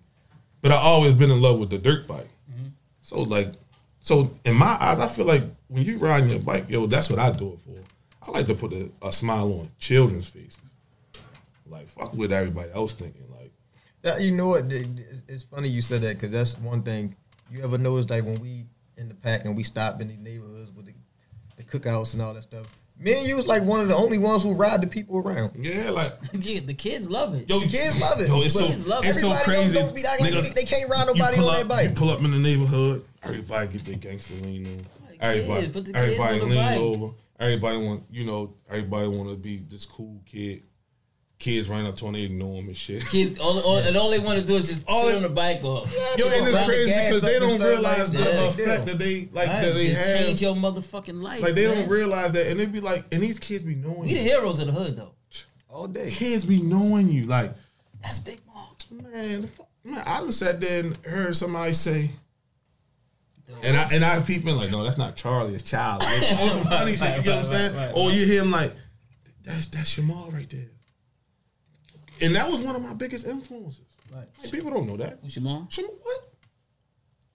But 0.61 0.71
I 0.71 0.77
always 0.77 1.13
been 1.13 1.31
in 1.31 1.41
love 1.41 1.59
with 1.59 1.69
the 1.69 1.77
dirt 1.77 2.07
bike. 2.07 2.29
Mm-hmm. 2.51 2.69
So 3.01 3.21
like, 3.21 3.49
so 3.99 4.31
in 4.43 4.55
my 4.55 4.77
eyes, 4.79 4.99
I 4.99 5.07
feel 5.07 5.25
like 5.25 5.43
when 5.67 5.83
you 5.83 5.97
riding 5.97 6.29
your 6.29 6.39
bike, 6.39 6.69
yo, 6.69 6.85
that's 6.85 7.09
what 7.09 7.19
I 7.19 7.31
do 7.31 7.53
it 7.53 7.59
for. 7.59 7.77
I 8.27 8.31
like 8.31 8.47
to 8.47 8.55
put 8.55 8.73
a, 8.73 8.89
a 9.01 9.11
smile 9.11 9.51
on 9.53 9.69
children's 9.77 10.27
faces. 10.27 10.73
Like 11.67 11.87
fuck 11.87 12.13
with 12.13 12.31
everybody 12.31 12.71
else 12.71 12.93
thinking. 12.93 13.23
Like 13.31 13.51
That, 14.05 14.21
you 14.21 14.31
know 14.31 14.47
what? 14.49 14.71
It's- 14.71 15.21
It's 15.27 15.43
funny 15.43 15.67
you 15.67 15.81
said 15.81 16.01
that 16.03 16.15
because 16.15 16.29
that's 16.31 16.57
one 16.59 16.83
thing 16.83 17.15
You 17.51 17.63
ever 17.63 17.77
noticed 17.79 18.09
like 18.11 18.23
when 18.23 18.39
we 18.39 18.65
in 18.97 19.07
the 19.09 19.15
pack 19.15 19.45
and 19.45 19.57
we 19.57 19.63
stop 19.63 19.99
in 20.01 20.07
these 20.07 20.19
neighborhoods 20.19 20.71
with 20.71 20.85
the, 20.85 20.93
the 21.57 21.63
cookouts 21.63 22.13
and 22.13 22.21
all 22.21 22.33
that 22.35 22.43
stuff? 22.43 22.67
Me 22.97 23.17
and 23.17 23.27
you 23.27 23.35
was 23.35 23.45
like 23.47 23.61
one 23.63 23.81
of 23.81 23.87
the 23.89 23.95
only 23.95 24.17
ones 24.17 24.43
who 24.43 24.53
ride 24.53 24.81
the 24.81 24.87
people 24.87 25.17
around. 25.17 25.51
Yeah, 25.59 25.89
like 25.89 26.13
yeah, 26.33 26.59
the 26.63 26.73
kids 26.75 27.09
love 27.09 27.33
it. 27.35 27.49
yo, 27.49 27.59
The 27.59 27.67
kids 27.67 27.99
love 27.99 28.21
it. 28.21 28.27
Yo, 28.29 28.41
it's 28.41 28.53
But 28.53 28.59
so 28.61 28.67
kids 28.67 28.87
love 28.87 29.03
it. 29.03 29.09
it's 29.09 29.21
so 29.21 29.31
everybody 29.31 29.57
else 29.57 29.73
crazy. 29.73 29.79
Don't 29.79 29.95
be 29.95 30.05
acting 30.05 30.25
like 30.25 30.33
Nigga, 30.33 30.41
they, 30.43 30.61
they 30.61 30.63
can't 30.63 30.89
ride 30.89 31.07
nobody 31.07 31.37
on 31.37 31.43
up, 31.43 31.51
their 31.67 31.83
You 31.83 31.89
bike. 31.89 31.95
pull 31.95 32.09
up 32.11 32.19
in 32.23 32.31
the 32.31 32.39
neighborhood. 32.39 33.03
Everybody 33.23 33.67
get 33.73 33.85
their 33.85 33.95
gangster 33.95 34.35
lean 34.45 34.65
on. 34.67 34.77
Like, 35.09 35.17
Everybody, 35.19 35.61
kid, 35.65 35.73
put 35.73 35.85
the 35.85 35.93
kids 35.93 36.03
everybody 36.19 36.39
lean 36.41 36.77
over. 36.77 37.13
Everybody 37.39 37.77
want, 37.79 38.03
you 38.11 38.23
know, 38.25 38.53
everybody 38.69 39.07
want 39.09 39.29
to 39.29 39.35
be 39.35 39.57
this 39.57 39.85
cool 39.85 40.21
kid. 40.25 40.63
Kids 41.37 41.67
running 41.67 41.85
up 41.87 41.97
to 41.97 42.05
him, 42.05 42.13
they 42.13 42.21
ignore 42.21 42.59
him 42.61 42.67
and 42.67 42.77
shit. 42.77 43.05
Kids, 43.07 43.37
all, 43.39 43.59
all, 43.59 43.77
and 43.79 43.97
all 43.97 44.09
they 44.09 44.19
want 44.19 44.39
to 44.39 44.45
do 44.45 44.55
is 44.55 44.69
just 44.69 44.85
All 44.87 45.03
sit 45.03 45.09
they- 45.11 45.15
on 45.17 45.23
the 45.23 45.29
bike 45.29 45.57
or 45.65 45.83
Yo, 46.17 46.27
and 46.27 46.47
it's 46.47 46.65
crazy 46.65 46.93
because 46.93 47.21
they 47.21 47.39
don't 47.39 47.59
realize 47.61 48.09
like 48.13 48.23
the 48.23 48.23
that. 48.31 48.49
effect 48.59 48.85
that 48.85 48.99
they 48.99 49.27
like 49.33 49.47
Right, 49.49 49.61
that 49.63 49.73
they 49.73 49.87
just 49.89 50.01
have. 50.01 50.25
change 50.25 50.41
your 50.41 50.55
motherfucking 50.55 51.21
life. 51.21 51.41
like 51.41 51.53
they 51.53 51.67
man. 51.67 51.75
don't 51.77 51.89
realize 51.89 52.31
that, 52.31 52.47
and 52.47 52.57
they 52.59 52.65
be 52.65 52.79
like, 52.79 53.03
and 53.11 53.21
these 53.21 53.37
kids 53.37 53.63
be 53.63 53.75
knowing 53.75 54.01
We 54.03 54.13
the 54.13 54.19
heroes 54.21 54.59
of 54.59 54.67
the 54.67 54.71
hood 54.73 54.95
though. 54.95 55.11
All 55.69 55.87
day. 55.87 56.09
Kids 56.09 56.45
be 56.45 56.61
knowing 56.61 57.09
you, 57.09 57.23
like 57.23 57.51
That's 58.01 58.19
Big 58.19 58.39
Mark. 58.47 58.69
man, 59.13 59.49
man. 59.83 60.03
I 60.07 60.19
done 60.19 60.31
sat 60.31 60.61
there 60.61 60.83
and 60.85 60.95
heard 61.05 61.35
somebody 61.35 61.73
say. 61.73 62.11
And 63.61 63.75
I 63.77 63.83
and 63.91 64.03
I 64.05 64.19
peeping 64.21 64.55
like, 64.55 64.71
no, 64.71 64.83
that's 64.85 64.97
not 64.97 65.15
Charlie, 65.17 65.53
it's 65.53 65.63
Charlie. 65.63 66.05
Like, 66.05 66.31
on 66.41 66.49
some 66.49 66.63
funny 66.63 66.95
shit, 66.95 67.17
you 67.17 67.23
get 67.23 67.35
what 67.35 67.37
I'm 67.39 67.43
saying? 67.43 67.75
Right, 67.75 67.85
right, 67.87 67.93
Or 67.97 68.09
you 68.11 68.25
hear 68.25 68.41
him 68.41 68.51
like, 68.51 68.71
that's 69.43 69.67
that's 69.67 69.97
your 69.97 70.05
mom 70.07 70.31
right 70.31 70.49
there. 70.49 70.67
And 72.21 72.35
that 72.35 72.49
was 72.49 72.61
one 72.61 72.75
of 72.75 72.81
my 72.81 72.93
biggest 72.93 73.27
influences. 73.27 73.85
Right. 74.13 74.27
Like, 74.41 74.51
people 74.51 74.71
don't 74.71 74.87
know 74.87 74.97
that. 74.97 75.19
Who's 75.21 75.35
your 75.35 75.43
mom? 75.43 75.67
Sham- 75.69 75.85
what? 76.01 76.21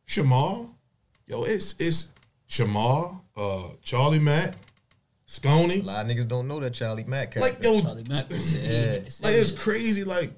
Shamal, 0.07 0.75
yo, 1.29 1.45
it's 1.45 1.81
it's 1.81 2.13
Shamal, 2.49 3.21
uh, 3.37 3.69
Charlie 3.81 4.19
Mack, 4.19 4.55
A 5.45 5.83
lot 5.83 6.05
of 6.05 6.11
niggas 6.11 6.27
don't 6.27 6.49
know 6.49 6.59
that 6.59 6.75
Charlie 6.75 7.05
Mack 7.05 7.33
character. 7.33 7.41
Like 7.41 7.63
yo, 7.63 7.81
Charlie 7.81 8.05
Mack. 8.09 8.27
Yeah. 8.31 8.99
like 9.23 9.35
it's 9.37 9.53
crazy. 9.53 10.03
Like, 10.03 10.33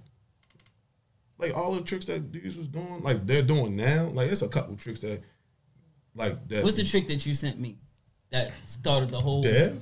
like 1.39 1.57
all 1.57 1.75
the 1.75 1.83
tricks 1.83 2.05
that 2.07 2.31
dudes 2.31 2.59
was 2.59 2.69
doing, 2.69 3.03
like 3.03 3.27
they're 3.27 3.43
doing 3.43 3.75
now. 3.75 4.09
Like 4.13 4.31
it's 4.31 4.43
a 4.43 4.49
couple 4.49 4.77
tricks 4.77 5.01
that, 5.01 5.23
like 6.15 6.47
that. 6.49 6.63
What's 6.63 6.77
the 6.77 6.85
trick 6.85 7.09
that 7.09 7.25
you 7.25 7.35
sent 7.35 7.59
me 7.59 7.79
that 8.31 8.53
started 8.67 9.09
the 9.09 9.21
whole? 9.21 9.41
Dev? 9.43 9.81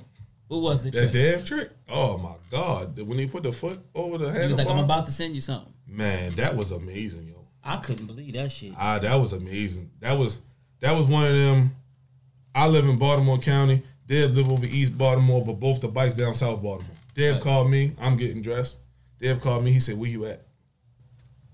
What 0.51 0.63
was 0.63 0.83
the 0.83 0.91
trick? 0.91 1.13
That 1.13 1.13
trick? 1.13 1.31
Dev 1.37 1.45
trick? 1.47 1.69
Oh 1.87 2.17
my 2.17 2.33
god! 2.49 2.99
When 2.99 3.17
he 3.17 3.25
put 3.25 3.43
the 3.43 3.53
foot 3.53 3.79
over 3.95 4.17
the 4.17 4.33
He 4.33 4.47
was 4.47 4.57
like, 4.57 4.67
"I'm 4.67 4.83
about 4.83 5.05
to 5.05 5.11
send 5.13 5.33
you 5.33 5.39
something." 5.39 5.71
man, 5.87 6.33
that 6.33 6.57
was 6.57 6.71
amazing, 6.71 7.27
yo. 7.27 7.35
I 7.63 7.77
couldn't 7.77 8.05
believe 8.05 8.33
that 8.33 8.51
shit. 8.51 8.73
Ah, 8.77 8.99
that 8.99 9.15
was 9.15 9.31
amazing. 9.31 9.91
That 10.01 10.17
was 10.17 10.39
that 10.81 10.91
was 10.91 11.07
one 11.07 11.25
of 11.25 11.33
them. 11.33 11.73
I 12.53 12.67
live 12.67 12.83
in 12.85 12.97
Baltimore 12.97 13.37
County. 13.37 13.81
Dev 14.07 14.31
live 14.35 14.51
over 14.51 14.65
East 14.65 14.97
Baltimore, 14.97 15.41
but 15.45 15.53
both 15.53 15.79
the 15.79 15.87
bikes 15.87 16.15
down 16.15 16.35
South 16.35 16.61
Baltimore. 16.61 16.97
Dev 17.13 17.35
Right. 17.35 17.43
called 17.43 17.71
me. 17.71 17.93
I'm 17.97 18.17
getting 18.17 18.41
dressed. 18.41 18.75
Dev 19.21 19.39
called 19.39 19.63
me. 19.63 19.71
He 19.71 19.79
said, 19.79 19.97
"Where 19.97 20.09
you 20.09 20.25
at?" 20.25 20.45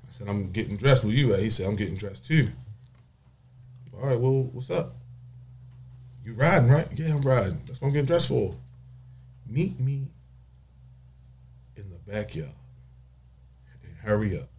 I 0.08 0.10
said, 0.10 0.28
"I'm 0.28 0.52
getting 0.52 0.76
dressed. 0.76 1.04
Where 1.04 1.14
you 1.14 1.36
at?" 1.36 1.42
He 1.42 1.52
said, 1.52 1.68
"I'm 1.68 1.76
getting 1.76 1.98
dressed 1.98 2.26
too." 2.26 2.50
All 3.94 4.08
right. 4.08 4.20
Well, 4.20 4.50
what's 4.54 4.72
up? 4.72 4.96
You 6.26 6.34
riding, 6.34 6.70
right? 6.70 6.88
Yeah, 6.96 7.14
I'm 7.14 7.22
riding. 7.22 7.62
That's 7.68 7.80
what 7.80 7.90
I'm 7.90 7.94
getting 7.94 8.08
dressed 8.08 8.30
for. 8.30 8.56
Meet 9.50 9.80
me 9.80 10.08
in 11.76 11.90
the 11.90 11.98
backyard 12.12 12.52
and 13.84 13.96
hurry 13.98 14.38
up. 14.38 14.50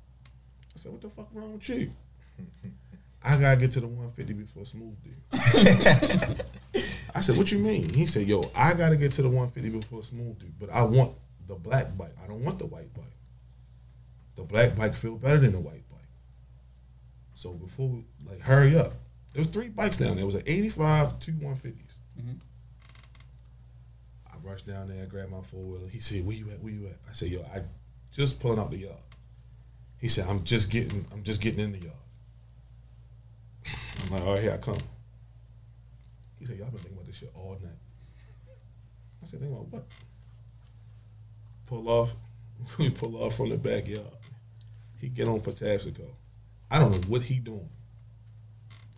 I 0.74 0.78
said, 0.78 0.92
"What 0.92 1.02
the 1.02 1.08
fuck 1.08 1.28
wrong 1.32 1.54
with 1.54 1.68
you?" 1.68 1.92
I 3.22 3.36
gotta 3.36 3.60
get 3.60 3.72
to 3.72 3.80
the 3.80 3.88
150 3.88 4.32
before 4.32 4.64
Smooth 4.64 4.96
do. 5.02 5.10
I 7.14 7.20
said, 7.20 7.36
"What 7.36 7.50
you 7.50 7.58
mean?" 7.58 7.92
He 7.92 8.06
said, 8.06 8.26
"Yo, 8.26 8.50
I 8.54 8.74
gotta 8.74 8.96
get 8.96 9.12
to 9.12 9.22
the 9.22 9.28
150 9.28 9.78
before 9.78 10.02
Smooth 10.02 10.38
do, 10.38 10.46
but 10.58 10.70
I 10.70 10.82
want 10.82 11.14
the 11.48 11.54
black 11.54 11.96
bike. 11.96 12.14
I 12.22 12.28
don't 12.28 12.44
want 12.44 12.58
the 12.58 12.66
white 12.66 12.92
bike. 12.94 13.04
The 14.36 14.44
black 14.44 14.76
bike 14.76 14.94
feel 14.94 15.16
better 15.16 15.38
than 15.38 15.52
the 15.52 15.60
white 15.60 15.88
bike. 15.90 15.98
So 17.34 17.52
before, 17.52 17.88
we, 17.88 18.04
like, 18.28 18.40
hurry 18.40 18.78
up. 18.78 18.92
There 19.32 19.40
was 19.40 19.48
three 19.48 19.68
bikes 19.68 19.96
down 19.96 20.14
there. 20.14 20.22
It 20.22 20.26
was 20.26 20.36
an 20.36 20.44
85, 20.46 21.18
two 21.18 21.32
150s. 21.32 21.98
I 24.38 24.48
rushed 24.48 24.66
down 24.66 24.88
there, 24.88 25.06
grabbed 25.06 25.30
my 25.30 25.42
four 25.42 25.62
wheeler. 25.62 25.88
He 25.88 26.00
said, 26.00 26.24
"Where 26.24 26.36
you 26.36 26.50
at? 26.50 26.60
Where 26.60 26.72
you 26.72 26.86
at?" 26.86 26.98
I 27.08 27.12
said, 27.12 27.28
"Yo, 27.28 27.42
I 27.42 27.62
just 28.12 28.40
pulling 28.40 28.58
out 28.58 28.70
the 28.70 28.78
yard." 28.78 28.96
He 29.98 30.08
said, 30.08 30.26
"I'm 30.28 30.44
just 30.44 30.70
getting, 30.70 31.04
I'm 31.12 31.22
just 31.22 31.40
getting 31.40 31.60
in 31.60 31.72
the 31.72 31.78
yard." 31.78 31.96
I'm 34.04 34.12
like, 34.12 34.22
"All 34.22 34.34
right, 34.34 34.42
here 34.42 34.52
I 34.54 34.58
come." 34.58 34.78
He 36.38 36.46
said, 36.46 36.56
"Y'all 36.58 36.70
been 36.70 36.78
thinking 36.78 36.94
about 36.94 37.06
this 37.06 37.16
shit 37.16 37.32
all 37.34 37.58
night." 37.62 37.72
I 39.22 39.26
said, 39.26 39.40
"Think 39.40 39.52
about 39.52 39.68
what?" 39.68 39.84
Pull 41.66 41.88
off. 41.88 42.14
We 42.78 42.90
pull 42.90 43.22
off 43.22 43.36
from 43.36 43.50
the 43.50 43.56
backyard. 43.56 44.04
He 45.00 45.08
get 45.08 45.28
on 45.28 45.40
Patapsco. 45.40 46.04
I 46.70 46.80
don't 46.80 46.90
know 46.90 46.98
what 47.08 47.22
he 47.22 47.38
doing. 47.38 47.68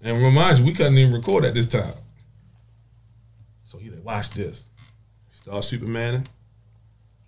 And 0.03 0.23
remind 0.23 0.59
you, 0.59 0.65
we 0.65 0.73
couldn't 0.73 0.97
even 0.97 1.13
record 1.13 1.45
at 1.45 1.55
this 1.55 1.67
time. 1.67 1.95
So 3.65 3.79
he 3.79 3.91
like, 3.91 4.05
watch 4.05 4.31
this. 4.31 4.67
Start 5.43 5.63
Supermaning. 5.65 6.27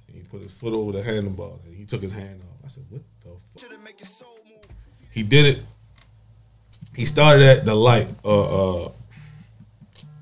And 0.08 0.16
he 0.16 0.20
put 0.20 0.42
his 0.42 0.52
foot 0.52 0.74
over 0.74 0.92
the 0.92 1.00
handlebar. 1.02 1.64
And 1.64 1.74
he 1.74 1.86
took 1.86 2.02
his 2.02 2.12
hand 2.12 2.42
off. 2.42 2.58
I 2.62 2.68
said, 2.68 2.84
what 2.90 3.00
the 3.22 3.30
fuck? 3.60 3.70
He 5.10 5.22
did 5.22 5.46
it. 5.46 5.62
He 6.94 7.06
started 7.06 7.42
at 7.42 7.64
the 7.64 7.74
light, 7.74 8.08
uh, 8.22 8.84
uh, 8.84 8.92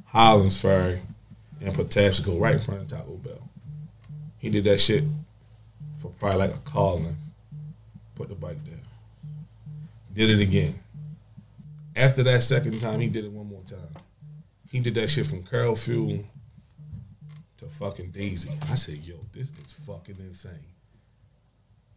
Highlands 0.04 0.60
Ferry 0.60 1.00
and 1.60 1.74
Patapsco 1.74 2.40
right 2.40 2.54
in 2.54 2.60
front 2.60 2.82
of 2.82 2.88
Taco 2.88 3.16
Bell. 3.16 3.48
He 4.38 4.50
did 4.50 4.62
that 4.64 4.80
shit 4.80 5.02
for 5.96 6.12
probably 6.12 6.38
like 6.38 6.54
a 6.54 6.58
car 6.60 6.94
length. 6.94 7.16
Put 8.14 8.28
the 8.28 8.36
bike 8.36 8.64
down. 8.64 8.80
Did 10.12 10.30
it 10.30 10.40
again. 10.40 10.78
After 11.96 12.22
that 12.22 12.44
second 12.44 12.80
time, 12.80 13.00
he 13.00 13.08
did 13.08 13.24
it 13.24 13.32
one 13.32 13.48
more 13.48 13.62
time. 13.62 14.02
He 14.70 14.78
did 14.78 14.94
that 14.94 15.10
shit 15.10 15.26
from 15.26 15.42
Carroll 15.42 15.74
Fuel 15.74 16.24
fucking 17.70 18.10
Daisy. 18.10 18.50
I 18.70 18.74
said, 18.74 18.98
yo, 18.98 19.16
this 19.32 19.48
is 19.48 19.72
fucking 19.86 20.16
insane. 20.18 20.52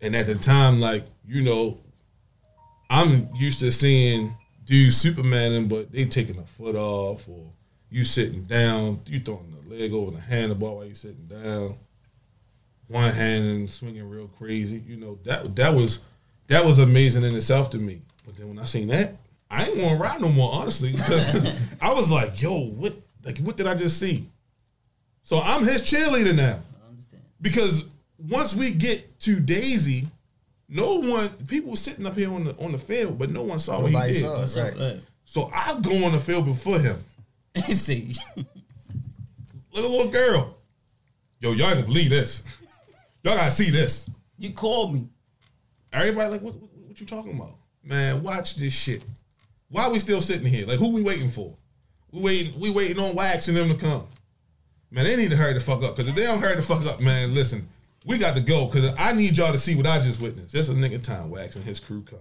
And 0.01 0.15
at 0.15 0.25
the 0.25 0.35
time, 0.35 0.79
like, 0.79 1.05
you 1.25 1.41
know, 1.43 1.79
I'm 2.89 3.29
used 3.35 3.59
to 3.61 3.71
seeing 3.71 4.35
dudes 4.65 5.03
Supermaning, 5.03 5.69
but 5.69 5.91
they 5.91 6.05
taking 6.05 6.37
a 6.37 6.43
foot 6.43 6.75
off 6.75 7.27
or 7.27 7.45
you 7.89 8.03
sitting 8.03 8.43
down, 8.43 9.01
you 9.05 9.19
throwing 9.19 9.55
the 9.67 9.75
leg 9.75 9.93
over 9.93 10.11
the 10.11 10.17
handlebar 10.17 10.75
while 10.75 10.85
you 10.85 10.95
sitting 10.95 11.27
down, 11.27 11.77
one 12.87 13.11
hand 13.11 13.45
and 13.45 13.69
swinging 13.69 14.09
real 14.09 14.27
crazy. 14.27 14.81
You 14.87 14.97
know, 14.97 15.19
that 15.23 15.55
that 15.55 15.73
was 15.73 16.01
that 16.47 16.65
was 16.65 16.79
amazing 16.79 17.23
in 17.23 17.35
itself 17.35 17.69
to 17.71 17.77
me. 17.77 18.01
But 18.25 18.35
then 18.37 18.49
when 18.49 18.59
I 18.59 18.65
seen 18.65 18.87
that, 18.89 19.15
I 19.49 19.65
ain't 19.65 19.77
want 19.77 19.97
to 19.97 20.03
ride 20.03 20.21
no 20.21 20.29
more, 20.29 20.53
honestly. 20.53 20.93
I 21.81 21.93
was 21.93 22.11
like, 22.11 22.41
yo, 22.41 22.59
what 22.59 22.95
like 23.23 23.37
what 23.39 23.57
did 23.57 23.67
I 23.67 23.75
just 23.75 23.99
see? 23.99 24.27
So 25.23 25.39
I'm 25.41 25.63
his 25.63 25.81
cheerleader 25.81 26.35
now. 26.35 26.59
I 26.85 26.89
understand. 26.89 27.23
Because 27.41 27.85
once 28.29 28.55
we 28.55 28.71
get 28.71 29.19
to 29.21 29.39
Daisy, 29.39 30.07
no 30.69 30.99
one 30.99 31.29
people 31.47 31.75
sitting 31.75 32.05
up 32.05 32.15
here 32.15 32.31
on 32.31 32.43
the 32.43 32.51
on 32.63 32.71
the 32.71 32.77
field, 32.77 33.17
but 33.17 33.31
no 33.31 33.41
one 33.43 33.57
saw 33.59 33.81
what 33.81 33.91
he 33.91 34.13
did. 34.13 34.21
saw 34.21 34.41
it. 34.43 34.47
So, 34.49 34.63
Right. 34.63 34.77
right. 34.77 34.99
So 35.25 35.49
I 35.53 35.79
go 35.79 36.05
on 36.05 36.11
the 36.11 36.19
field 36.19 36.45
before 36.45 36.77
him. 36.79 36.97
See, 37.69 38.13
Little 39.73 39.91
little 39.91 40.11
girl. 40.11 40.57
Yo, 41.39 41.51
y'all 41.53 41.67
ain't 41.67 41.75
gonna 41.75 41.87
believe 41.87 42.09
this. 42.09 42.43
Y'all 43.23 43.35
gotta 43.35 43.51
see 43.51 43.69
this. 43.69 44.09
you 44.37 44.51
called 44.51 44.93
me. 44.93 45.07
Everybody 45.91 46.31
like, 46.31 46.41
what, 46.41 46.55
what, 46.55 46.69
what 46.87 46.99
you 46.99 47.05
talking 47.05 47.35
about? 47.35 47.55
Man, 47.83 48.21
watch 48.23 48.55
this 48.55 48.73
shit. 48.73 49.03
Why 49.69 49.89
we 49.89 49.99
still 49.99 50.21
sitting 50.21 50.45
here? 50.45 50.65
Like, 50.65 50.79
who 50.79 50.93
we 50.93 51.01
waiting 51.03 51.29
for? 51.29 51.55
We 52.11 52.21
waiting, 52.21 52.59
we 52.59 52.69
waiting 52.71 52.99
on 53.01 53.15
Wax 53.15 53.47
and 53.47 53.57
them 53.57 53.69
to 53.69 53.75
come. 53.75 54.07
Man, 54.93 55.05
they 55.05 55.15
need 55.15 55.31
to 55.31 55.35
hurry 55.35 55.53
the 55.53 55.59
fuck 55.59 55.81
up. 55.83 55.95
Cause 55.97 56.07
if 56.07 56.13
they 56.15 56.23
don't 56.23 56.39
hurry 56.39 56.55
the 56.55 56.61
fuck 56.61 56.85
up, 56.85 57.01
man, 57.01 57.33
listen, 57.33 57.67
we 58.05 58.19
got 58.19 58.35
to 58.35 58.41
go. 58.41 58.67
Cause 58.67 58.93
I 58.97 59.11
need 59.13 59.35
y'all 59.37 59.51
to 59.51 59.57
see 59.57 59.75
what 59.75 59.87
I 59.87 59.99
just 59.99 60.21
witnessed. 60.21 60.53
Just 60.53 60.69
a 60.69 60.73
nigga 60.73 61.01
time, 61.03 61.31
Wax 61.31 61.55
and 61.55 61.65
his 61.65 61.79
crew 61.79 62.03
come. 62.03 62.19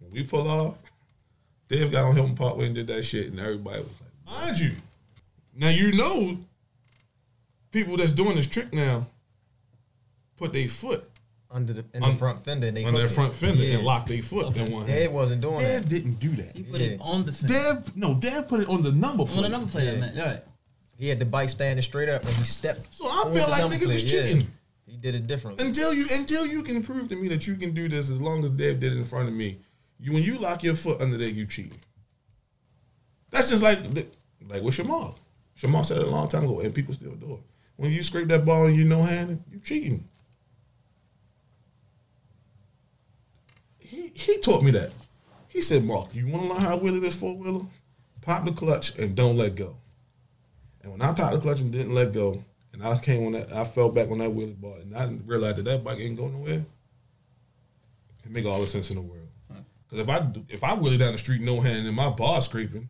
When 0.00 0.10
we 0.12 0.22
pull 0.22 0.46
off, 0.48 0.74
Dave 1.68 1.90
got 1.90 2.04
on 2.04 2.14
Hilton 2.14 2.36
Parkway 2.36 2.66
and 2.66 2.74
did 2.74 2.86
that 2.88 3.02
shit, 3.04 3.28
and 3.28 3.40
everybody 3.40 3.78
was 3.78 4.00
like, 4.00 4.42
mind 4.44 4.58
you. 4.60 4.72
Now 5.56 5.70
you 5.70 5.92
know 5.92 6.36
people 7.72 7.96
that's 7.96 8.12
doing 8.12 8.36
this 8.36 8.46
trick 8.46 8.72
now 8.74 9.06
put 10.36 10.52
their 10.52 10.68
foot 10.68 11.08
Under 11.50 11.72
the 11.72 11.84
in 11.94 12.02
On- 12.02 12.12
the 12.12 12.18
front 12.18 12.44
fender, 12.44 12.66
and 12.66 12.76
they 12.76 12.84
on 12.84 12.92
their 12.92 13.02
hooked 13.04 13.12
it. 13.12 13.14
front 13.14 13.34
fender 13.34 13.62
Yeah. 13.64 13.76
and 13.76 13.84
lock 13.86 14.06
their 14.06 14.22
foot 14.22 14.54
in 14.56 14.70
one 14.70 14.86
Dad 14.86 14.98
hand. 15.02 15.14
wasn't 15.14 15.40
doing 15.40 15.60
Dev 15.60 15.82
that. 15.84 15.88
didn't 15.88 16.20
do 16.20 16.28
that. 16.36 16.54
You 16.54 16.64
put 16.64 16.80
Yeah. 16.82 16.86
it 16.88 17.00
on 17.00 17.24
the 17.24 17.32
fence. 17.32 17.50
Dev, 17.50 17.96
no, 17.96 18.12
Dev 18.14 18.46
put 18.46 18.60
it 18.60 18.68
on 18.68 18.82
the 18.82 18.92
number 18.92 19.24
plate. 19.24 19.36
on 19.38 19.42
the 19.44 19.48
number 19.48 19.70
plate, 19.70 19.84
Yeah. 19.94 20.00
man. 20.00 20.18
All 20.20 20.26
right. 20.26 20.42
He 20.98 21.08
had 21.08 21.18
the 21.18 21.26
bike 21.26 21.48
standing 21.48 21.82
straight 21.82 22.08
up, 22.08 22.22
and 22.22 22.32
he 22.32 22.44
stepped. 22.44 22.94
So 22.94 23.06
I 23.06 23.24
feel 23.24 23.48
like 23.50 23.62
niggas 23.64 23.82
is 23.82 23.88
plate, 23.88 24.02
yeah. 24.04 24.22
cheating. 24.22 24.52
He 24.86 24.96
did 24.96 25.14
it 25.14 25.26
differently. 25.26 25.66
Until 25.66 25.92
you 25.92 26.06
until 26.12 26.46
you 26.46 26.62
can 26.62 26.82
prove 26.82 27.08
to 27.08 27.16
me 27.16 27.28
that 27.28 27.46
you 27.46 27.56
can 27.56 27.72
do 27.72 27.88
this 27.88 28.08
as 28.08 28.20
long 28.20 28.44
as 28.44 28.50
Dev 28.50 28.80
did 28.80 28.92
it 28.92 28.96
in 28.96 29.04
front 29.04 29.28
of 29.28 29.34
me. 29.34 29.58
You 29.98 30.12
when 30.12 30.22
you 30.22 30.38
lock 30.38 30.62
your 30.62 30.74
foot 30.74 31.00
under 31.00 31.16
there, 31.16 31.28
you 31.28 31.46
cheating. 31.46 31.78
That's 33.30 33.50
just 33.50 33.62
like 33.62 33.78
like 34.48 34.62
with 34.62 34.76
Shamar. 34.76 35.14
Shamar 35.58 35.84
said 35.84 35.98
it 35.98 36.06
a 36.06 36.10
long 36.10 36.28
time 36.28 36.44
ago, 36.44 36.60
and 36.60 36.74
people 36.74 36.94
still 36.94 37.14
do 37.14 37.34
it. 37.34 37.40
When 37.76 37.90
you 37.90 38.02
scrape 38.02 38.28
that 38.28 38.44
ball 38.44 38.66
and 38.66 38.76
you 38.76 38.84
no 38.84 39.02
handed, 39.02 39.42
you 39.50 39.58
cheating. 39.58 40.08
He 43.78 44.12
he 44.14 44.38
taught 44.38 44.62
me 44.62 44.70
that. 44.70 44.92
He 45.48 45.62
said, 45.62 45.84
Mark, 45.84 46.14
you 46.14 46.26
want 46.26 46.44
to 46.44 46.52
learn 46.52 46.60
how 46.60 46.76
to 46.76 46.82
wheelie 46.84 47.00
this 47.00 47.16
four 47.16 47.34
wheeler? 47.34 47.64
Pop 48.20 48.44
the 48.44 48.52
clutch 48.52 48.98
and 48.98 49.14
don't 49.14 49.36
let 49.36 49.54
go. 49.54 49.76
And 50.86 50.92
when 50.92 51.02
I 51.02 51.12
caught 51.14 51.32
the 51.32 51.40
clutch 51.40 51.60
and 51.60 51.72
didn't 51.72 51.94
let 51.94 52.12
go, 52.12 52.44
and 52.72 52.80
I 52.80 52.96
came 52.98 53.26
on 53.26 53.32
that, 53.32 53.52
I 53.52 53.64
fell 53.64 53.88
back 53.88 54.08
on 54.08 54.18
that 54.18 54.30
wheelie 54.30 54.58
bar, 54.60 54.76
and 54.80 54.96
I 54.96 55.06
realized 55.26 55.56
that 55.56 55.64
that 55.64 55.82
bike 55.82 55.98
ain't 55.98 56.16
going 56.16 56.32
nowhere. 56.32 56.64
It 58.24 58.30
make 58.30 58.46
all 58.46 58.60
the 58.60 58.68
sense 58.68 58.90
in 58.90 58.96
the 58.96 59.02
world. 59.02 59.28
Because 59.88 60.04
if 60.04 60.08
I 60.08 60.26
if 60.48 60.62
I 60.62 60.76
wheelie 60.76 60.98
down 60.98 61.12
the 61.12 61.18
street 61.18 61.40
no 61.40 61.60
hand 61.60 61.88
and 61.88 61.96
my 61.96 62.08
bar 62.10 62.40
scraping, 62.40 62.88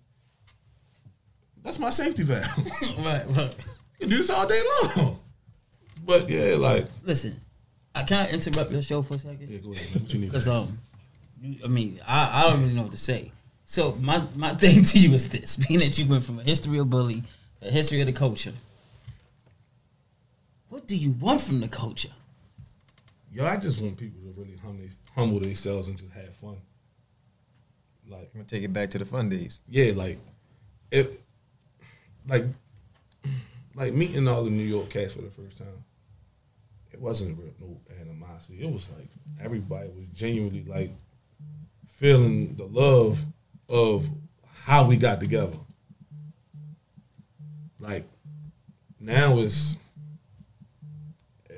that's 1.62 1.78
my 1.78 1.88
safety 1.88 2.22
valve. 2.22 2.44
right, 2.98 3.24
right. 3.28 3.56
you 3.98 4.08
do 4.08 4.18
this 4.18 4.28
all 4.28 4.46
day 4.46 4.60
long. 4.96 5.18
But 6.04 6.28
yeah, 6.28 6.56
like 6.58 6.84
Listen, 7.02 7.40
I 7.94 8.02
can't 8.02 8.30
interrupt 8.32 8.72
your 8.72 8.82
show 8.82 9.00
for 9.00 9.14
a 9.14 9.18
second. 9.18 9.48
yeah, 9.48 9.58
go 9.58 9.72
ahead. 9.72 9.94
Man. 9.94 10.02
What 10.02 10.12
you 10.12 10.20
need? 10.20 10.26
Because 10.26 10.48
um, 10.48 10.78
I 11.64 11.68
mean, 11.68 11.98
I, 12.06 12.42
I 12.42 12.50
don't 12.50 12.60
really 12.60 12.74
know 12.74 12.82
what 12.82 12.92
to 12.92 12.98
say. 12.98 13.32
So 13.64 13.96
my 14.02 14.22
my 14.34 14.50
thing 14.62 14.84
to 14.84 14.98
you 14.98 15.14
is 15.14 15.30
this: 15.30 15.56
being 15.56 15.80
that 15.80 15.98
you 15.98 16.06
went 16.06 16.24
from 16.24 16.38
a 16.40 16.42
history 16.42 16.78
of 16.78 16.90
bully 16.90 17.22
a 17.66 17.70
history 17.70 18.00
of 18.00 18.06
the 18.06 18.12
culture, 18.12 18.52
what 20.68 20.86
do 20.86 20.96
you 20.96 21.10
want 21.12 21.40
from 21.40 21.60
the 21.60 21.68
culture? 21.68 22.10
Yo, 23.32 23.44
I 23.44 23.56
just 23.56 23.80
want 23.82 23.96
people 23.96 24.20
to 24.22 24.40
really 24.40 24.56
hum 24.56 24.78
they, 24.78 24.88
humble 25.14 25.40
themselves 25.40 25.88
and 25.88 25.98
just 25.98 26.12
have 26.12 26.34
fun. 26.34 26.56
Like 28.08 28.30
I'm 28.34 28.40
gonna 28.40 28.44
take 28.44 28.62
it 28.62 28.72
back 28.72 28.90
to 28.90 28.98
the 28.98 29.04
fun 29.04 29.28
days. 29.28 29.60
yeah, 29.68 29.92
like 29.94 30.18
if 30.90 31.08
like 32.28 32.44
like 33.74 33.92
meeting 33.92 34.28
all 34.28 34.44
the 34.44 34.50
New 34.50 34.62
York 34.62 34.90
cats 34.90 35.14
for 35.14 35.22
the 35.22 35.30
first 35.30 35.58
time, 35.58 35.84
it 36.92 37.00
wasn't 37.00 37.36
real 37.38 37.52
no 37.60 37.80
animosity. 38.00 38.62
It 38.62 38.72
was 38.72 38.88
like 38.96 39.08
everybody 39.40 39.88
was 39.88 40.06
genuinely 40.14 40.64
like 40.64 40.90
feeling 41.88 42.54
the 42.54 42.66
love 42.66 43.24
of 43.68 44.08
how 44.54 44.86
we 44.86 44.96
got 44.96 45.20
together. 45.20 45.56
Like 47.86 48.04
now 48.98 49.38
it's 49.38 49.78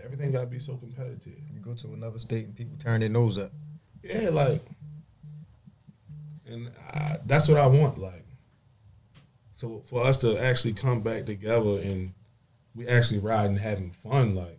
everything 0.04 0.30
gotta 0.30 0.46
be 0.46 0.58
so 0.58 0.76
competitive. 0.76 1.38
You 1.54 1.60
go 1.60 1.74
to 1.74 1.94
another 1.94 2.18
state 2.18 2.44
and 2.46 2.56
people 2.56 2.76
turn 2.78 3.00
their 3.00 3.08
nose 3.08 3.38
up. 3.38 3.50
Yeah, 4.02 4.28
like, 4.30 4.60
and 6.46 6.70
I, 6.92 7.16
that's 7.24 7.48
what 7.48 7.58
I 7.58 7.66
want. 7.66 7.98
Like, 7.98 8.24
so 9.54 9.80
for 9.84 10.04
us 10.04 10.18
to 10.18 10.38
actually 10.38 10.74
come 10.74 11.00
back 11.00 11.24
together 11.24 11.80
and 11.80 12.12
we 12.74 12.86
actually 12.86 13.20
ride 13.20 13.46
and 13.46 13.58
having 13.58 13.90
fun, 13.90 14.34
like, 14.34 14.58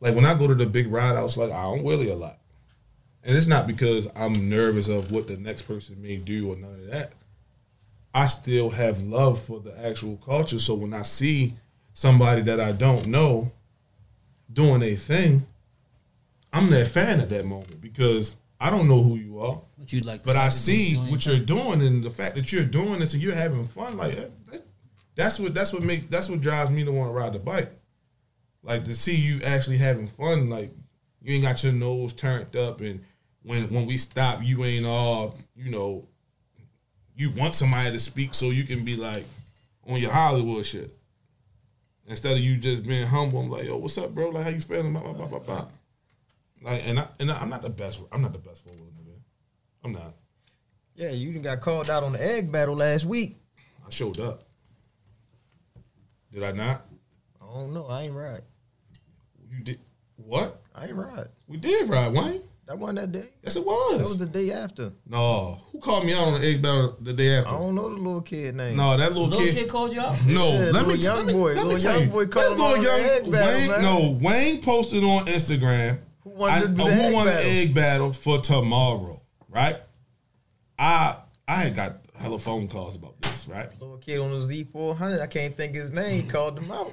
like 0.00 0.14
when 0.14 0.26
I 0.26 0.34
go 0.34 0.48
to 0.48 0.54
the 0.54 0.66
big 0.66 0.90
ride, 0.92 1.16
I 1.16 1.22
was 1.22 1.36
like, 1.36 1.50
I 1.50 1.62
don't 1.62 1.84
wheelie 1.84 2.10
a 2.10 2.16
lot, 2.16 2.38
and 3.22 3.36
it's 3.36 3.46
not 3.46 3.66
because 3.66 4.08
I'm 4.16 4.48
nervous 4.48 4.88
of 4.88 5.12
what 5.12 5.28
the 5.28 5.36
next 5.36 5.62
person 5.62 6.02
may 6.02 6.16
do 6.16 6.52
or 6.52 6.56
none 6.56 6.74
of 6.74 6.86
that. 6.90 7.12
I 8.16 8.28
still 8.28 8.70
have 8.70 9.02
love 9.02 9.38
for 9.38 9.60
the 9.60 9.78
actual 9.86 10.16
culture, 10.16 10.58
so 10.58 10.74
when 10.74 10.94
I 10.94 11.02
see 11.02 11.52
somebody 11.92 12.40
that 12.42 12.58
I 12.60 12.72
don't 12.72 13.06
know 13.08 13.52
doing 14.50 14.82
a 14.82 14.94
thing, 14.94 15.44
I'm 16.50 16.70
their 16.70 16.86
fan 16.86 17.20
at 17.20 17.28
that 17.28 17.44
moment 17.44 17.80
because 17.82 18.36
I 18.58 18.70
don't 18.70 18.88
know 18.88 19.02
who 19.02 19.16
you 19.16 19.38
are, 19.40 19.60
What 19.76 19.92
you'd 19.92 20.06
like, 20.06 20.22
but 20.24 20.34
I 20.34 20.48
see 20.48 20.94
what 20.96 21.26
you're 21.26 21.38
doing 21.38 21.82
and 21.82 22.02
the 22.02 22.08
fact 22.08 22.36
that 22.36 22.50
you're 22.52 22.64
doing 22.64 23.00
this 23.00 23.12
and 23.12 23.22
you're 23.22 23.34
having 23.34 23.66
fun. 23.66 23.98
Like 23.98 24.16
that, 24.16 24.46
that- 24.50 24.66
that's 25.14 25.38
what 25.38 25.52
that's 25.54 25.72
what 25.74 25.82
makes 25.82 26.06
that's 26.06 26.28
what 26.30 26.40
drives 26.40 26.70
me 26.70 26.84
to 26.84 26.92
want 26.92 27.10
to 27.10 27.14
ride 27.14 27.32
the 27.34 27.38
bike. 27.38 27.70
Like 28.62 28.84
to 28.84 28.94
see 28.94 29.14
you 29.16 29.40
actually 29.44 29.78
having 29.78 30.06
fun. 30.08 30.48
Like 30.48 30.70
you 31.22 31.34
ain't 31.34 31.44
got 31.44 31.62
your 31.64 31.72
nose 31.74 32.12
turned 32.14 32.54
up, 32.56 32.80
and 32.80 33.00
when 33.42 33.68
when 33.70 33.84
we 33.86 33.96
stop, 33.98 34.42
you 34.42 34.64
ain't 34.64 34.86
all 34.86 35.36
you 35.54 35.70
know. 35.70 36.08
You 37.16 37.30
want 37.30 37.54
somebody 37.54 37.90
to 37.90 37.98
speak 37.98 38.34
so 38.34 38.50
you 38.50 38.64
can 38.64 38.84
be 38.84 38.94
like 38.94 39.24
on 39.88 39.98
your 39.98 40.12
Hollywood 40.12 40.66
shit. 40.66 40.94
Instead 42.06 42.34
of 42.34 42.38
you 42.38 42.56
just 42.56 42.86
being 42.86 43.06
humble, 43.06 43.40
I'm 43.40 43.50
like, 43.50 43.64
yo, 43.64 43.78
what's 43.78 43.98
up, 43.98 44.14
bro? 44.14 44.28
Like, 44.28 44.44
how 44.44 44.50
you 44.50 44.60
feeling? 44.60 44.92
Blah, 44.92 45.02
blah, 45.02 45.12
blah, 45.12 45.26
blah, 45.26 45.38
blah. 45.38 45.64
Like, 46.62 46.86
and 46.86 47.00
I 47.00 47.08
and 47.18 47.30
I'm 47.30 47.48
not 47.48 47.62
the 47.62 47.70
best. 47.70 48.02
I'm 48.12 48.22
not 48.22 48.32
the 48.32 48.38
best 48.38 48.64
forward 48.64 48.80
nigga. 48.80 49.14
I'm 49.84 49.92
not. 49.92 50.14
Yeah, 50.94 51.10
you 51.10 51.38
got 51.40 51.60
called 51.60 51.90
out 51.90 52.02
on 52.02 52.12
the 52.12 52.22
egg 52.22 52.52
battle 52.52 52.76
last 52.76 53.04
week. 53.06 53.36
I 53.86 53.90
showed 53.90 54.20
up. 54.20 54.44
Did 56.32 56.42
I 56.42 56.52
not? 56.52 56.86
I 57.40 57.58
don't 57.58 57.72
know. 57.72 57.86
I 57.86 58.02
ain't 58.02 58.14
ride. 58.14 58.42
You 59.50 59.62
did 59.62 59.78
what? 60.16 60.60
I 60.74 60.86
ain't 60.86 60.94
ride. 60.94 61.28
We 61.46 61.56
did 61.56 61.88
ride, 61.88 62.12
Wayne. 62.12 62.42
That 62.66 62.78
wasn't 62.78 62.98
that 62.98 63.12
day. 63.12 63.28
Yes, 63.44 63.54
it 63.54 63.64
was. 63.64 63.92
That 63.92 63.98
was 64.00 64.08
was. 64.10 64.18
the 64.18 64.26
day 64.26 64.50
after. 64.50 64.90
no, 65.08 65.56
who 65.70 65.78
called 65.78 66.04
me 66.04 66.12
out 66.14 66.22
on 66.28 66.40
the 66.40 66.46
egg 66.46 66.60
battle 66.62 66.96
the 67.00 67.12
day 67.12 67.36
after? 67.38 67.50
I 67.54 67.58
don't 67.58 67.74
know 67.76 67.88
the 67.88 67.94
little 67.94 68.20
kid 68.22 68.56
name. 68.56 68.76
No, 68.76 68.96
that 68.96 69.12
little, 69.12 69.28
Little 69.28 69.44
kid. 69.46 69.54
kid 69.54 69.68
called 69.68 69.92
you 69.94 70.00
out. 70.00 70.16
No, 70.26 70.52
Yeah, 70.52 70.70
let 70.72 70.86
me 70.86 70.94
little 70.94 70.96
young 70.96 71.16
let 71.18 71.26
me, 71.26 71.32
boy. 71.32 71.54
Let 71.54 71.56
me 71.58 71.62
Little 71.74 71.78
tell 71.80 71.92
young 71.92 72.02
you. 72.06 72.10
boy 72.10 72.18
Let's 72.22 72.34
called 72.34 72.56
go 72.58 72.66
him 72.74 72.78
on 72.78 72.82
young 72.82 73.02
the 73.02 73.12
egg 73.12 73.32
battle, 73.32 73.58
Wayne. 73.60 73.70
man. 73.70 73.82
No, 73.82 74.18
Wayne 74.20 74.62
posted 74.62 75.04
on 75.04 75.26
Instagram. 75.26 75.98
Who 76.24 76.30
won 76.30 76.60
the- 76.60 76.66
the 76.66 76.82
uh, 76.82 76.86
egg 76.88 77.08
who 77.08 77.14
won 77.14 77.26
the 77.26 77.32
battle? 77.32 77.50
egg 77.50 77.74
battle 77.74 78.12
for 78.12 78.40
tomorrow? 78.40 79.20
Right. 79.48 79.76
I 80.78 81.16
I 81.48 81.54
had 81.56 81.76
got 81.76 81.98
hella 82.18 82.38
phone 82.38 82.66
calls 82.66 82.96
about 82.96 83.20
this. 83.22 83.46
Right. 83.48 83.70
Little 83.80 83.98
kid 83.98 84.18
on 84.18 84.30
the 84.30 84.38
Z400. 84.64 85.20
I 85.20 85.26
can't 85.28 85.56
think 85.56 85.74
his 85.76 85.92
name. 85.92 86.22
He 86.24 86.28
called 86.28 86.58
him 86.58 86.70
out. 86.72 86.92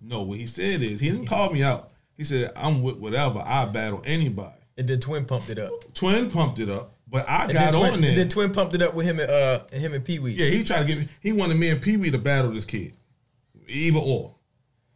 No, 0.00 0.22
what 0.22 0.38
he 0.38 0.46
said 0.46 0.82
is 0.82 1.00
he 1.00 1.10
didn't 1.10 1.26
call 1.26 1.50
me 1.50 1.62
out. 1.64 1.90
He 2.16 2.22
said 2.24 2.52
I'm 2.54 2.82
with 2.82 2.96
whatever. 2.98 3.42
I 3.44 3.66
battle 3.66 4.00
anybody. 4.04 4.54
And 4.76 4.88
then 4.88 4.98
Twin 5.00 5.24
pumped 5.24 5.50
it 5.50 5.58
up. 5.58 5.72
Twin 5.94 6.30
pumped 6.30 6.58
it 6.58 6.68
up, 6.68 6.94
but 7.08 7.28
I 7.28 7.44
And 7.44 7.52
got 7.52 7.74
Twin, 7.74 7.92
on 7.94 8.00
there. 8.00 8.10
and 8.10 8.18
then 8.18 8.28
Twin 8.28 8.52
pumped 8.52 8.74
it 8.74 8.82
up 8.82 8.94
with 8.94 9.06
him 9.06 9.20
and 9.20 9.30
uh 9.30 9.60
and 9.72 9.80
him 9.80 9.94
and 9.94 10.04
Pee 10.04 10.18
Wee. 10.18 10.32
Yeah, 10.32 10.46
he 10.46 10.64
tried 10.64 10.80
to 10.80 10.84
get 10.84 10.98
me. 10.98 11.08
He 11.20 11.32
wanted 11.32 11.56
me 11.56 11.70
and 11.70 11.80
Pee 11.80 11.96
Wee 11.96 12.10
to 12.10 12.18
battle 12.18 12.50
this 12.50 12.64
kid, 12.64 12.92
either 13.68 14.00
or. 14.00 14.34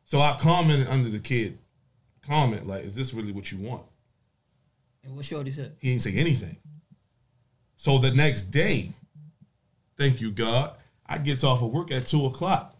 So 0.04 0.20
I 0.20 0.36
commented 0.40 0.88
under 0.88 1.08
the 1.10 1.20
kid 1.20 1.58
comment 2.26 2.66
like, 2.66 2.84
"Is 2.84 2.94
this 2.96 3.14
really 3.14 3.30
what 3.32 3.52
you 3.52 3.58
want?" 3.58 3.82
And 5.04 5.14
what 5.14 5.24
Shorty 5.24 5.50
said? 5.52 5.76
He 5.78 5.90
didn't 5.90 6.02
say 6.02 6.14
anything. 6.14 6.56
So 7.76 7.98
the 7.98 8.10
next 8.10 8.44
day, 8.44 8.90
thank 9.96 10.20
you 10.20 10.32
God, 10.32 10.72
I 11.06 11.18
gets 11.18 11.44
off 11.44 11.62
of 11.62 11.70
work 11.70 11.92
at 11.92 12.06
two 12.08 12.26
o'clock. 12.26 12.74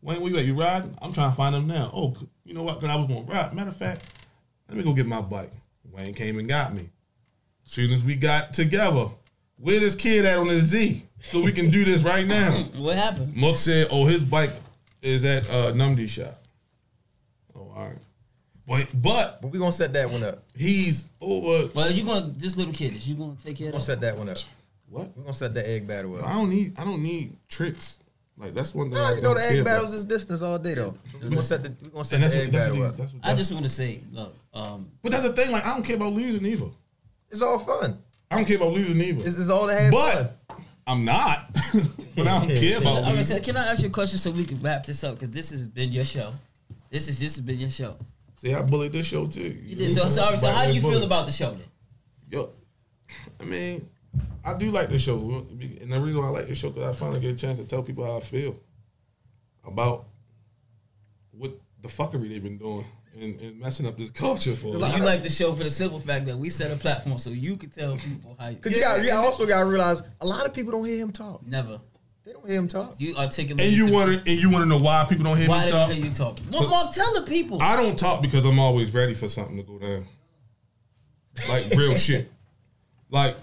Wayne, 0.00 0.20
where 0.20 0.30
you 0.30 0.38
at? 0.38 0.44
You 0.44 0.54
riding? 0.54 0.94
I'm 1.02 1.12
trying 1.12 1.30
to 1.30 1.36
find 1.36 1.54
him 1.56 1.66
now. 1.66 1.90
Oh, 1.92 2.14
you 2.44 2.54
know 2.54 2.62
what? 2.62 2.78
Because 2.78 2.90
I 2.94 2.96
was 2.96 3.06
going 3.08 3.26
to 3.26 3.32
ride. 3.32 3.52
Matter 3.54 3.70
of 3.70 3.76
fact, 3.76 4.04
let 4.68 4.78
me 4.78 4.84
go 4.84 4.92
get 4.92 5.06
my 5.06 5.20
bike. 5.20 5.50
Wayne 5.96 6.14
came 6.14 6.38
and 6.38 6.48
got 6.48 6.74
me. 6.74 6.88
As 7.64 7.70
soon 7.72 7.90
as 7.92 8.04
we 8.04 8.14
got 8.16 8.52
together, 8.52 9.08
where 9.58 9.80
this 9.80 9.94
kid 9.94 10.24
at 10.24 10.38
on 10.38 10.46
his 10.48 10.64
Z? 10.64 11.02
So 11.20 11.42
we 11.42 11.52
can 11.52 11.70
do 11.70 11.84
this 11.84 12.02
right 12.02 12.26
now. 12.26 12.50
What 12.76 12.96
happened? 12.96 13.34
Mook 13.34 13.56
said, 13.56 13.88
"Oh, 13.90 14.04
his 14.06 14.22
bike 14.22 14.50
is 15.02 15.24
at 15.24 15.48
uh, 15.50 15.72
Numdy 15.72 16.08
shop." 16.08 16.38
Oh, 17.54 17.72
all 17.74 17.86
right. 17.86 17.98
But 18.66 19.02
but 19.02 19.40
But 19.40 19.48
we 19.50 19.58
gonna 19.58 19.72
set 19.72 19.92
that 19.94 20.10
one 20.10 20.22
up. 20.22 20.42
he's 20.54 21.08
over. 21.20 21.70
Well, 21.74 21.90
you 21.90 22.04
gonna 22.04 22.32
this 22.36 22.56
little 22.56 22.72
kid? 22.72 22.94
Is 22.96 23.08
you 23.08 23.14
gonna 23.14 23.36
take 23.42 23.56
care 23.56 23.66
We 23.66 23.68
of 23.68 23.72
gonna 23.74 23.84
set 23.84 24.00
that 24.02 24.16
one 24.18 24.28
up. 24.28 24.38
What? 24.88 25.16
We 25.16 25.22
gonna 25.22 25.34
set 25.34 25.54
that 25.54 25.66
egg 25.68 25.86
battle 25.86 26.16
up. 26.16 26.26
I 26.26 26.34
don't 26.34 26.50
need. 26.50 26.78
I 26.78 26.84
don't 26.84 27.02
need 27.02 27.32
tricks. 27.48 28.00
Like 28.38 28.52
that's 28.54 28.74
one 28.74 28.90
thing. 28.90 28.98
No, 28.98 29.04
I 29.04 29.10
you 29.12 29.16
know 29.16 29.22
don't 29.22 29.34
the 29.36 29.40
care 29.40 29.50
egg 29.52 29.58
about. 29.60 29.64
battles 29.76 29.94
is 29.94 30.04
distance 30.04 30.42
all 30.42 30.58
day 30.58 30.74
though. 30.74 30.94
We 31.22 31.30
gonna 31.30 31.42
set 31.42 31.62
the 31.62 31.72
we 31.82 31.88
gonna 31.90 32.04
set 32.04 32.20
And 32.20 32.24
the 32.24 32.28
that's 32.28 32.34
what, 32.36 32.44
egg 32.44 32.52
that's, 32.52 32.66
battle 32.66 32.78
what, 32.80 32.86
up. 32.90 32.96
these- 32.96 32.98
that's 32.98 33.14
what. 33.14 33.24
I 33.32 33.34
just 33.36 33.52
want 33.52 33.64
to 33.64 33.68
say, 33.70 34.00
look, 34.12 34.34
um, 34.52 34.90
But 35.02 35.12
that's 35.12 35.24
the 35.28 35.32
thing. 35.32 35.52
Like 35.52 35.64
I 35.64 35.68
don't 35.74 35.82
care 35.84 35.96
about 35.96 36.12
losing 36.12 36.44
either. 36.44 36.66
It's 37.30 37.40
all 37.42 37.58
fun. 37.58 37.98
I 38.30 38.36
don't 38.36 38.44
care 38.46 38.56
about 38.56 38.72
losing 38.72 39.00
either. 39.00 39.22
This 39.22 39.38
is 39.38 39.48
all 39.48 39.66
to 39.68 39.74
have 39.74 39.92
fun. 39.92 40.28
but 40.48 40.60
I'm 40.86 41.04
not. 41.04 41.48
but 42.16 42.26
I 42.26 42.38
don't 42.40 42.48
care 42.48 42.78
about 42.78 42.86
all 42.96 43.02
right, 43.04 43.14
losing. 43.16 43.36
so 43.38 43.42
can 43.42 43.56
I 43.56 43.66
ask 43.72 43.82
you 43.82 43.88
a 43.88 43.92
question 43.92 44.18
so 44.18 44.30
we 44.30 44.44
can 44.44 44.60
wrap 44.60 44.84
this 44.84 45.02
up? 45.02 45.14
Because 45.14 45.30
this 45.30 45.50
has 45.50 45.66
been 45.66 45.90
your 45.90 46.04
show. 46.04 46.32
This 46.90 47.08
is 47.08 47.18
this 47.18 47.36
has 47.36 47.44
been 47.44 47.58
your 47.58 47.70
show. 47.70 47.96
See, 48.34 48.52
I 48.52 48.60
bullied 48.62 48.92
this 48.92 49.06
show 49.06 49.26
too. 49.26 49.48
You 49.64 49.76
did. 49.76 49.90
So, 49.92 50.08
sorry. 50.08 50.36
So, 50.36 50.50
how 50.52 50.66
do 50.66 50.72
you 50.74 50.80
feel 50.82 51.02
about 51.02 51.24
the 51.26 51.32
show 51.32 51.50
then? 51.52 51.66
Yo, 52.30 52.50
I 53.40 53.44
mean, 53.44 53.88
I 54.44 54.54
do 54.56 54.70
like 54.70 54.88
the 54.88 54.98
show, 54.98 55.44
and 55.50 55.92
the 55.92 56.00
reason 56.00 56.20
why 56.20 56.28
I 56.28 56.30
like 56.30 56.46
the 56.46 56.54
show 56.54 56.70
because 56.70 56.96
I 56.96 56.98
finally 56.98 57.20
get 57.20 57.34
a 57.34 57.36
chance 57.36 57.58
to 57.58 57.66
tell 57.66 57.82
people 57.82 58.04
how 58.04 58.16
I 58.16 58.20
feel 58.20 58.58
about 59.66 60.06
what 61.32 61.52
the 61.82 61.88
fuckery 61.88 62.28
they've 62.28 62.42
been 62.42 62.58
doing 62.58 62.84
and, 63.20 63.40
and 63.40 63.58
messing 63.58 63.86
up 63.86 63.96
this 63.96 64.10
culture 64.10 64.54
for. 64.54 64.72
So 64.72 64.86
you 64.86 65.02
like 65.02 65.22
the 65.22 65.28
show 65.28 65.52
for 65.54 65.64
the 65.64 65.70
simple 65.70 65.98
fact 65.98 66.26
that 66.26 66.36
we 66.36 66.48
set 66.50 66.70
a 66.70 66.76
platform 66.76 67.18
so 67.18 67.30
you 67.30 67.56
can 67.56 67.70
tell 67.70 67.96
people 67.96 68.36
how 68.38 68.48
you 68.48 68.56
Cause 68.62 68.74
you 68.74 68.80
got 68.80 69.02
you 69.02 69.12
also 69.12 69.46
gotta 69.46 69.66
realize 69.66 70.02
a 70.20 70.26
lot 70.26 70.46
of 70.46 70.54
people 70.54 70.72
don't 70.72 70.84
hear 70.84 70.98
him 70.98 71.12
talk. 71.12 71.46
never. 71.46 71.80
They 72.24 72.32
don't 72.32 72.48
hear 72.48 72.58
him 72.58 72.66
talk. 72.66 72.96
You 72.98 73.14
articulate. 73.14 73.64
and 73.64 73.76
you 73.76 73.92
want 73.92 74.10
to 74.12 74.30
and 74.30 74.40
you 74.40 74.50
want 74.50 74.64
to 74.64 74.68
know 74.68 74.78
why 74.78 75.06
people 75.08 75.24
don't 75.24 75.36
hear 75.36 75.46
him 75.46 75.52
talk? 75.52 75.58
Why 75.58 75.64
me 75.64 75.70
did 75.70 75.72
talk? 75.72 75.90
I 75.90 75.92
hear 75.92 76.04
you 76.04 76.12
talk? 76.12 76.38
Well, 76.50 76.68
Mark, 76.68 76.92
tell 76.92 77.14
the 77.14 77.22
people. 77.22 77.62
I 77.62 77.76
don't 77.76 77.96
talk 77.96 78.20
because 78.20 78.44
I'm 78.44 78.58
always 78.58 78.92
ready 78.94 79.14
for 79.14 79.28
something 79.28 79.56
to 79.56 79.62
go 79.62 79.78
down. 79.78 80.06
Like 81.48 81.70
real 81.76 81.94
shit. 81.96 82.30
Like 83.10 83.36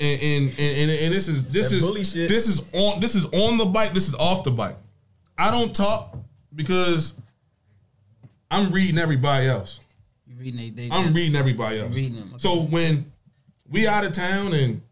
and 0.00 0.20
and 0.22 0.58
and, 0.58 0.90
and 0.90 1.14
this 1.14 1.28
is 1.28 1.52
this 1.52 1.70
That 1.70 1.76
is 1.76 1.82
bully 1.82 2.04
shit. 2.04 2.28
this 2.28 2.48
is 2.48 2.72
on 2.74 3.00
this 3.00 3.14
is 3.14 3.26
on 3.26 3.58
the 3.58 3.66
bike. 3.66 3.92
This 3.92 4.08
is 4.08 4.14
off 4.14 4.44
the 4.44 4.50
bike. 4.50 4.76
I 5.36 5.50
don't 5.50 5.74
talk 5.74 6.16
because 6.54 7.14
I'm 8.50 8.70
reading 8.70 8.98
everybody 8.98 9.46
else. 9.46 9.80
You 10.26 10.36
reading 10.36 10.56
they, 10.74 10.88
they 10.88 10.94
I'm 10.94 11.12
reading 11.12 11.36
everybody 11.36 11.80
else. 11.80 11.94
reading 11.94 12.16
them, 12.16 12.28
okay. 12.30 12.38
So 12.38 12.62
when 12.62 13.10
we 13.68 13.86
out 13.86 14.04
of 14.04 14.12
town 14.12 14.52
and 14.54 14.82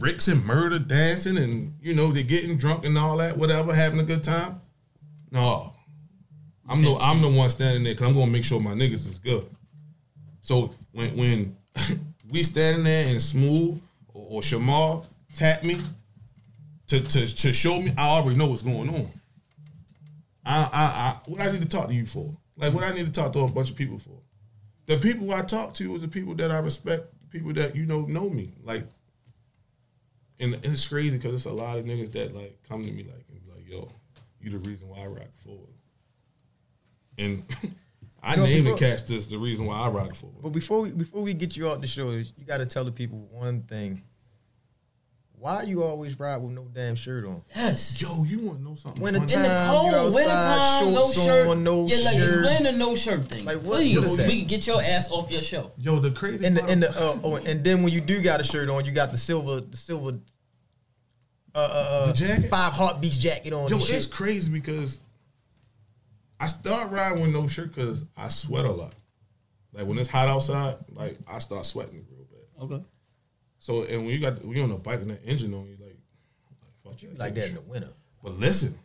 Rick's 0.00 0.28
and 0.28 0.44
murder 0.44 0.78
dancing 0.78 1.36
and 1.38 1.74
you 1.80 1.94
know 1.94 2.12
they're 2.12 2.22
getting 2.22 2.56
drunk 2.56 2.84
and 2.84 2.96
all 2.98 3.16
that, 3.18 3.36
whatever, 3.36 3.74
having 3.74 4.00
a 4.00 4.04
good 4.04 4.22
time. 4.22 4.60
No, 5.30 5.72
I'm 6.68 6.82
no, 6.82 6.98
I'm 6.98 7.22
the 7.22 7.28
one 7.28 7.50
standing 7.50 7.82
there 7.84 7.94
because 7.94 8.08
I'm 8.08 8.14
gonna 8.14 8.30
make 8.30 8.44
sure 8.44 8.60
my 8.60 8.74
niggas 8.74 9.08
is 9.08 9.18
good. 9.18 9.46
So 10.40 10.74
when 10.92 11.16
when 11.16 11.56
we 12.32 12.42
standing 12.42 12.84
there 12.84 13.06
and 13.08 13.20
Smooth 13.20 13.80
or, 14.14 14.26
or 14.30 14.40
Shamar 14.40 15.04
tap 15.36 15.64
me 15.64 15.78
to, 16.88 17.00
to 17.00 17.34
to 17.36 17.52
show 17.52 17.80
me, 17.80 17.92
I 17.96 18.08
already 18.08 18.36
know 18.36 18.46
what's 18.46 18.62
going 18.62 18.88
on. 18.88 19.06
I, 20.44 20.68
I, 20.72 20.82
I 20.82 21.16
what 21.26 21.40
I 21.40 21.52
need 21.52 21.62
to 21.62 21.68
talk 21.68 21.88
to 21.88 21.94
you 21.94 22.06
for? 22.06 22.34
Like 22.56 22.72
what 22.72 22.84
I 22.84 22.92
need 22.92 23.06
to 23.06 23.12
talk 23.12 23.32
to 23.34 23.40
a 23.40 23.50
bunch 23.50 23.70
of 23.70 23.76
people 23.76 23.98
for? 23.98 24.18
The 24.86 24.98
people 24.98 25.32
I 25.32 25.42
talk 25.42 25.74
to 25.74 25.94
is 25.94 26.02
the 26.02 26.08
people 26.08 26.34
that 26.36 26.50
I 26.50 26.58
respect, 26.58 27.06
people 27.30 27.52
that 27.52 27.76
you 27.76 27.86
know 27.86 28.02
know 28.02 28.28
me. 28.28 28.52
Like, 28.64 28.84
and, 30.40 30.54
and 30.54 30.64
it's 30.64 30.88
crazy 30.88 31.16
because 31.16 31.34
it's 31.34 31.44
a 31.44 31.52
lot 31.52 31.78
of 31.78 31.84
niggas 31.84 32.12
that 32.12 32.34
like 32.34 32.58
come 32.68 32.84
to 32.84 32.90
me 32.90 33.04
like 33.04 33.24
and 33.30 33.44
be 33.44 33.50
like, 33.50 33.68
"Yo, 33.68 33.92
you 34.40 34.50
the 34.50 34.58
reason 34.58 34.88
why 34.88 35.02
I 35.02 35.06
rock 35.06 35.36
forward." 35.36 35.68
And 37.18 37.44
I 38.22 38.32
You 38.32 38.36
know, 38.36 38.44
named 38.44 38.66
the 38.66 38.70
before- 38.72 38.78
cast 38.78 39.10
as 39.10 39.26
the 39.28 39.38
reason 39.38 39.66
why 39.66 39.80
I 39.80 39.88
rock 39.88 40.14
forward. 40.14 40.42
But 40.42 40.50
before 40.50 40.80
we 40.82 40.90
before 40.90 41.22
we 41.22 41.34
get 41.34 41.56
you 41.56 41.68
off 41.68 41.80
the 41.80 41.86
show, 41.88 42.10
you 42.10 42.44
got 42.46 42.58
to 42.58 42.66
tell 42.66 42.84
the 42.84 42.92
people 42.92 43.18
one 43.32 43.62
thing. 43.62 44.02
Why 45.38 45.62
you 45.62 45.82
always 45.82 46.20
ride 46.20 46.36
with 46.36 46.52
no 46.52 46.68
damn 46.72 46.94
shirt 46.94 47.24
on? 47.26 47.42
yes. 47.56 48.00
Yo, 48.00 48.22
you 48.22 48.38
want 48.46 48.58
to 48.58 48.64
know 48.64 48.74
something? 48.76 49.02
Winter 49.02 49.18
funny? 49.18 49.34
in 49.34 49.42
the 49.42 49.66
cold, 49.68 49.90
you 49.90 49.96
outside, 49.98 50.14
winter 50.14 50.30
time, 50.30 50.94
no 50.94 51.10
shirt. 51.10 51.48
on, 51.48 51.64
no 51.64 51.86
yeah, 51.88 51.96
like 52.04 52.14
shirt. 52.14 52.22
explain 52.44 52.62
the 52.62 52.70
no 52.72 52.94
shirt 52.94 53.24
thing. 53.26 53.44
Like, 53.44 53.56
what- 53.56 53.78
Please, 53.78 53.96
what 53.98 54.04
is 54.06 54.16
that? 54.18 54.28
we 54.28 54.38
can 54.38 54.46
get 54.46 54.66
your 54.68 54.80
ass 54.80 55.10
off 55.10 55.32
your 55.32 55.42
show. 55.42 55.72
Yo, 55.78 55.98
the 55.98 56.12
crazy 56.12 56.46
And 56.46 56.56
the, 56.56 56.64
and 56.66 56.84
the 56.84 56.90
uh, 56.90 57.18
oh, 57.24 57.34
and 57.44 57.64
then 57.64 57.82
when 57.82 57.92
you 57.92 58.00
do 58.00 58.22
got 58.22 58.40
a 58.40 58.44
shirt 58.44 58.68
on, 58.68 58.84
you 58.84 58.92
got 58.92 59.10
the 59.10 59.18
silver 59.18 59.62
the 59.62 59.76
silver 59.76 60.20
uh, 61.56 61.58
uh, 61.58 62.06
The 62.06 62.12
jacket? 62.12 62.48
five 62.48 62.72
heartbeats 62.74 63.16
jacket 63.16 63.52
on. 63.52 63.68
Yo, 63.68 63.78
it's 63.78 63.86
shit. 63.86 64.10
crazy 64.12 64.50
because 64.52 65.00
I 66.42 66.48
start 66.48 66.90
riding 66.90 67.22
with 67.22 67.30
no 67.30 67.46
shirt 67.46 67.72
because 67.72 68.04
I 68.16 68.26
sweat 68.26 68.64
a 68.64 68.72
lot. 68.72 68.92
Like 69.72 69.86
when 69.86 69.96
it's 69.96 70.08
hot 70.08 70.26
outside, 70.26 70.74
like 70.88 71.16
I 71.28 71.38
start 71.38 71.64
sweating 71.64 72.04
real 72.10 72.24
bad. 72.24 72.64
Okay. 72.64 72.84
So 73.60 73.84
and 73.84 74.04
when 74.04 74.12
you 74.12 74.18
got 74.18 74.44
when 74.44 74.56
you're 74.56 74.64
on 74.64 74.72
a 74.72 74.76
bike 74.76 75.02
and 75.02 75.10
that 75.10 75.24
engine 75.24 75.54
on 75.54 75.66
you, 75.66 75.76
like, 75.80 75.96
like 76.60 76.72
fuck 76.82 77.00
You 77.00 77.10
like 77.16 77.36
that 77.36 77.50
in 77.50 77.54
the 77.54 77.60
winter. 77.60 77.90
But 78.24 78.40
listen, 78.40 78.76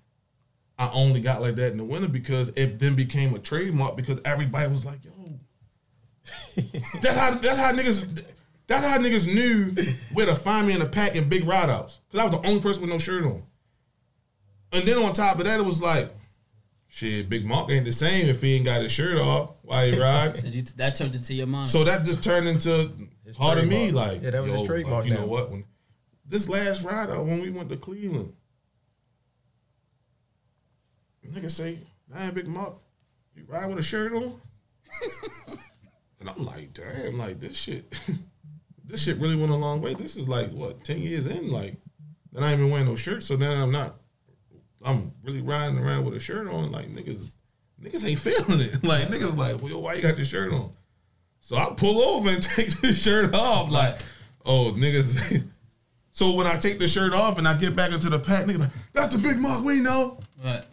I 0.78 0.92
only 0.94 1.20
got 1.20 1.42
like 1.42 1.56
that 1.56 1.72
in 1.72 1.78
the 1.78 1.84
winter 1.84 2.08
because 2.08 2.50
it 2.50 2.78
then 2.78 2.94
became 2.94 3.34
a 3.34 3.40
trademark 3.40 3.98
because 3.98 4.22
everybody 4.24 4.70
was 4.70 4.86
like, 4.86 5.04
"Yo, 5.04 5.12
that's 7.02 7.18
how 7.18 7.32
that's 7.32 7.58
how 7.58 7.72
niggas 7.72 8.24
that's 8.68 8.86
how 8.86 9.00
niggas 9.00 9.26
knew 9.34 9.74
where 10.14 10.28
to 10.28 10.36
find 10.36 10.68
me 10.68 10.76
in 10.76 10.82
a 10.84 10.86
pack 10.86 11.16
in 11.16 11.28
big 11.28 11.44
ride 11.46 11.72
outs 11.72 12.02
because 12.08 12.20
I 12.20 12.30
was 12.30 12.40
the 12.40 12.48
only 12.50 12.62
person 12.62 12.84
with 12.84 12.92
no 12.92 13.00
shirt 13.00 13.26
on." 13.26 13.42
And 14.74 14.88
then 14.88 15.00
on 15.00 15.14
top 15.14 15.40
of 15.40 15.46
that, 15.46 15.60
it 15.60 15.66
was 15.66 15.82
like, 15.82 16.12
"Shit, 16.90 17.30
Big 17.30 17.46
Mark 17.46 17.70
ain't 17.70 17.86
the 17.86 17.92
same 17.92 18.28
if 18.28 18.42
he 18.42 18.56
ain't 18.56 18.66
got 18.66 18.82
his 18.82 18.92
shirt 18.92 19.18
off 19.18 19.52
while 19.62 19.86
he 19.86 20.00
ride." 20.00 20.38
So 20.38 20.48
you, 20.48 20.62
that 20.78 20.96
turned 20.96 21.16
into 21.16 21.34
your 21.34 21.48
mind. 21.48 21.68
So 21.68 21.84
that 21.84 22.06
just 22.06 22.24
turned 22.24 22.48
into 22.48 22.92
His 23.26 23.36
part 23.36 23.58
of 23.58 23.66
me, 23.68 23.92
trademark. 23.92 24.08
like 24.14 24.24
Yeah, 24.24 24.30
that 24.32 24.44
was 24.44 24.52
his 24.52 24.62
yo, 24.62 24.68
trademark 24.68 25.04
Like, 25.04 25.12
you 25.12 25.18
know 25.20 25.28
what? 25.28 25.52
When 25.52 25.66
this 26.26 26.50
last 26.50 26.84
ride 26.84 27.10
out 27.10 27.26
when 27.26 27.42
we 27.42 27.50
went 27.52 27.70
to 27.70 27.78
Cleveland, 27.78 28.34
nigga 31.32 31.52
say, 31.52 31.78
"Damn, 32.14 32.34
Big 32.34 32.48
Mark, 32.48 32.76
you 33.36 33.44
ride 33.48 33.68
with 33.68 33.80
a 33.80 33.84
shirt 33.84 34.14
on?" 34.14 34.34
and 36.20 36.30
I'm 36.30 36.46
like, 36.46 36.74
"Damn, 36.74 37.18
like 37.18 37.40
this 37.40 37.58
shit, 37.58 38.00
this 38.86 39.04
shit 39.04 39.18
really 39.18 39.36
went 39.36 39.52
a 39.52 39.56
long 39.56 39.82
way. 39.82 39.94
This 39.94 40.16
is 40.16 40.28
like 40.30 40.50
what 40.52 40.84
ten 40.84 41.00
years 41.00 41.28
in, 41.28 41.52
like, 41.52 41.76
then 42.32 42.44
I 42.44 42.52
ain't 42.52 42.60
been 42.60 42.70
wearing 42.70 42.88
no 42.88 42.96
shirt, 42.96 43.24
so 43.24 43.36
then 43.36 43.60
I'm 43.60 43.72
not, 43.72 43.96
I'm 44.88 45.12
really 45.24 45.42
riding 45.42 45.78
around 45.78 46.06
with 46.06 46.16
a 46.16 46.20
shirt 46.20 46.48
on, 46.48 46.72
like 46.72 46.88
niggas." 46.88 47.30
Niggas 47.84 48.08
ain't 48.08 48.20
feeling 48.20 48.60
it. 48.60 48.78
Like 48.84 49.08
niggas 49.10 49.38
like, 49.38 49.62
well, 49.62 49.70
yo, 49.72 49.80
why 49.80 49.94
you 49.94 50.02
got 50.02 50.18
your 50.18 50.26
shirt 50.26 50.52
on? 50.52 50.72
So 51.42 51.56
I 51.58 51.72
pull 51.78 52.02
over 52.02 52.30
and 52.30 52.42
take 52.56 52.72
the 52.82 52.92
shirt 52.92 53.36
off. 53.36 53.70
Like, 53.72 54.00
oh, 54.48 54.74
niggas. 54.76 55.44
so 56.12 56.36
when 56.36 56.48
I 56.48 56.58
take 56.58 56.80
the 56.80 56.88
shirt 56.88 57.14
off 57.14 57.38
and 57.38 57.48
I 57.48 57.56
get 57.56 57.76
back 57.76 57.92
into 57.92 58.10
the 58.10 58.18
pack, 58.18 58.46
niggas 58.46 58.60
like, 58.62 58.72
that's 58.94 59.16
the 59.16 59.22
big 59.22 59.38
mark 59.40 59.64
we 59.64 59.80
know. 59.82 60.20
right. 60.44 60.66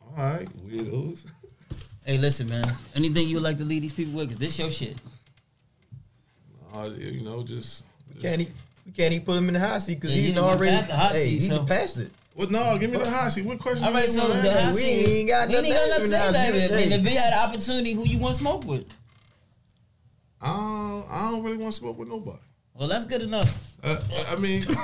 All 0.00 0.24
right, 0.24 0.48
weirdos. 0.66 1.26
Hey, 2.04 2.16
listen, 2.16 2.48
man. 2.48 2.64
Anything 2.94 3.28
you 3.28 3.36
would 3.36 3.44
like 3.44 3.58
to 3.58 3.64
leave 3.64 3.82
these 3.82 3.92
people 3.92 4.14
with? 4.14 4.30
Cause 4.30 4.38
this 4.38 4.58
your 4.58 4.70
shit. 4.70 4.96
Uh, 6.74 6.88
you 6.96 7.20
know, 7.20 7.42
just. 7.42 7.84
We 8.14 8.20
can't 8.22 8.40
e- 8.40 8.52
we 8.86 8.92
can't 8.92 9.12
even 9.12 9.24
put 9.26 9.36
him 9.36 9.48
in 9.48 9.54
the 9.54 9.60
hot 9.60 9.82
seat 9.82 9.96
because 10.00 10.14
Yeah, 10.16 10.22
he 10.22 10.28
you 10.28 10.34
done 10.34 10.44
done 10.44 10.58
already 10.58 10.76
passed 10.76 10.88
the 10.88 10.96
hot 10.96 11.12
hey, 11.12 11.24
seat, 11.24 11.30
he 11.30 11.40
so- 11.40 11.56
done 11.58 11.66
passed 11.66 11.98
it. 11.98 12.10
Well, 12.34 12.48
no, 12.48 12.78
give 12.78 12.90
me 12.90 12.96
the 12.96 13.08
hot 13.10 13.30
seat. 13.32 13.44
What 13.44 13.58
question? 13.58 13.84
All 13.86 13.92
right, 13.92 14.08
so 14.08 14.26
the 14.28 14.40
to 14.42 14.48
ask? 14.50 14.60
hot 14.64 14.74
we 14.74 14.80
seat. 14.80 15.06
ain't 15.20 15.28
got 15.28 15.48
we 15.48 15.54
ain't 15.56 15.68
got 15.68 15.88
nothing 15.90 15.94
to 15.94 16.00
to 16.00 16.08
say 16.08 16.26
do 16.26 16.32
that. 16.32 16.32
now. 16.32 16.76
I 16.76 16.80
mean, 16.80 16.92
if 16.92 17.02
we 17.04 17.14
had 17.14 17.32
an 17.34 17.38
opportunity, 17.40 17.92
who 17.92 18.04
you 18.04 18.18
want 18.18 18.34
to 18.34 18.40
smoke 18.40 18.64
with? 18.64 18.86
I 20.40 20.46
don't, 20.48 21.06
I 21.10 21.30
don't 21.30 21.42
really 21.44 21.58
want 21.58 21.72
to 21.74 21.78
smoke 21.78 21.98
with 21.98 22.08
nobody. 22.08 22.38
Well, 22.74 22.88
that's 22.88 23.04
good 23.04 23.22
enough. 23.22 23.74
Uh, 23.84 23.96
I 24.30 24.36
mean, 24.36 24.62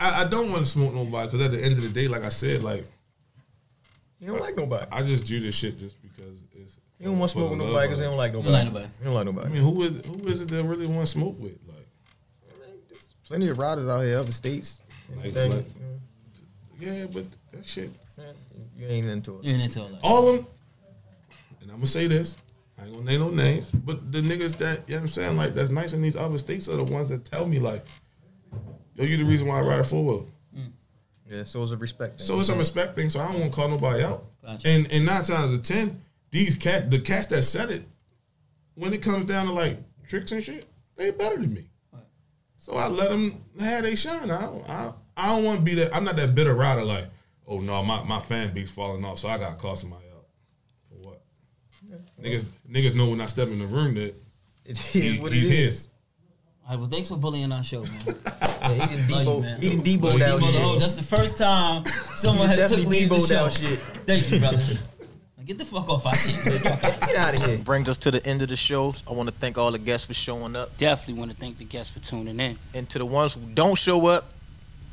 I, 0.00 0.22
I 0.22 0.24
don't 0.28 0.50
want 0.50 0.60
to 0.60 0.66
smoke 0.66 0.94
nobody 0.94 1.26
because 1.30 1.44
at 1.46 1.50
the 1.52 1.62
end 1.62 1.74
of 1.76 1.82
the 1.82 1.88
day, 1.90 2.06
like 2.08 2.22
I 2.22 2.28
said, 2.28 2.62
like 2.62 2.84
He 4.20 4.26
don't 4.26 4.40
like 4.40 4.56
nobody. 4.56 4.86
I 4.92 5.02
just 5.02 5.26
do 5.26 5.40
this 5.40 5.54
shit 5.54 5.78
just 5.78 6.00
because 6.00 6.40
it's. 6.52 6.78
He 6.98 7.04
don't 7.04 7.18
want 7.18 7.30
to 7.32 7.38
smoke 7.38 7.50
with 7.50 7.58
nobody 7.58 7.86
because 7.88 7.98
he 7.98 8.04
it. 8.04 8.08
don't 8.08 8.16
like 8.16 8.32
don't 8.32 8.44
nobody. 8.44 8.64
like 8.64 8.72
nobody. 8.72 8.92
He 8.98 9.04
don't 9.04 9.14
like 9.14 9.26
nobody. 9.26 9.46
I 9.48 9.50
mean, 9.50 9.62
who 9.62 9.82
is 9.82 10.06
who 10.06 10.28
is 10.28 10.42
it 10.42 10.48
that 10.48 10.64
really 10.64 10.86
want 10.86 11.00
to 11.00 11.06
smoke 11.06 11.38
with? 11.40 11.58
Like, 11.66 11.86
There's 12.88 13.12
plenty 13.26 13.48
of 13.50 13.58
riders 13.58 13.88
out 13.88 14.02
here, 14.02 14.18
other 14.18 14.32
states. 14.32 14.80
Like- 15.16 15.34
like- 15.34 15.34
you 15.34 15.48
know, 15.50 15.64
yeah, 16.80 17.06
but 17.12 17.24
that 17.52 17.64
shit. 17.64 17.90
Man, 18.16 18.34
you 18.76 18.86
ain't 18.86 19.06
into 19.06 19.38
it. 19.38 19.44
You 19.44 19.52
ain't 19.52 19.62
into 19.62 19.82
all 19.82 19.88
that. 19.88 20.00
all 20.02 20.28
of 20.28 20.36
them, 20.36 20.46
and 21.60 21.70
I'm 21.70 21.76
gonna 21.76 21.86
say 21.86 22.06
this, 22.06 22.36
I 22.78 22.84
ain't 22.84 22.92
gonna 22.92 23.04
name 23.04 23.20
no 23.20 23.30
names, 23.30 23.70
but 23.70 24.12
the 24.12 24.20
niggas 24.20 24.56
that, 24.58 24.88
you 24.88 24.94
know 24.94 24.98
what 24.98 25.02
I'm 25.02 25.08
saying, 25.08 25.36
like, 25.36 25.54
that's 25.54 25.70
nice 25.70 25.92
in 25.92 26.02
these 26.02 26.16
other 26.16 26.38
states 26.38 26.68
are 26.68 26.76
the 26.76 26.84
ones 26.84 27.08
that 27.08 27.24
tell 27.24 27.46
me, 27.46 27.58
like, 27.58 27.84
yo, 28.94 29.04
you 29.04 29.16
the 29.16 29.24
reason 29.24 29.48
why 29.48 29.58
I 29.58 29.62
ride 29.62 29.86
forward. 29.86 30.26
Mm. 30.56 30.70
Yeah, 31.28 31.44
so 31.44 31.62
it's 31.62 31.72
a 31.72 31.76
respect. 31.76 32.18
thing. 32.18 32.26
So 32.26 32.38
it's 32.38 32.48
a 32.48 32.56
respect 32.56 32.96
thing, 32.96 33.10
so 33.10 33.20
I 33.20 33.30
don't 33.30 33.40
wanna 33.40 33.52
call 33.52 33.68
nobody 33.68 34.02
out. 34.04 34.24
Gotcha. 34.44 34.68
And 34.68 34.90
and 34.92 35.04
nine 35.06 35.24
times 35.24 35.30
out 35.30 35.54
of 35.54 35.62
ten, 35.62 36.00
these 36.30 36.56
cat, 36.56 36.90
the 36.90 37.00
cats 37.00 37.26
that 37.28 37.42
said 37.42 37.70
it, 37.70 37.82
when 38.74 38.92
it 38.92 39.02
comes 39.02 39.24
down 39.24 39.46
to 39.46 39.52
like 39.52 39.78
tricks 40.06 40.32
and 40.32 40.42
shit, 40.42 40.66
they 40.96 41.10
better 41.10 41.36
than 41.38 41.52
me. 41.54 41.64
Right. 41.92 42.02
So 42.58 42.74
I 42.74 42.88
let 42.88 43.10
them 43.10 43.44
have 43.60 43.82
they 43.82 43.96
shine. 43.96 44.30
I 44.30 44.42
don't, 44.42 44.70
I, 44.70 44.92
I 45.16 45.28
don't 45.28 45.44
want 45.44 45.58
to 45.60 45.64
be 45.64 45.74
that. 45.76 45.94
I'm 45.94 46.04
not 46.04 46.16
that 46.16 46.34
bitter 46.34 46.54
rider. 46.54 46.82
Like, 46.84 47.06
oh 47.46 47.60
no, 47.60 47.82
my, 47.82 48.02
my 48.04 48.20
fan 48.20 48.52
base 48.52 48.70
falling 48.70 49.04
off, 49.04 49.18
so 49.18 49.28
I 49.28 49.38
gotta 49.38 49.56
call 49.56 49.76
somebody 49.76 50.04
out. 50.14 50.24
For 50.88 51.08
what? 51.08 51.22
Niggas, 52.22 52.44
niggas 52.70 52.94
know 52.94 53.08
when 53.10 53.20
I 53.20 53.26
step 53.26 53.48
in 53.48 53.58
the 53.58 53.66
room 53.66 53.94
that 53.94 54.14
It 54.66 54.78
is 54.78 54.92
he, 54.92 55.18
what 55.18 55.32
it 55.32 55.36
he's 55.36 55.46
is. 55.48 55.52
his. 55.52 55.88
All 56.64 56.70
right, 56.72 56.80
well, 56.80 56.88
thanks 56.88 57.08
for 57.08 57.16
bullying 57.16 57.52
our 57.52 57.62
show, 57.62 57.82
man. 57.82 57.92
Yeah, 58.66 58.72
he 58.72 58.96
didn't 58.96 59.10
Love 59.10 59.22
you, 59.24 59.30
oh, 59.30 59.36
debo. 59.38 59.42
man. 59.42 59.60
he 59.60 59.68
didn't 59.70 59.84
Debo 59.84 60.12
debo 60.14 60.18
down 60.18 60.40
shit. 60.40 60.54
hoe. 60.56 60.76
That's 60.80 60.94
the 60.94 61.02
first 61.16 61.38
time 61.38 61.84
someone 62.16 62.48
has 62.48 62.58
took 62.58 62.70
definitely 62.70 62.96
me 62.96 63.02
to 63.04 63.08
the 63.10 63.14
Debo 63.14 63.28
show. 63.28 63.34
down 63.34 63.50
shit. 63.52 63.78
Thank 64.06 64.32
you, 64.32 64.38
brother. 64.40 64.58
Get 65.44 65.58
the 65.58 65.64
fuck 65.64 65.88
off 65.88 66.04
our 66.04 66.14
shit. 66.16 66.62
Get 66.64 67.14
out 67.14 67.34
of 67.40 67.44
here. 67.46 67.58
Brings 67.58 67.88
us 67.88 67.96
to 67.98 68.10
the 68.10 68.26
end 68.26 68.42
of 68.42 68.48
the 68.48 68.56
show. 68.56 68.92
I 69.08 69.12
want 69.12 69.28
to 69.28 69.34
thank 69.36 69.56
all 69.56 69.70
the 69.70 69.78
guests 69.78 70.04
for 70.08 70.14
showing 70.14 70.56
up, 70.56 70.76
Definitely 70.78 71.14
want 71.20 71.30
to 71.30 71.36
thank 71.36 71.58
the 71.58 71.64
guests 71.64 71.92
for 71.94 72.00
tuning 72.00 72.40
in. 72.40 72.58
and 72.74 72.90
to 72.90 72.98
the 72.98 73.06
ones 73.06 73.34
who 73.34 73.42
don't 73.54 73.78
show 73.78 74.06
up, 74.08 74.24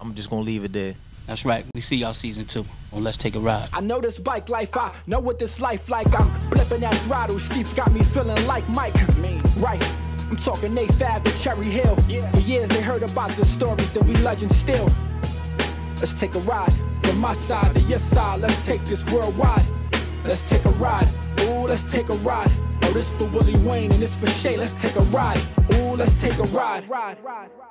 I'm 0.04 0.14
just 0.16 0.30
gonna 0.30 0.42
leave 0.42 0.66
it 0.66 0.74
there. 0.74 0.96
That's 1.28 1.46
right. 1.46 1.66
We 1.74 1.80
see 1.80 1.96
y'all 1.96 2.14
season 2.14 2.46
two 2.46 2.66
on 2.92 3.06
Let's 3.06 3.16
Take 3.16 3.36
a 3.36 3.40
Ride. 3.40 3.70
I 3.72 3.80
know 3.80 4.02
this 4.02 4.20
bike 4.20 4.50
life, 4.50 4.76
I 4.76 4.92
know 5.08 5.22
what 5.22 5.40
this 5.40 5.62
life 5.62 5.88
like. 5.90 6.08
I'm 6.20 6.30
flipping 6.52 6.82
that 6.82 6.94
throttle, 7.06 7.40
streets 7.40 7.74
got 7.74 7.90
me 7.94 8.04
feeling 8.04 8.46
like 8.46 8.68
Mike. 8.68 8.94
Me. 9.20 9.42
Right, 9.58 9.82
I'm 10.30 10.36
talking 10.36 10.78
A 10.78 10.86
Fab 10.94 11.24
to 11.24 11.32
Cherry 11.40 11.66
Hill. 11.66 11.96
For 11.96 12.40
years 12.40 12.68
they 12.68 12.82
heard 12.82 13.04
about 13.04 13.30
the 13.32 13.46
stories 13.46 13.96
and 13.96 14.06
we 14.06 14.16
legends 14.18 14.58
still. 14.58 14.90
Let's 16.00 16.14
take 16.14 16.36
a 16.36 16.40
ride 16.40 16.74
from 17.04 17.20
my 17.20 17.34
side 17.34 17.74
to 17.76 17.80
your 17.82 18.00
side. 18.00 18.42
Let's 18.42 18.68
take 18.68 18.84
this 18.84 19.10
worldwide. 19.10 19.66
Let's 20.26 20.50
take 20.50 20.66
a 20.66 20.70
ride. 20.72 21.08
Ooh, 21.42 21.66
let's 21.66 21.90
take 21.90 22.10
a 22.10 22.16
ride. 22.16 22.52
Oh, 22.82 22.92
this 22.92 23.10
for 23.14 23.26
Willie 23.28 23.58
Wayne 23.60 23.94
and 23.94 24.02
this 24.02 24.16
for 24.16 24.28
Shay. 24.28 24.58
Let's 24.58 24.80
take 24.82 24.98
a 24.98 25.02
ride. 25.04 25.42
Ooh, 25.76 25.96
let's 25.96 26.22
take 26.22 26.38
a 26.40 26.44
ride. 26.44 26.90
ride, 26.90 27.18
ride, 27.24 27.50
ride. 27.58 27.63